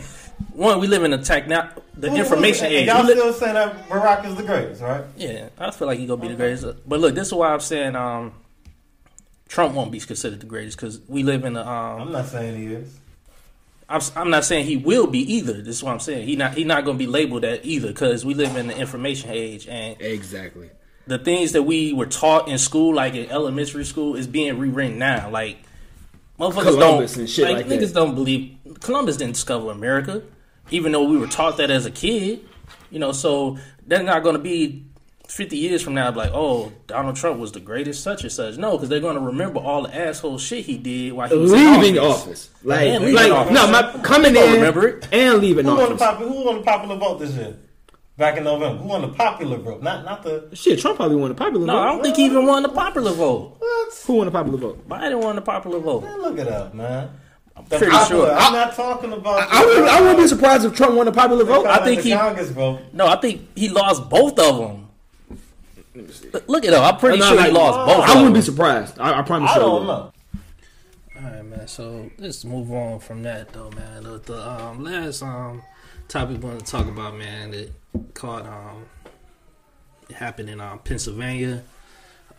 one, 0.53 0.79
we 0.79 0.87
live 0.87 1.03
in 1.03 1.13
a 1.13 1.23
tech 1.23 1.47
now, 1.47 1.69
the 1.95 2.13
information 2.13 2.65
and 2.65 2.75
age. 2.75 2.87
Y'all 2.87 3.03
li- 3.03 3.13
still 3.13 3.33
saying 3.33 3.53
that 3.55 3.87
Barack 3.89 4.25
is 4.25 4.35
the 4.35 4.43
greatest, 4.43 4.81
right? 4.81 5.03
yeah, 5.15 5.49
I 5.57 5.71
feel 5.71 5.87
like 5.87 5.97
he 5.99 6.05
gonna 6.05 6.21
be 6.21 6.27
the 6.27 6.35
greatest. 6.35 6.65
But 6.87 6.99
look, 6.99 7.15
this 7.15 7.27
is 7.27 7.33
why 7.33 7.53
I'm 7.53 7.59
saying 7.59 7.95
um, 7.95 8.33
Trump 9.47 9.73
won't 9.73 9.91
be 9.91 9.99
considered 9.99 10.39
the 10.39 10.45
greatest 10.45 10.77
because 10.77 10.99
we 11.07 11.23
live 11.23 11.43
in 11.45 11.55
a. 11.55 11.61
Um, 11.61 12.01
I'm 12.01 12.11
not 12.11 12.25
saying 12.27 12.55
he 12.57 12.73
is. 12.73 12.97
I'm, 13.89 14.01
I'm 14.15 14.29
not 14.29 14.43
saying 14.43 14.65
he 14.65 14.75
will 14.77 15.07
be 15.07 15.19
either. 15.35 15.61
This 15.61 15.77
is 15.77 15.83
what 15.83 15.93
I'm 15.93 15.99
saying. 15.99 16.27
He 16.27 16.35
not 16.35 16.53
he 16.55 16.63
not 16.63 16.83
going 16.85 16.97
to 16.97 17.03
be 17.03 17.09
labeled 17.09 17.43
that 17.43 17.65
either 17.65 17.87
because 17.87 18.25
we 18.25 18.33
live 18.33 18.55
in 18.57 18.67
the 18.67 18.77
information 18.77 19.29
age 19.31 19.67
and 19.67 19.95
Exactly. 20.01 20.69
the 21.05 21.17
things 21.17 21.53
that 21.53 21.63
we 21.63 21.93
were 21.93 22.05
taught 22.05 22.49
in 22.49 22.57
school, 22.57 22.93
like 22.95 23.13
in 23.15 23.29
elementary 23.29 23.85
school, 23.85 24.15
is 24.15 24.27
being 24.27 24.57
rewritten 24.59 24.99
now. 24.99 25.29
Like 25.29 25.57
motherfuckers 26.39 26.63
Columbus 26.63 27.13
don't 27.13 27.21
and 27.21 27.29
shit 27.29 27.49
like 27.49 27.65
niggas 27.67 27.87
that. 27.87 27.93
don't 27.93 28.13
believe 28.15 28.57
Columbus 28.81 29.17
didn't 29.17 29.35
discover 29.35 29.71
America, 29.71 30.21
even 30.69 30.91
though 30.91 31.03
we 31.03 31.17
were 31.17 31.27
taught 31.27 31.57
that 31.57 31.71
as 31.71 31.85
a 31.85 31.91
kid. 31.91 32.41
You 32.91 32.99
know, 32.99 33.11
so 33.13 33.57
they're 33.85 34.03
not 34.03 34.23
going 34.23 34.35
to 34.35 34.41
be. 34.41 34.85
50 35.27 35.57
years 35.57 35.81
from 35.81 35.93
now, 35.93 36.07
I'd 36.07 36.11
be 36.13 36.17
like, 36.19 36.31
oh, 36.33 36.71
Donald 36.87 37.15
Trump 37.15 37.39
was 37.39 37.51
the 37.51 37.59
greatest, 37.59 38.01
such 38.03 38.23
and 38.23 38.31
such. 38.31 38.57
No, 38.57 38.71
because 38.77 38.89
they're 38.89 38.99
going 39.01 39.15
to 39.15 39.21
remember 39.21 39.59
all 39.59 39.83
the 39.83 39.95
asshole 39.95 40.37
shit 40.37 40.65
he 40.65 40.77
did 40.77 41.13
while 41.13 41.27
he 41.27 41.35
was 41.37 41.51
in 41.51 41.59
Leaving 41.81 41.99
office. 41.99 42.21
office. 42.21 42.49
Like, 42.63 42.87
And 42.87 43.03
leaving 43.05 43.15
like 43.15 43.31
office. 43.31 43.53
no, 43.53 43.67
my 43.71 43.99
coming 44.03 44.35
in 44.35 44.53
remember 44.53 44.87
it. 44.87 45.07
and 45.11 45.39
leaving 45.39 45.65
Who 45.65 45.75
won 45.75 45.95
the 45.97 46.03
office. 46.03 46.27
Who 46.27 46.45
won 46.45 46.55
the 46.57 46.63
popular 46.63 46.95
vote 46.95 47.19
this 47.19 47.33
year? 47.33 47.55
Back 48.17 48.37
in 48.37 48.45
November, 48.45 48.77
who 48.81 48.87
won 48.87 49.01
the 49.01 49.09
popular 49.09 49.57
vote? 49.57 49.83
Not 49.83 50.03
not 50.03 50.23
the 50.23 50.49
Shit, 50.53 50.79
Trump 50.79 50.95
probably 50.97 51.17
won 51.17 51.29
the 51.29 51.35
popular 51.35 51.59
vote. 51.59 51.65
No, 51.73 51.77
I 51.77 51.85
don't 51.91 52.01
think 52.01 52.15
he 52.15 52.25
even 52.25 52.47
won 52.47 52.63
the 52.63 52.69
popular 52.69 53.11
vote. 53.11 53.57
what? 53.59 53.93
Who 54.07 54.13
won 54.15 54.25
the 54.25 54.31
popular 54.31 54.57
vote? 54.57 54.89
Biden 54.89 55.21
won 55.21 55.35
the 55.35 55.41
popular 55.41 55.77
vote. 55.79 56.03
Man, 56.03 56.21
look 56.23 56.39
it 56.39 56.47
up, 56.47 56.73
man. 56.73 57.11
I'm 57.55 57.65
the 57.65 57.77
pretty 57.77 57.91
popular- 57.91 58.25
sure. 58.29 58.35
I'm 58.35 58.53
not 58.53 58.73
talking 58.75 59.13
about. 59.13 59.47
I 59.51 59.63
wouldn't, 59.65 59.87
I 59.87 60.01
wouldn't 60.01 60.19
be 60.19 60.27
surprised 60.27 60.65
if 60.65 60.73
Trump 60.73 60.95
won 60.95 61.05
the 61.05 61.11
popular 61.11 61.43
vote. 61.43 61.67
I 61.67 61.83
think 61.83 62.01
the 62.01 62.09
he- 62.09 62.15
Congress 62.15 62.49
vote. 62.49 62.79
No, 62.93 63.05
I 63.05 63.17
think 63.17 63.49
he 63.55 63.69
lost 63.69 64.09
both 64.09 64.39
of 64.39 64.57
them. 64.57 64.86
Look 66.47 66.65
it 66.65 66.73
up. 66.73 66.93
I'm 66.93 66.99
pretty 66.99 67.19
No, 67.19 67.27
sure 67.27 67.37
like, 67.37 67.47
he 67.47 67.51
lost 67.51 67.77
both. 67.85 68.05
I 68.09 68.15
wouldn't 68.15 68.33
be 68.35 68.41
surprised. 68.41 68.99
I, 68.99 69.19
I 69.19 69.21
promise 69.23 69.51
I 69.51 69.55
you. 69.55 69.59
don't 69.61 69.79
would. 69.81 69.87
know. 69.87 70.13
All 71.17 71.21
right, 71.31 71.45
man. 71.45 71.67
So 71.67 72.09
let's 72.17 72.45
move 72.45 72.71
on 72.71 72.99
from 72.99 73.23
that, 73.23 73.51
though, 73.53 73.71
man. 73.71 74.03
The, 74.03 74.19
the 74.19 74.49
um, 74.49 74.83
last 74.83 75.21
um 75.23 75.63
topic 76.07 76.41
we 76.41 76.49
want 76.49 76.59
to 76.59 76.65
talk 76.71 76.87
about, 76.87 77.15
man, 77.17 77.51
that 77.51 77.71
caught 78.13 78.45
um 78.45 78.85
it 80.09 80.15
happened 80.15 80.49
in 80.49 80.61
um 80.61 80.79
Pennsylvania. 80.79 81.63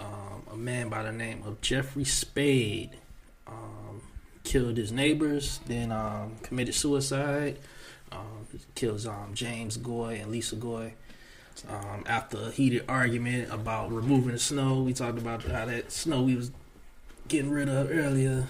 Um, 0.00 0.44
a 0.52 0.56
man 0.56 0.88
by 0.88 1.02
the 1.02 1.10
name 1.10 1.42
of 1.44 1.60
Jeffrey 1.60 2.04
Spaide 2.04 2.90
um, 3.48 4.00
killed 4.44 4.76
his 4.76 4.92
neighbors, 4.92 5.58
then 5.66 5.90
um, 5.90 6.36
committed 6.42 6.74
suicide. 6.76 7.58
Um, 8.12 8.46
kills 8.76 9.06
um, 9.06 9.32
James 9.34 9.76
Goy 9.76 10.18
and 10.22 10.30
Lisa 10.30 10.54
Goy. 10.56 10.94
Um, 11.68 12.04
after 12.06 12.38
a 12.38 12.50
heated 12.50 12.84
argument 12.88 13.52
about 13.52 13.90
removing 13.92 14.32
the 14.32 14.38
snow, 14.38 14.82
we 14.82 14.92
talked 14.92 15.18
about 15.18 15.42
how 15.42 15.64
that 15.64 15.90
snow 15.90 16.22
we 16.22 16.36
was 16.36 16.50
getting 17.26 17.50
rid 17.50 17.68
of 17.68 17.90
earlier 17.90 18.46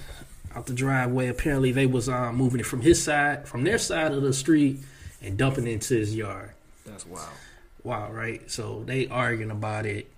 out 0.55 0.67
the 0.67 0.75
driveway. 0.75 1.29
Apparently, 1.29 1.73
they 1.73 1.87
was 1.87 2.09
um, 2.09 2.37
moving 2.37 2.61
it 2.61 2.67
from 2.67 2.83
his 2.83 3.03
side, 3.03 3.49
from 3.49 3.65
their 3.65 3.79
side 3.79 4.13
of 4.13 4.23
the 4.23 4.33
street, 4.33 4.81
and 5.23 5.37
dumping 5.39 5.67
it 5.67 5.73
into 5.73 5.95
his 5.95 6.15
yard. 6.15 6.51
That's 6.85 7.07
wild. 7.07 7.29
Wow, 7.83 8.11
right? 8.13 8.51
So 8.51 8.83
they 8.85 9.09
arguing 9.09 9.51
about 9.51 9.87
it. 9.87 10.11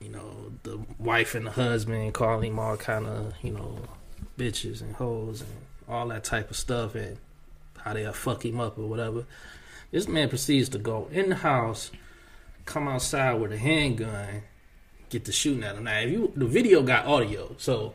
You 0.00 0.08
know, 0.08 0.52
the 0.64 0.80
wife 0.98 1.34
and 1.34 1.46
the 1.46 1.52
husband 1.52 2.12
calling 2.12 2.52
him 2.52 2.58
all 2.58 2.76
kind 2.76 3.06
of, 3.06 3.34
you 3.42 3.52
know, 3.52 3.78
bitches 4.36 4.80
and 4.80 4.96
hoes 4.96 5.42
and 5.42 5.50
all 5.88 6.08
that 6.08 6.24
type 6.24 6.50
of 6.50 6.56
stuff, 6.56 6.94
and 6.94 7.18
how 7.78 7.92
they'll 7.92 8.12
fuck 8.12 8.44
him 8.44 8.60
up 8.60 8.78
or 8.78 8.88
whatever. 8.88 9.24
This 9.90 10.08
man 10.08 10.28
proceeds 10.28 10.68
to 10.70 10.78
go 10.78 11.08
in 11.12 11.28
the 11.28 11.36
house, 11.36 11.90
come 12.64 12.88
outside 12.88 13.34
with 13.34 13.52
a 13.52 13.58
handgun, 13.58 14.42
get 15.10 15.24
to 15.26 15.32
shooting 15.32 15.64
at 15.64 15.76
him. 15.76 15.84
Now, 15.84 16.00
if 16.00 16.10
you 16.10 16.32
the 16.36 16.46
video 16.46 16.82
got 16.82 17.06
audio, 17.06 17.54
so 17.58 17.94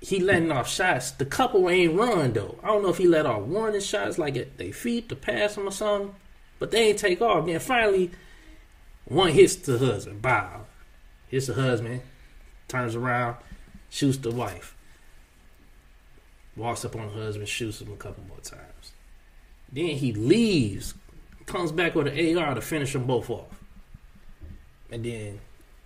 he 0.00 0.18
letting 0.20 0.50
off 0.50 0.68
shots. 0.68 1.10
The 1.10 1.26
couple 1.26 1.68
ain't 1.68 1.94
run 1.94 2.32
though. 2.32 2.58
I 2.62 2.68
don't 2.68 2.82
know 2.82 2.88
if 2.88 2.98
he 2.98 3.06
let 3.06 3.26
off 3.26 3.42
warning 3.42 3.80
shots 3.80 4.18
like 4.18 4.36
at 4.36 4.56
their 4.56 4.72
feet 4.72 5.08
to 5.10 5.16
pass 5.16 5.56
him 5.56 5.68
or 5.68 5.72
something, 5.72 6.14
but 6.58 6.70
they 6.70 6.88
ain't 6.88 6.98
take 6.98 7.20
off. 7.20 7.46
Then 7.46 7.60
finally, 7.60 8.10
one 9.04 9.32
hits 9.32 9.56
the 9.56 9.78
husband. 9.78 10.22
Bow. 10.22 10.62
Hits 11.28 11.46
the 11.46 11.54
husband. 11.54 12.02
Turns 12.68 12.94
around, 12.94 13.36
shoots 13.90 14.18
the 14.18 14.30
wife. 14.30 14.76
Walks 16.56 16.84
up 16.84 16.96
on 16.96 17.08
the 17.08 17.12
husband, 17.12 17.48
shoots 17.48 17.80
him 17.80 17.92
a 17.92 17.96
couple 17.96 18.24
more 18.28 18.38
times. 18.38 18.92
Then 19.72 19.86
he 19.86 20.12
leaves, 20.12 20.94
comes 21.50 21.72
back 21.72 21.94
with 21.94 22.06
an 22.06 22.38
AR 22.38 22.54
to 22.54 22.60
finish 22.60 22.92
them 22.92 23.04
both 23.04 23.28
off, 23.30 23.46
and 24.90 25.04
then 25.04 25.40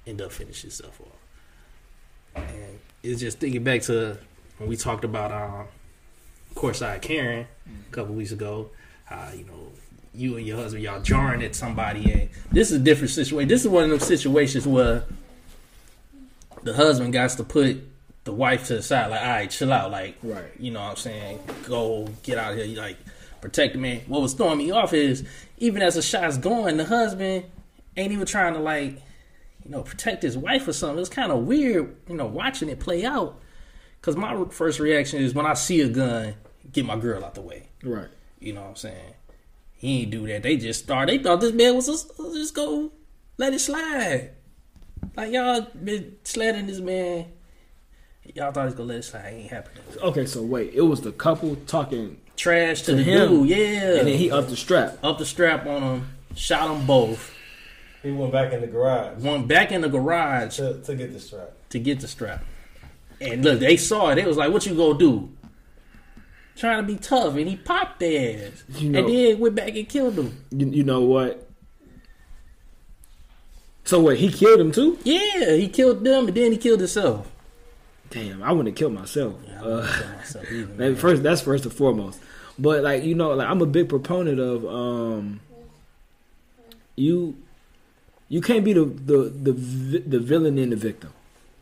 end 0.07 0.21
up 0.21 0.31
finishing 0.33 0.69
himself 0.71 1.01
off. 1.01 2.43
And 2.45 2.79
it's 3.03 3.21
just 3.21 3.39
thinking 3.39 3.65
back 3.65 3.83
to 3.83 4.19
when 4.59 4.69
we 4.69 4.77
talked 4.77 5.05
about 5.05 5.33
um, 5.33 5.67
Courtside 6.55 7.03
Karen 7.03 7.47
a 7.67 7.93
couple 7.93 8.15
weeks 8.15 8.33
ago. 8.33 8.71
How 9.07 9.31
you 9.35 9.45
know 9.45 9.73
you 10.15 10.37
and 10.37 10.47
your 10.47 10.57
husband 10.57 10.83
y'all 10.83 11.01
jarring 11.03 11.43
at 11.43 11.55
somebody, 11.55 12.11
and 12.13 12.29
this 12.53 12.71
is 12.71 12.81
a 12.81 12.85
different 12.85 13.11
situation. 13.11 13.49
This 13.49 13.63
is 13.63 13.69
one 13.69 13.85
of 13.85 13.91
those 13.91 14.07
situations 14.07 14.67
where 14.67 15.05
the 16.63 16.73
husband 16.75 17.13
got 17.13 17.31
to 17.31 17.45
put 17.45 17.79
the 18.25 18.33
wife 18.33 18.67
to 18.69 18.77
the 18.77 18.83
side, 18.83 19.11
like, 19.11 19.21
all 19.21 19.29
right, 19.29 19.51
chill 19.51 19.71
out, 19.71 19.91
like, 19.91 20.17
Right. 20.23 20.45
you 20.59 20.71
know 20.71 20.81
what 20.81 20.91
I'm 20.93 20.97
saying? 20.97 21.41
Go 21.67 22.09
get 22.23 22.39
out 22.39 22.53
of 22.53 22.59
here, 22.65 22.75
like, 22.81 22.97
protect 23.45 23.75
the 23.75 23.79
man. 23.79 24.01
What 24.07 24.23
was 24.23 24.33
throwing 24.33 24.57
me 24.57 24.71
off 24.71 24.95
is 24.95 25.23
even 25.59 25.83
as 25.83 25.97
the 25.97 26.03
shot's 26.03 26.39
going, 26.39 26.79
the 26.79 26.87
husband 26.87 27.45
ain't 27.95 28.11
even 28.11 28.25
trying 28.25 28.55
to 28.55 28.59
like, 28.59 29.03
you 29.63 29.71
know, 29.71 29.83
protect 29.83 30.23
his 30.23 30.39
wife 30.39 30.67
or 30.67 30.73
something. 30.73 30.99
It's 30.99 31.11
kind 31.11 31.31
of 31.31 31.41
weird, 31.41 31.95
you 32.09 32.17
know, 32.17 32.25
watching 32.25 32.71
it 32.71 32.81
play 32.81 33.05
out. 33.05 33.39
Cause 34.01 34.17
my 34.17 34.47
first 34.47 34.81
reaction 34.81 35.23
is 35.23 35.35
when 35.35 35.45
I 35.45 35.53
see 35.53 35.83
a 35.83 35.91
gun, 35.91 36.37
get 36.73 36.87
my 36.87 36.97
girl 36.97 37.23
out 37.23 37.35
the 37.35 37.43
way. 37.43 37.69
Right. 37.83 38.09
You 38.41 38.55
know 38.55 38.63
what 38.63 38.71
I'm 38.71 38.77
saying? 38.77 39.15
He 39.75 40.01
ain't 40.03 40.11
do 40.11 40.27
that. 40.27 40.43
They 40.43 40.57
just 40.57 40.85
start. 40.85 41.09
They 41.09 41.19
thought 41.19 41.43
this 41.43 41.53
man 41.53 41.75
was 41.75 41.87
just, 41.87 42.17
just 42.17 42.55
go 42.55 42.93
let 43.37 43.53
it 43.53 43.59
slide. 43.59 44.31
Like 45.17 45.33
y'all 45.33 45.67
been 45.83 46.17
sledding 46.25 46.67
this 46.67 46.81
man. 46.81 47.27
Y'all 48.35 48.53
thought 48.53 48.65
he's 48.65 48.75
gonna 48.75 48.89
let 48.89 48.99
it 49.01 49.03
slide. 49.03 49.35
Ain't 49.35 49.51
happening. 49.51 49.83
Okay, 50.03 50.25
so 50.25 50.43
wait, 50.43 50.73
it 50.73 50.81
was 50.81 51.03
the 51.03 51.13
couple 51.13 51.57
talking, 51.67 52.19
Trash 52.37 52.83
to, 52.83 52.87
To 52.93 52.97
the 52.97 53.03
him. 53.03 53.29
dude. 53.29 53.49
Yeah. 53.49 53.97
and 53.99 54.09
then 54.09 54.19
he 54.19 54.31
upped 54.31 54.51
the 54.51 54.57
strap. 54.57 54.99
up 55.03 55.19
the 55.19 55.27
strap 55.27 55.67
on 55.67 55.83
him. 55.83 56.09
Shot 56.35 56.69
them 56.69 56.87
both. 56.87 57.33
He 58.03 58.11
went 58.11 58.33
back 58.33 58.53
in 58.53 58.61
the 58.61 58.67
garage 58.67 59.23
Went 59.23 59.49
back 59.49 59.73
in 59.73 59.81
the 59.81 59.89
garage 59.89 60.57
to, 60.57 60.81
to 60.83 60.95
get 60.95 61.13
the 61.13 61.21
strap. 61.21 61.53
to 61.71 61.79
get 61.79 62.01
the 62.01 62.09
strap. 62.09 62.45
And 63.21 63.45
look, 63.45 63.61
they 63.61 63.77
saw 63.77 64.11
it. 64.11 64.17
They 64.17 64.25
was 64.25 64.37
like, 64.37 64.53
"What 64.53 64.67
you 64.67 64.75
gonna 64.75 64.99
do?" 64.99 65.31
Trying 66.57 66.83
to 66.87 66.93
be 66.93 66.99
tough, 66.99 67.37
and 67.37 67.49
he 67.49 67.57
popped 67.57 68.01
their 68.01 68.47
ass, 68.49 68.65
You 68.79 68.91
know- 68.91 68.99
and 69.01 69.09
then 69.09 69.39
went 69.39 69.55
back 69.55 69.75
and 69.77 69.89
killed 69.89 70.17
them. 70.17 70.45
You, 70.51 70.67
you 70.69 70.83
know 70.85 71.01
what? 71.03 71.49
So 73.85 74.01
what? 74.01 74.17
he 74.17 74.31
killed 74.31 74.61
him 74.61 74.73
too? 74.73 74.99
Yeah, 75.05 75.53
he 75.57 75.69
killed 75.69 76.05
them, 76.05 76.27
and 76.29 76.37
then 76.37 76.53
he 76.53 76.59
killed 76.59 76.81
himself. 76.81 77.31
Damn, 78.11 78.43
I 78.43 78.51
wouldn't 78.53 78.69
have 78.69 78.77
killed 78.77 78.93
myself. 78.95 79.35
Yeah, 79.47 79.63
I 79.63 79.65
Uh, 79.67 79.99
kill 79.99 80.09
myself 80.17 80.45
either, 80.53 80.67
Maybe 80.77 80.93
man. 80.93 80.97
first 80.97 81.23
that's 81.23 81.41
first 81.41 81.65
and 81.65 81.73
foremost. 81.75 82.21
But 82.59 82.83
like 82.85 83.03
you 83.05 83.15
know, 83.15 83.31
like 83.35 83.49
I'm 83.49 83.61
a 83.61 83.67
big 83.67 83.89
proponent 83.89 84.39
of 84.41 84.65
um 84.67 85.41
you 86.97 87.37
you 88.29 88.41
can't 88.41 88.65
be 88.65 88.73
the 88.73 88.85
the 88.85 89.17
the 89.53 89.53
the 90.07 90.19
villain 90.21 90.59
and 90.59 90.73
the 90.73 90.77
victim. 90.77 91.13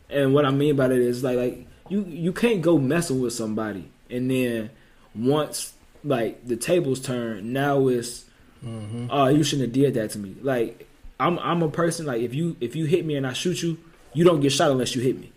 And 0.09 0.33
what 0.33 0.45
I 0.45 0.51
mean 0.51 0.75
by 0.75 0.87
that 0.87 0.99
is 0.99 1.23
like 1.23 1.37
like 1.37 1.67
you 1.89 2.03
you 2.07 2.31
can't 2.33 2.61
go 2.61 2.77
messing 2.77 3.19
with 3.19 3.33
somebody 3.33 3.89
and 4.09 4.29
then 4.29 4.69
once 5.15 5.73
like 6.03 6.45
the 6.47 6.55
tables 6.55 6.99
turn, 6.99 7.53
now 7.53 7.87
it's 7.87 8.25
Mhm. 8.63 9.09
oh 9.11 9.27
you 9.27 9.43
shouldn't 9.43 9.67
have 9.67 9.73
did 9.73 9.93
that 9.95 10.11
to 10.11 10.19
me. 10.19 10.35
Like 10.41 10.87
I'm 11.19 11.37
I'm 11.39 11.61
a 11.63 11.69
person 11.69 12.05
like 12.05 12.21
if 12.21 12.33
you 12.33 12.55
if 12.61 12.75
you 12.77 12.85
hit 12.85 13.05
me 13.05 13.15
and 13.15 13.27
I 13.27 13.33
shoot 13.33 13.61
you, 13.61 13.77
you 14.13 14.23
don't 14.23 14.39
get 14.39 14.51
shot 14.51 14.71
unless 14.71 14.95
you 14.95 15.01
hit 15.01 15.19
me. 15.19 15.31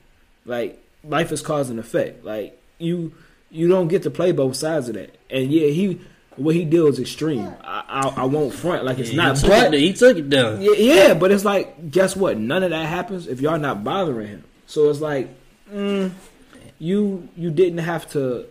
Like 0.45 0.81
life 1.03 1.33
is 1.33 1.43
cause 1.43 1.69
and 1.71 1.81
effect. 1.81 2.25
Like 2.25 2.61
you 2.79 3.15
you 3.51 3.69
don't 3.69 3.89
get 3.89 4.03
to 4.05 4.11
play 4.11 4.33
both 4.33 4.57
sides 4.57 4.89
of 4.89 4.95
that. 4.95 5.15
And 5.31 5.51
yeah, 5.53 5.69
he 5.69 6.01
what 6.37 6.55
he 6.55 6.65
did 6.65 6.81
was 6.83 6.99
extreme. 6.99 7.53
I 7.63 7.85
I, 7.89 8.23
I 8.23 8.25
won't 8.25 8.53
front 8.55 8.85
like 8.85 8.99
it's 8.99 9.11
Yeah, 9.11 9.17
not. 9.33 9.37
He 9.37 9.43
took, 9.43 9.51
But 9.51 9.75
it, 9.75 9.81
he 9.81 9.93
took 9.93 10.17
it 10.19 10.29
down. 10.31 10.61
yeah, 10.61 10.73
yeah, 10.77 11.15
but 11.15 11.31
it's 11.33 11.45
like 11.45 11.91
guess 11.91 12.15
what? 12.17 12.37
None 12.39 12.63
of 12.63 12.71
that 12.71 12.87
happens 12.87 13.27
if 13.27 13.41
y'all 13.41 13.59
not 13.59 13.83
bothering 13.85 14.29
him. 14.29 14.45
So 14.67 14.91
it's 14.91 15.01
like 15.01 15.29
mm, 15.73 16.11
you 16.79 17.29
you 17.37 17.51
didn't 17.51 17.79
have 17.79 18.09
to. 18.13 18.47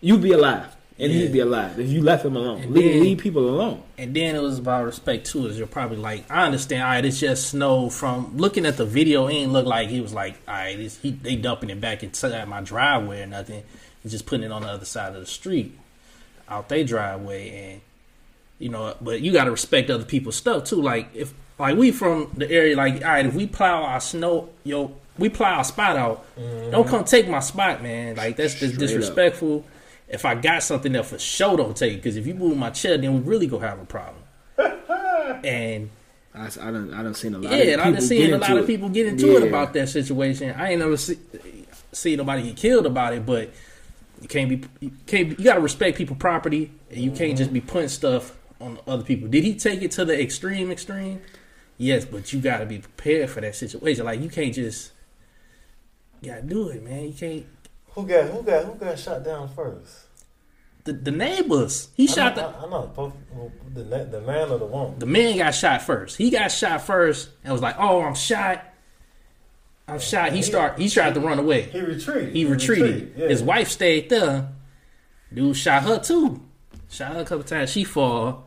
You 0.00 0.18
be 0.18 0.32
alive. 0.32 0.72
And 0.98 1.12
Yeah. 1.12 1.22
he'd 1.24 1.32
be 1.32 1.40
alive 1.40 1.78
if 1.78 1.90
you 1.90 2.00
left 2.02 2.24
him 2.24 2.36
alone. 2.36 2.72
Leave, 2.72 2.92
then- 2.92 3.02
leave 3.02 3.18
people 3.18 3.50
alone. 3.50 3.82
And 3.98 4.14
then 4.16 4.34
it 4.34 4.40
was 4.40 4.58
about 4.58 4.86
respect 4.86 5.26
too. 5.26 5.46
Is 5.46 5.58
you're 5.58 5.66
probably 5.66 5.98
like, 5.98 6.24
I 6.30 6.46
understand. 6.46 6.82
All 6.84 6.88
right, 6.88 7.04
it's 7.04 7.20
just 7.20 7.48
snow. 7.50 7.90
From 7.90 8.38
looking 8.38 8.64
at 8.64 8.78
the 8.78 8.86
video, 8.86 9.26
it 9.26 9.34
ain't 9.34 9.52
look 9.52 9.66
like 9.66 9.88
he 9.90 10.00
was 10.00 10.14
like, 10.14 10.36
all 10.48 10.54
right, 10.54 10.76
this, 10.78 10.96
he 10.98 11.10
they 11.10 11.36
dumping 11.36 11.68
it 11.68 11.82
back 11.82 12.02
inside 12.02 12.48
my 12.48 12.62
driveway 12.62 13.20
or 13.22 13.26
nothing. 13.26 13.62
He's 14.06 14.12
just 14.12 14.26
putting 14.26 14.46
it 14.46 14.52
on 14.52 14.62
the 14.62 14.68
other 14.68 14.84
side 14.84 15.14
of 15.14 15.20
the 15.20 15.26
street, 15.26 15.76
out 16.48 16.68
their 16.68 16.84
driveway, 16.84 17.72
and 17.72 17.80
you 18.60 18.68
know. 18.68 18.94
But 19.00 19.20
you 19.20 19.32
got 19.32 19.46
to 19.46 19.50
respect 19.50 19.90
other 19.90 20.04
people's 20.04 20.36
stuff 20.36 20.62
too. 20.62 20.80
Like 20.80 21.08
if 21.12 21.34
like 21.58 21.76
we 21.76 21.90
from 21.90 22.30
the 22.36 22.48
area, 22.48 22.76
like 22.76 23.02
all 23.02 23.08
right, 23.10 23.26
if 23.26 23.34
we 23.34 23.48
plow 23.48 23.82
our 23.82 24.00
snow, 24.00 24.50
yo, 24.62 24.94
we 25.18 25.28
plow 25.28 25.56
our 25.56 25.64
spot 25.64 25.96
out. 25.96 26.24
Mm-hmm. 26.38 26.70
Don't 26.70 26.86
come 26.86 27.02
take 27.04 27.26
my 27.28 27.40
spot, 27.40 27.82
man. 27.82 28.14
Like 28.14 28.36
that's 28.36 28.54
just 28.54 28.74
Straight 28.74 28.74
up. 28.74 28.78
disrespectful. 28.78 29.64
If 30.08 30.24
I 30.24 30.36
got 30.36 30.62
something 30.62 30.92
there 30.92 31.02
for 31.02 31.18
sure, 31.18 31.56
don't 31.56 31.76
take 31.76 31.94
it. 31.94 31.96
Because 31.96 32.16
if 32.16 32.28
you 32.28 32.34
move 32.34 32.56
my 32.56 32.70
chair, 32.70 32.96
then 32.96 33.12
we 33.12 33.20
really 33.28 33.48
gonna 33.48 33.66
have 33.66 33.80
a 33.80 33.86
problem. 33.86 34.22
and 35.44 35.90
I, 36.32 36.46
I 36.46 36.70
don't 36.70 36.94
I 36.94 37.02
don't 37.02 37.14
seen 37.14 37.34
a 37.34 37.38
lot. 37.38 37.50
yeah, 37.52 37.58
of 37.58 37.68
and 37.72 37.80
I 37.80 37.84
people 37.86 37.92
done 37.94 38.02
seen 38.02 38.20
get 38.20 38.28
a 38.28 38.38
lot 38.38 38.50
into 38.50 38.56
of 38.60 38.64
it. 38.64 38.66
people 38.68 38.88
get 38.88 39.06
into 39.06 39.36
it 39.36 39.48
about 39.48 39.72
that 39.72 39.88
situation. 39.88 40.54
I 40.56 40.70
ain't 40.70 40.80
never 40.80 40.96
see, 40.96 41.18
see 41.92 42.14
nobody 42.14 42.42
get 42.44 42.56
killed 42.56 42.86
about 42.86 43.14
it, 43.14 43.26
but 43.26 43.50
you 44.20 44.28
can't 44.28 44.48
be 44.48 44.62
you 44.80 44.92
can't 45.06 45.38
you 45.38 45.44
gotta 45.44 45.60
respect 45.60 45.98
people 45.98 46.16
property, 46.16 46.72
and 46.90 46.98
you 46.98 47.10
can't 47.10 47.30
mm-hmm. 47.30 47.36
just 47.36 47.52
be 47.52 47.60
putting 47.60 47.88
stuff 47.88 48.36
on 48.60 48.78
other 48.86 49.02
people. 49.02 49.28
Did 49.28 49.44
he 49.44 49.54
take 49.54 49.82
it 49.82 49.90
to 49.92 50.04
the 50.04 50.20
extreme 50.20 50.70
extreme? 50.70 51.20
Yes, 51.78 52.04
but 52.04 52.32
you 52.32 52.40
gotta 52.40 52.66
be 52.66 52.78
prepared 52.78 53.30
for 53.30 53.40
that 53.40 53.54
situation. 53.54 54.04
Like 54.04 54.20
you 54.20 54.30
can't 54.30 54.54
just 54.54 54.92
you 56.20 56.30
gotta 56.30 56.42
do 56.42 56.68
it, 56.68 56.82
man. 56.82 57.04
You 57.04 57.12
can't. 57.12 57.46
Who 57.90 58.06
got 58.06 58.30
who 58.30 58.42
got 58.42 58.64
who 58.64 58.74
got 58.74 58.98
shot 58.98 59.24
down 59.24 59.48
first? 59.48 60.04
The, 60.84 60.92
the 60.92 61.10
neighbors. 61.10 61.88
He 61.96 62.06
shot 62.06 62.32
I 62.32 62.34
the 62.34 62.40
know, 62.42 62.56
I, 62.58 62.64
I 62.64 62.70
know 62.70 62.92
both 62.94 63.12
the 63.74 63.82
the 63.82 64.20
man 64.20 64.50
or 64.50 64.58
the 64.58 64.66
woman. 64.66 64.98
the 64.98 65.06
man 65.06 65.36
got 65.36 65.50
shot 65.50 65.82
first. 65.82 66.16
He 66.16 66.30
got 66.30 66.48
shot 66.48 66.82
first 66.82 67.30
and 67.44 67.52
was 67.52 67.62
like, 67.62 67.76
"Oh, 67.78 68.02
I'm 68.02 68.14
shot. 68.14 68.64
I'm 69.88 69.98
shot." 69.98 70.30
He 70.32 70.36
He- 70.38 70.42
start. 70.42 70.78
He 70.78 70.88
tried 70.88 71.14
to 71.14 71.20
run 71.20 71.38
away. 71.38 71.62
He 71.62 71.80
retreated. 71.80 72.34
He 72.34 72.44
retreated. 72.44 73.14
yeah. 73.16 73.28
His 73.28 73.42
wife 73.42 73.68
stayed 73.68 74.08
there. 74.08 74.48
Dude 75.32 75.56
shot 75.56 75.82
her 75.84 75.98
too. 75.98 76.40
Shot 76.88 77.14
her 77.14 77.20
a 77.20 77.24
couple 77.24 77.44
times. 77.44 77.70
She 77.70 77.84
fall. 77.84 78.44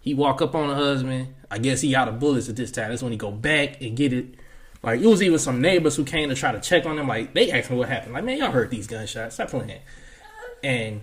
He 0.00 0.14
walk 0.14 0.40
up 0.42 0.54
on 0.54 0.68
the 0.68 0.74
husband. 0.74 1.34
I 1.50 1.58
guess 1.58 1.80
he 1.80 1.94
out 1.94 2.08
of 2.08 2.18
bullets 2.20 2.48
at 2.48 2.56
this 2.56 2.70
time. 2.70 2.90
That's 2.90 3.02
when 3.02 3.12
he 3.12 3.18
go 3.18 3.30
back 3.30 3.80
and 3.80 3.96
get 3.96 4.12
it. 4.12 4.34
Like 4.82 5.00
it 5.00 5.06
was 5.06 5.22
even 5.22 5.38
some 5.38 5.60
neighbors 5.60 5.96
who 5.96 6.04
came 6.04 6.28
to 6.28 6.34
try 6.34 6.52
to 6.52 6.60
check 6.60 6.86
on 6.86 6.98
him. 6.98 7.08
Like 7.08 7.34
they 7.34 7.50
asked 7.50 7.70
me 7.70 7.76
what 7.76 7.88
happened. 7.88 8.12
Like 8.14 8.24
man, 8.24 8.38
y'all 8.38 8.50
heard 8.50 8.70
these 8.70 8.86
gunshots. 8.86 9.34
Stop 9.34 9.48
playing. 9.50 9.80
And 10.62 11.00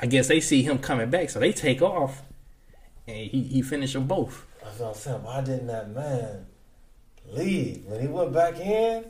I 0.00 0.06
guess 0.06 0.28
they 0.28 0.40
see 0.40 0.62
him 0.62 0.78
coming 0.78 1.10
back, 1.10 1.28
so 1.30 1.38
they 1.38 1.52
take 1.52 1.82
off, 1.82 2.22
and 3.06 3.16
he 3.16 3.42
he 3.42 3.62
finished 3.62 3.92
them 3.94 4.06
both. 4.06 4.46
That's 4.62 4.78
what 4.78 4.88
I'm 4.88 4.94
saying. 4.94 5.22
Why 5.22 5.40
didn't 5.42 5.66
that 5.66 5.90
man 5.90 6.46
leave 7.32 7.84
when 7.86 8.00
he 8.00 8.06
went 8.06 8.32
back 8.32 8.58
in 8.58 9.04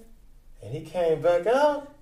and 0.62 0.74
he 0.74 0.80
came 0.82 1.20
back 1.22 1.46
out? 1.46 1.94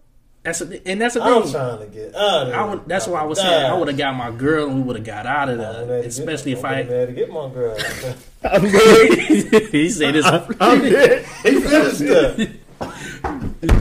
That's 0.45 0.61
a, 0.61 0.89
and 0.89 1.01
that's 1.01 1.17
a 1.17 1.23
I'm 1.23 1.51
trying 1.51 1.81
to 1.81 1.87
get 1.87 2.15
out 2.15 2.47
of 2.47 2.55
I 2.55 2.65
would. 2.65 2.89
That's 2.89 3.07
why 3.07 3.21
I 3.21 3.25
was 3.25 3.39
saying 3.39 3.67
I 3.67 3.75
would 3.77 3.89
have 3.89 3.99
got 3.99 4.15
my 4.15 4.31
girl 4.31 4.69
and 4.69 4.77
we 4.77 4.83
would 4.83 4.97
have 4.97 5.05
got 5.05 5.27
out 5.27 5.49
of 5.49 5.59
there. 5.59 5.99
Especially 5.99 6.53
if 6.53 6.65
I. 6.65 6.85
had 6.85 7.09
to 7.09 7.13
get 7.13 7.29
my 7.31 7.51
girl. 7.51 7.77
I'm 8.45 8.63
good. 8.63 9.19
he 9.73 9.91
said 9.91 10.15
this. 10.15 10.25
I'm 10.25 10.47
good. 10.81 11.25
he 11.43 11.61
finished 11.61 12.01
her. 12.01 12.35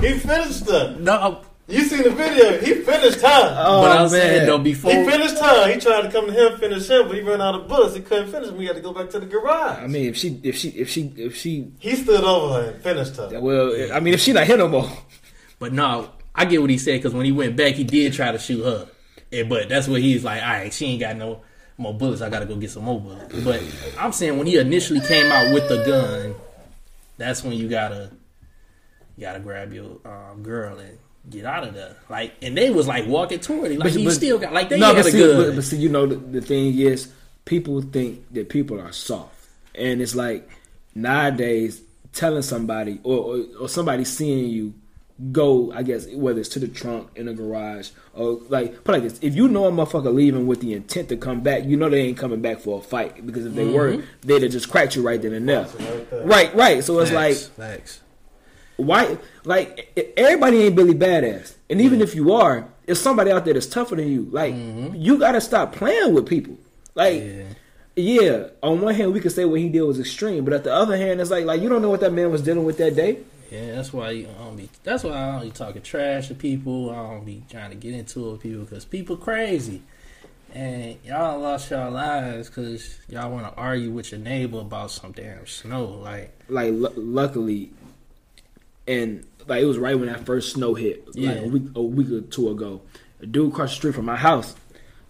He 0.01 0.19
finished 0.19 0.69
her. 0.69 0.97
No, 0.99 1.41
You 1.69 1.81
seen 1.81 2.03
the 2.03 2.11
video? 2.11 2.59
He 2.59 2.75
finished 2.75 3.19
her. 3.19 3.55
Oh, 3.59 3.81
but 3.81 3.97
I'm 3.99 4.07
saying 4.07 4.37
man. 4.37 4.47
though 4.47 4.57
before. 4.57 4.91
He 4.91 5.03
finished 5.03 5.37
her. 5.37 5.71
He 5.73 5.79
tried 5.79 6.03
to 6.03 6.11
come 6.11 6.27
to 6.27 6.31
him, 6.31 6.57
finish 6.57 6.89
him, 6.89 7.07
but 7.07 7.17
he 7.17 7.21
ran 7.21 7.41
out 7.41 7.55
of 7.55 7.67
bullets. 7.67 7.93
He 7.93 8.01
couldn't 8.01 8.31
finish 8.31 8.49
him. 8.49 8.57
He 8.59 8.65
had 8.67 8.77
to 8.77 8.81
go 8.81 8.93
back 8.93 9.09
to 9.09 9.19
the 9.19 9.25
garage. 9.25 9.83
I 9.83 9.87
mean, 9.87 10.05
if 10.05 10.15
she, 10.15 10.39
if 10.43 10.55
she, 10.55 10.69
if 10.69 10.89
she, 10.89 11.11
if 11.17 11.35
she, 11.35 11.73
he 11.79 11.95
stood 11.95 12.23
over 12.23 12.53
her 12.53 12.71
and 12.71 12.81
finished 12.81 13.17
her. 13.17 13.39
well, 13.41 13.93
I 13.93 13.99
mean, 13.99 14.13
if 14.13 14.21
she 14.21 14.31
not 14.31 14.47
here 14.47 14.55
no 14.57 14.69
more, 14.69 14.89
But 15.59 15.73
no, 15.73 16.09
I 16.35 16.45
get 16.45 16.61
what 16.61 16.69
he 16.69 16.77
said 16.77 16.99
because 16.99 17.13
when 17.13 17.25
he 17.25 17.31
went 17.31 17.55
back, 17.55 17.73
he 17.73 17.83
did 17.83 18.13
try 18.13 18.31
to 18.31 18.39
shoot 18.39 18.63
her. 18.63 18.87
And, 19.31 19.49
but 19.49 19.69
that's 19.69 19.87
what 19.87 20.01
he's 20.01 20.23
like. 20.23 20.41
All 20.41 20.49
right, 20.49 20.73
she 20.73 20.85
ain't 20.85 21.01
got 21.01 21.17
no 21.17 21.41
more 21.77 21.93
bullets. 21.93 22.21
I 22.21 22.29
got 22.29 22.39
to 22.39 22.45
go 22.45 22.55
get 22.55 22.71
some 22.71 22.83
more 22.85 22.99
bullets. 22.99 23.43
But 23.43 23.61
I'm 23.99 24.11
saying 24.11 24.37
when 24.37 24.47
he 24.47 24.57
initially 24.57 25.01
came 25.01 25.31
out 25.31 25.53
with 25.53 25.67
the 25.67 25.83
gun, 25.83 26.35
that's 27.17 27.43
when 27.43 27.53
you 27.53 27.67
gotta 27.67 28.11
you 29.17 29.21
gotta 29.21 29.39
grab 29.39 29.73
your 29.73 29.97
um, 30.05 30.43
girl 30.43 30.77
and 30.77 30.97
get 31.29 31.45
out 31.45 31.63
of 31.67 31.73
there. 31.73 31.95
Like, 32.09 32.33
and 32.41 32.57
they 32.57 32.69
was 32.69 32.87
like 32.87 33.07
walking 33.07 33.39
toward 33.39 33.71
him. 33.71 33.79
Like 33.79 33.93
But- 33.93 33.99
he 33.99 34.05
but- 34.05 34.13
still 34.13 34.39
got 34.39 34.53
like 34.53 34.69
they 34.69 34.79
no, 34.79 34.87
had 34.87 34.95
but 34.97 35.05
a 35.07 35.11
see, 35.11 35.19
gun. 35.19 35.37
but, 35.37 35.55
but 35.55 35.63
see, 35.63 35.77
you 35.77 35.89
know, 35.89 36.05
the, 36.05 36.15
the 36.15 36.41
thing 36.41 36.77
is, 36.77 37.11
people 37.45 37.81
think 37.81 38.25
that 38.33 38.49
people 38.49 38.79
are 38.79 38.91
soft, 38.91 39.35
and 39.75 40.01
it's 40.01 40.15
like 40.15 40.49
nowadays 40.95 41.81
telling 42.13 42.41
somebody 42.41 42.99
or, 43.03 43.17
or 43.17 43.45
or 43.61 43.69
somebody 43.69 44.03
seeing 44.03 44.49
you 44.49 44.73
go, 45.31 45.71
I 45.71 45.83
guess 45.83 46.07
whether 46.13 46.39
it's 46.39 46.49
to 46.49 46.59
the 46.59 46.67
trunk 46.67 47.09
in 47.15 47.25
the 47.25 47.33
garage 47.33 47.89
or 48.13 48.39
like 48.49 48.83
put 48.83 48.93
like 48.93 49.03
this: 49.03 49.19
if 49.21 49.35
you 49.35 49.47
know 49.47 49.65
a 49.65 49.71
motherfucker 49.71 50.13
leaving 50.13 50.47
with 50.47 50.61
the 50.61 50.73
intent 50.73 51.09
to 51.09 51.17
come 51.17 51.41
back, 51.41 51.65
you 51.65 51.77
know 51.77 51.89
they 51.89 52.01
ain't 52.01 52.17
coming 52.17 52.41
back 52.41 52.59
for 52.59 52.79
a 52.79 52.81
fight 52.81 53.25
because 53.25 53.45
if 53.45 53.55
they 53.55 53.65
mm-hmm. 53.65 53.97
were, 53.97 54.03
they'd 54.21 54.43
have 54.43 54.51
just 54.51 54.69
cracked 54.69 54.95
you 54.95 55.01
right 55.01 55.21
then 55.21 55.33
and 55.33 55.47
there. 55.47 55.65
Right. 55.65 56.25
Right, 56.25 56.55
right. 56.55 56.83
So 56.83 56.99
it's 56.99 57.11
like 57.11 57.35
Facts, 57.35 57.47
facts. 57.47 58.01
why 58.77 59.17
like 59.47 60.13
everybody 60.17 60.63
ain't 60.63 60.75
Billy 60.75 60.93
Badass, 60.93 61.55
and 61.69 61.81
even 61.81 62.01
if 62.01 62.13
you 62.13 62.33
are, 62.33 62.67
there's 62.85 62.99
somebody 62.99 63.31
out 63.31 63.45
there 63.45 63.53
that's 63.53 63.67
tougher 63.67 63.95
than 63.95 64.07
you. 64.07 64.27
Like 64.31 64.53
mm-hmm. 64.53 64.95
you 64.95 65.17
got 65.17 65.33
to 65.33 65.41
stop 65.41 65.73
playing 65.73 66.13
with 66.13 66.27
people. 66.27 66.57
Like 66.95 67.21
Yeah. 67.21 67.43
yeah. 67.95 68.47
on 68.61 68.81
one 68.81 68.93
hand 68.93 69.13
we 69.13 69.19
could 69.19 69.31
say 69.31 69.45
what 69.45 69.59
he 69.59 69.69
did 69.69 69.81
was 69.81 69.99
extreme, 69.99 70.43
but 70.43 70.53
at 70.53 70.63
the 70.63 70.73
other 70.73 70.97
hand, 70.97 71.21
it's 71.21 71.31
like 71.31 71.45
like 71.45 71.61
you 71.61 71.69
don't 71.69 71.81
know 71.81 71.89
what 71.89 72.01
that 72.01 72.13
man 72.13 72.31
was 72.31 72.41
dealing 72.41 72.65
with 72.65 72.77
that 72.77 72.95
day. 72.95 73.19
Yeah, 73.51 73.75
that's 73.75 73.93
why 73.93 74.11
you 74.11 74.27
I 74.27 74.43
don't 74.43 74.57
be. 74.57 74.69
That's 74.83 75.03
why 75.03 75.11
I 75.11 75.31
don't 75.31 75.43
be 75.43 75.51
talking 75.51 75.81
trash 75.81 76.27
to 76.27 76.35
people. 76.35 76.89
I 76.89 76.95
don't 76.95 77.25
be 77.25 77.43
trying 77.49 77.69
to 77.69 77.77
get 77.77 77.93
into 77.93 78.27
it 78.27 78.31
with 78.33 78.41
people 78.41 78.63
because 78.65 78.83
people 78.83 79.15
crazy, 79.15 79.81
and 80.53 80.97
y'all 81.05 81.39
lost 81.39 81.71
y'all 81.71 81.91
lives 81.91 82.49
because 82.49 82.99
y'all 83.07 83.31
want 83.31 83.45
to 83.47 83.53
argue 83.59 83.91
with 83.91 84.11
your 84.11 84.19
neighbor 84.19 84.59
about 84.59 84.91
some 84.91 85.13
damn 85.13 85.47
snow. 85.47 85.85
Like, 85.85 86.37
like 86.49 86.73
lu- 86.73 86.93
luckily, 86.97 87.71
and 88.87 89.25
like 89.47 89.61
it 89.61 89.65
was 89.65 89.77
right 89.77 89.97
when 89.97 90.07
that 90.07 90.25
first 90.25 90.53
snow 90.53 90.73
hit, 90.73 91.05
like 91.07 91.15
Yeah. 91.15 91.31
a 91.43 91.47
week 91.47 91.63
a 91.75 91.81
week 91.81 92.11
or 92.11 92.21
two 92.21 92.49
ago. 92.49 92.81
A 93.21 93.25
dude 93.25 93.51
across 93.51 93.71
the 93.71 93.75
street 93.75 93.95
from 93.95 94.05
my 94.05 94.15
house. 94.17 94.55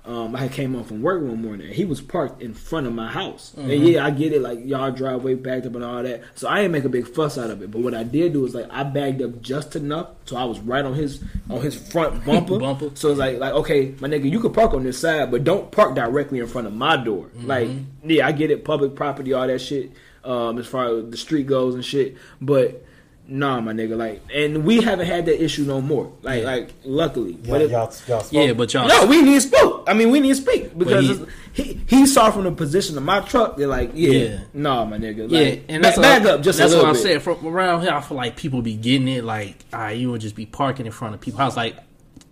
Um, 0.05 0.38
I 0.38 0.47
came 0.47 0.73
home 0.73 0.86
from 0.86 1.01
work 1.01 1.21
one 1.21 1.41
morning. 1.41 1.67
and 1.67 1.75
He 1.75 1.84
was 1.84 1.99
parked 1.99 2.41
in 2.41 2.53
front 2.53 2.88
of 2.88 2.93
my 2.93 3.11
house. 3.11 3.53
And 3.57 3.69
yeah, 3.69 4.05
I 4.05 4.11
get 4.11 4.32
it. 4.32 4.41
Like 4.41 4.59
y'all 4.65 4.89
driveway 4.89 5.36
backed 5.36 5.65
up 5.65 5.75
and 5.75 5.84
all 5.84 6.01
that. 6.01 6.21
So 6.36 6.47
I 6.47 6.57
didn't 6.61 6.71
make 6.71 6.86
a 6.86 6.89
big 6.89 7.05
fuss 7.09 7.38
out 7.38 7.49
of 7.49 7.61
it. 7.61 7.71
But 7.71 7.82
what 7.82 7.93
I 7.93 8.03
did 8.03 8.32
do 8.32 8.45
is 8.45 8.55
like 8.55 8.67
I 8.69 8.84
bagged 8.84 9.21
up 9.21 9.41
just 9.41 9.75
enough, 9.75 10.07
so 10.23 10.38
I 10.38 10.45
was 10.45 10.61
right 10.61 10.86
on 10.86 10.93
his 10.93 11.21
on 11.49 11.59
his 11.59 11.75
front 11.75 12.23
bumper. 12.25 12.57
Bumper. 12.57 12.91
So 12.93 13.09
it's 13.09 13.19
like 13.19 13.38
like 13.39 13.51
okay, 13.53 13.95
my 13.99 14.07
nigga, 14.07 14.32
you 14.32 14.39
can 14.39 14.53
park 14.53 14.73
on 14.73 14.84
this 14.84 14.97
side, 14.97 15.30
but 15.30 15.43
don't 15.43 15.69
park 15.71 15.93
directly 15.93 16.39
in 16.39 16.47
front 16.47 16.67
of 16.67 16.73
my 16.73 16.95
door. 16.95 17.30
Like 17.43 17.67
yeah, 18.05 18.25
I 18.28 18.32
get 18.32 18.49
it, 18.49 18.63
public 18.63 18.95
property, 18.95 19.34
all 19.34 19.45
that 19.47 19.59
shit. 19.59 19.91
Um, 20.23 20.57
as 20.57 20.67
far 20.67 20.86
as 20.88 21.09
the 21.11 21.17
street 21.17 21.47
goes 21.47 21.75
and 21.75 21.84
shit, 21.84 22.15
but. 22.39 22.86
Nah, 23.30 23.59
my 23.59 23.73
nigga, 23.73 23.97
like, 23.97 24.21
and 24.34 24.63
we 24.63 24.80
haven't 24.82 25.05
had 25.05 25.25
that 25.25 25.43
issue 25.43 25.63
no 25.65 25.82
more. 25.82 26.13
Like, 26.21 26.45
like, 26.45 26.69
luckily, 26.86 27.34
Y'all, 27.34 27.41
but 27.51 27.61
it, 27.61 27.71
y'all, 27.71 27.93
y'all 28.07 28.21
spoke. 28.21 28.32
yeah, 28.32 28.53
but 28.53 28.73
y'all. 28.73 28.88
no, 28.88 29.05
we 29.05 29.21
need 29.21 29.34
to 29.36 29.41
speak. 29.41 29.73
I 29.86 29.93
mean, 29.93 30.11
we 30.11 30.21
need 30.21 30.30
to 30.30 30.36
speak 30.36 30.78
because 30.78 31.05
he- 31.05 31.11
it's- 31.11 31.28
he, 31.51 31.82
he 31.88 32.05
saw 32.05 32.32
from 32.32 32.43
the 32.45 32.51
position 32.53 32.95
of 32.97 33.03
my 33.03 33.19
truck. 33.19 33.57
They're 33.57 33.67
like, 33.67 33.91
yeah, 33.95 34.11
Yeah. 34.11 34.39
nah, 34.53 34.86
my 34.86 34.97
nigga. 34.97 35.30
Yeah, 35.30 35.39
Like, 35.39 35.63
and 35.67 35.84
that's 35.84 35.97
back 35.99 36.23
what, 36.23 36.36
up 36.36 36.41
just 36.41 36.59
that's 36.59 36.71
a 36.71 36.75
what 36.78 36.86
little 36.86 36.91
I 36.91 36.93
bit. 36.93 37.01
saying. 37.03 37.19
From 37.19 37.45
around 37.47 37.82
here, 37.82 37.91
I 37.91 37.99
feel 37.99 38.15
like 38.15 38.38
people 38.38 38.61
be 38.61 38.75
getting 38.75 39.07
it. 39.09 39.23
Like, 39.25 39.57
ah, 39.73 39.89
you 39.89 40.11
would 40.11 40.21
just 40.21 40.36
be 40.36 40.45
parking 40.45 40.86
in 40.86 40.91
front 40.93 41.13
of 41.15 41.19
people. 41.19 41.41
I 41.41 41.45
was 41.45 41.57
like, 41.57 41.75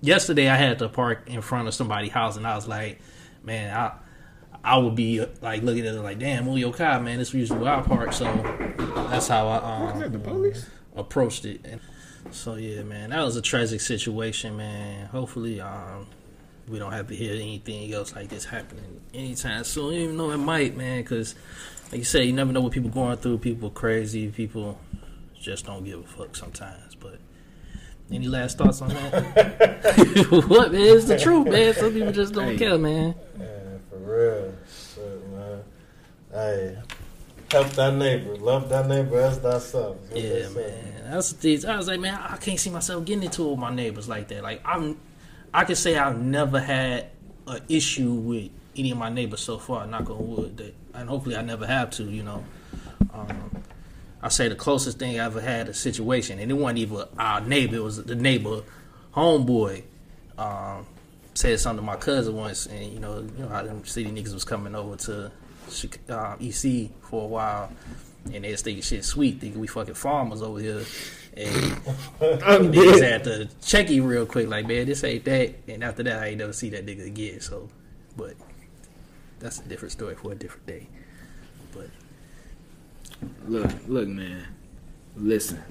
yesterday 0.02 0.48
I 0.48 0.56
had 0.56 0.80
to 0.80 0.88
park 0.88 1.24
in 1.28 1.42
front 1.42 1.68
of 1.68 1.74
somebody's 1.74 2.12
house, 2.12 2.38
and 2.38 2.46
I 2.48 2.56
was 2.56 2.68
like, 2.68 3.00
man, 3.44 3.76
I. 3.76 3.92
I 4.64 4.78
would 4.80 4.96
be 4.96 5.20
uh, 5.22 5.28
like 5.44 5.62
looking 5.62 5.86
at 5.86 5.94
it 5.94 6.02
like, 6.02 6.18
damn, 6.18 6.46
move 6.46 6.58
your 6.58 6.74
car, 6.74 7.00
man. 7.00 7.20
This 7.20 7.28
is 7.28 7.34
usually 7.36 7.60
where 7.60 7.72
I 7.76 7.82
park, 7.84 8.14
so 8.14 8.26
that's 9.12 9.28
how 9.28 9.48
I 9.48 9.92
um, 9.92 10.12
the 10.12 10.18
police? 10.18 10.68
Approached 10.96 11.46
it. 11.46 11.62
And 11.66 11.80
so 12.32 12.56
yeah, 12.56 12.84
man, 12.84 13.10
that 13.12 13.24
was 13.24 13.36
a 13.36 13.42
tragic 13.42 13.82
situation, 13.82 14.58
man. 14.58 15.08
Hopefully, 15.08 15.62
um, 15.62 16.08
we 16.68 16.80
don't 16.80 16.92
have 16.92 17.08
to 17.08 17.16
hear 17.16 17.34
anything 17.34 17.94
else 17.94 18.16
like 18.16 18.30
this 18.30 18.46
happening 18.46 19.02
anytime 19.14 19.64
soon. 19.64 19.94
Even 19.94 20.18
though 20.18 20.32
it 20.32 20.38
might, 20.38 20.76
man, 20.76 21.02
because 21.02 21.36
like 21.92 22.00
you 22.00 22.04
said, 22.04 22.26
you 22.26 22.34
never 22.34 22.52
know 22.52 22.62
what 22.62 22.72
people 22.72 22.90
going 22.90 23.18
through. 23.18 23.38
People 23.38 23.70
crazy. 23.70 24.30
People 24.30 24.80
just 25.40 25.66
don't 25.66 25.84
give 25.84 26.00
a 26.00 26.04
fuck 26.04 26.36
sometimes. 26.36 26.96
But 26.96 27.20
any 28.12 28.28
last 28.28 28.58
thoughts 28.58 28.82
on 28.82 28.90
that? 28.90 30.26
what 30.48 30.72
man? 30.72 30.82
It's 30.82 31.06
the 31.06 31.20
truth, 31.20 31.48
man. 31.48 31.74
Some 31.76 31.94
people 31.94 32.12
just 32.12 32.34
don't 32.34 32.50
Hey. 32.54 32.58
care, 32.58 32.78
man. 32.80 33.14
Yeah, 33.40 33.46
for 33.90 33.98
real. 33.98 34.54
Shit, 34.96 35.30
man. 35.30 35.64
Hey, 36.32 36.78
help 37.56 37.70
thy 37.70 37.90
neighbor. 37.92 38.36
Love 38.36 38.70
thy 38.70 38.86
neighbor 38.86 39.20
as 39.20 39.38
thyself. 39.38 39.98
That's 40.10 40.22
Yeah, 40.22 40.50
man. 40.50 41.12
That's 41.12 41.32
the 41.32 41.58
thing. 41.58 41.70
I 41.70 41.78
was 41.78 41.88
like, 41.88 42.00
man, 42.00 42.20
I 42.22 42.38
can't 42.38 42.60
see 42.60 42.70
myself 42.70 43.06
getting 43.06 43.24
into 43.24 43.46
it 43.46 43.52
with 43.52 43.60
my 43.60 43.74
neighbors 43.74 44.10
like 44.10 44.28
that. 44.28 44.44
Like, 44.44 44.62
I'm, 44.66 45.00
I 45.54 45.64
can 45.64 45.76
say 45.76 45.98
I've 45.98 46.20
never 46.20 46.60
had 46.60 47.08
an 47.48 47.62
issue 47.70 48.12
with 48.12 48.52
any 48.76 48.92
of 48.92 48.98
my 48.98 49.10
neighbors 49.10 49.40
so 49.40 49.58
far. 49.58 49.88
Knock 49.88 50.10
on 50.10 50.28
wood, 50.28 50.58
that, 50.58 50.76
and 50.94 51.08
hopefully 51.08 51.38
I 51.38 51.42
never 51.42 51.66
have 51.66 51.92
to. 51.92 52.04
You 52.04 52.24
know, 52.24 52.44
um, 53.14 53.64
I 54.22 54.30
say 54.30 54.50
the 54.50 54.56
closest 54.56 55.00
thing 55.00 55.20
I 55.20 55.26
ever 55.26 55.40
had 55.40 55.70
a 55.70 55.74
situation, 55.74 56.40
and 56.40 56.52
it 56.52 56.56
wasn't 56.56 56.80
even 56.80 57.06
our 57.18 57.40
neighbor. 57.40 57.78
It 57.78 57.84
was 57.84 58.04
the 58.04 58.16
neighbor 58.16 58.64
homeboy. 59.14 59.84
Um, 60.38 60.86
said 61.36 61.60
something 61.60 61.86
to 61.86 61.86
my 61.86 61.96
cousin 61.96 62.36
once, 62.36 62.66
and 62.66 62.92
you 62.92 63.00
know, 63.00 63.20
you 63.20 63.44
know 63.44 63.48
how 63.48 63.64
them 63.64 63.86
city 63.86 64.10
niggas 64.10 64.34
was 64.34 64.44
coming 64.44 64.76
over 64.76 64.96
to 64.96 65.32
Um, 66.10 66.38
EC 66.40 66.92
for 67.02 67.24
a 67.24 67.28
while, 67.28 67.72
and 68.34 68.44
they 68.44 68.56
thinking 68.56 68.84
shit 68.84 69.04
sweet, 69.04 69.40
thinking 69.42 69.60
we 69.60 69.68
fucking 69.68 69.96
farmers 69.96 70.42
over 70.42 70.60
here, 70.60 70.84
and 71.36 71.48
I'm 72.44 72.72
niggas 72.72 73.02
had 73.02 73.24
to 73.26 73.50
check 73.62 73.90
you 73.90 74.04
real 74.04 74.26
quick, 74.26 74.48
like 74.48 74.68
man, 74.68 74.86
this 74.86 75.04
ain't 75.04 75.26
that, 75.26 75.56
and 75.68 75.84
after 75.84 76.04
that, 76.04 76.24
I 76.24 76.28
ain't 76.28 76.38
never 76.38 76.54
see 76.54 76.70
that 76.70 76.86
nigga 76.86 77.06
again. 77.06 77.40
So, 77.42 77.70
but 78.16 78.36
that's 79.40 79.60
a 79.60 79.64
different 79.64 79.92
story 79.92 80.16
for 80.16 80.32
a 80.32 80.36
different 80.36 80.66
day. 80.66 80.88
But 81.74 81.90
Look, 83.48 83.72
look, 83.88 84.08
man. 84.08 84.48
Listen. 85.16 85.64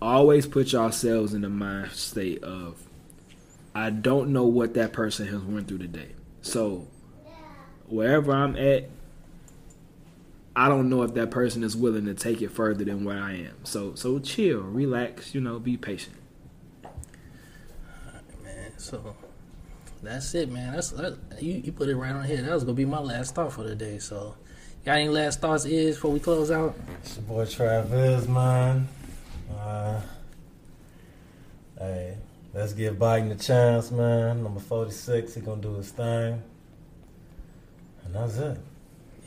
Always 0.00 0.46
put 0.46 0.72
yourselves 0.72 1.34
in 1.34 1.42
the 1.42 1.48
mind 1.48 1.90
state 1.92 2.42
of 2.42 2.82
I 3.74 3.90
don't 3.90 4.32
know 4.32 4.44
what 4.44 4.74
that 4.74 4.92
person 4.92 5.26
has 5.26 5.42
went 5.42 5.68
through 5.68 5.78
today. 5.78 6.12
So 6.42 6.86
wherever 7.90 8.32
I'm 8.32 8.56
at, 8.56 8.88
I 10.56 10.68
don't 10.68 10.88
know 10.88 11.02
if 11.02 11.14
that 11.14 11.30
person 11.30 11.62
is 11.62 11.76
willing 11.76 12.06
to 12.06 12.14
take 12.14 12.42
it 12.42 12.50
further 12.50 12.84
than 12.84 13.04
where 13.04 13.18
I 13.18 13.34
am. 13.34 13.64
So 13.64 13.94
so 13.94 14.18
chill, 14.18 14.60
relax, 14.60 15.34
you 15.34 15.40
know, 15.40 15.58
be 15.58 15.76
patient. 15.76 16.16
man, 18.42 18.72
so 18.76 19.16
that's 20.02 20.34
it, 20.34 20.50
man. 20.50 20.74
That's 20.74 20.90
that, 20.90 21.18
you. 21.40 21.54
You 21.54 21.72
put 21.72 21.88
it 21.88 21.96
right 21.96 22.12
on 22.12 22.24
here. 22.24 22.40
That 22.42 22.54
was 22.54 22.64
gonna 22.64 22.74
be 22.74 22.84
my 22.84 23.00
last 23.00 23.34
thought 23.34 23.52
for 23.52 23.62
the 23.62 23.74
day. 23.74 23.98
So, 23.98 24.34
got 24.84 24.98
any 24.98 25.08
last 25.08 25.40
thoughts 25.40 25.66
is 25.66 25.96
before 25.96 26.10
we 26.12 26.20
close 26.20 26.50
out? 26.50 26.74
It's 27.02 27.16
your 27.16 27.24
boy 27.24 27.44
Travis, 27.44 28.26
man. 28.26 28.88
Uh, 29.54 30.00
hey, 31.78 32.16
let's 32.54 32.72
give 32.72 32.94
Biden 32.96 33.30
a 33.30 33.34
chance, 33.34 33.90
man. 33.90 34.42
Number 34.42 34.60
46, 34.60 35.34
he 35.34 35.40
gonna 35.42 35.60
do 35.60 35.74
his 35.74 35.90
thing. 35.90 36.42
And 38.12 38.24
that's 38.24 38.38
it. 38.38 38.58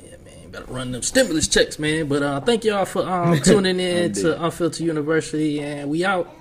Yeah, 0.04 0.18
man, 0.26 0.52
better 0.52 0.66
run 0.66 0.92
them 0.92 1.02
stimulus 1.02 1.48
checks, 1.48 1.80
man. 1.80 2.08
But 2.08 2.22
uh, 2.22 2.42
thank 2.42 2.66
y'all 2.66 2.86
for 2.86 3.08
um, 3.08 3.40
tuning 3.44 3.80
in 3.80 4.12
to 4.14 4.44
Unfiltered 4.44 4.82
University, 4.86 5.62
and 5.62 5.90
we 5.90 6.04
out. 6.04 6.34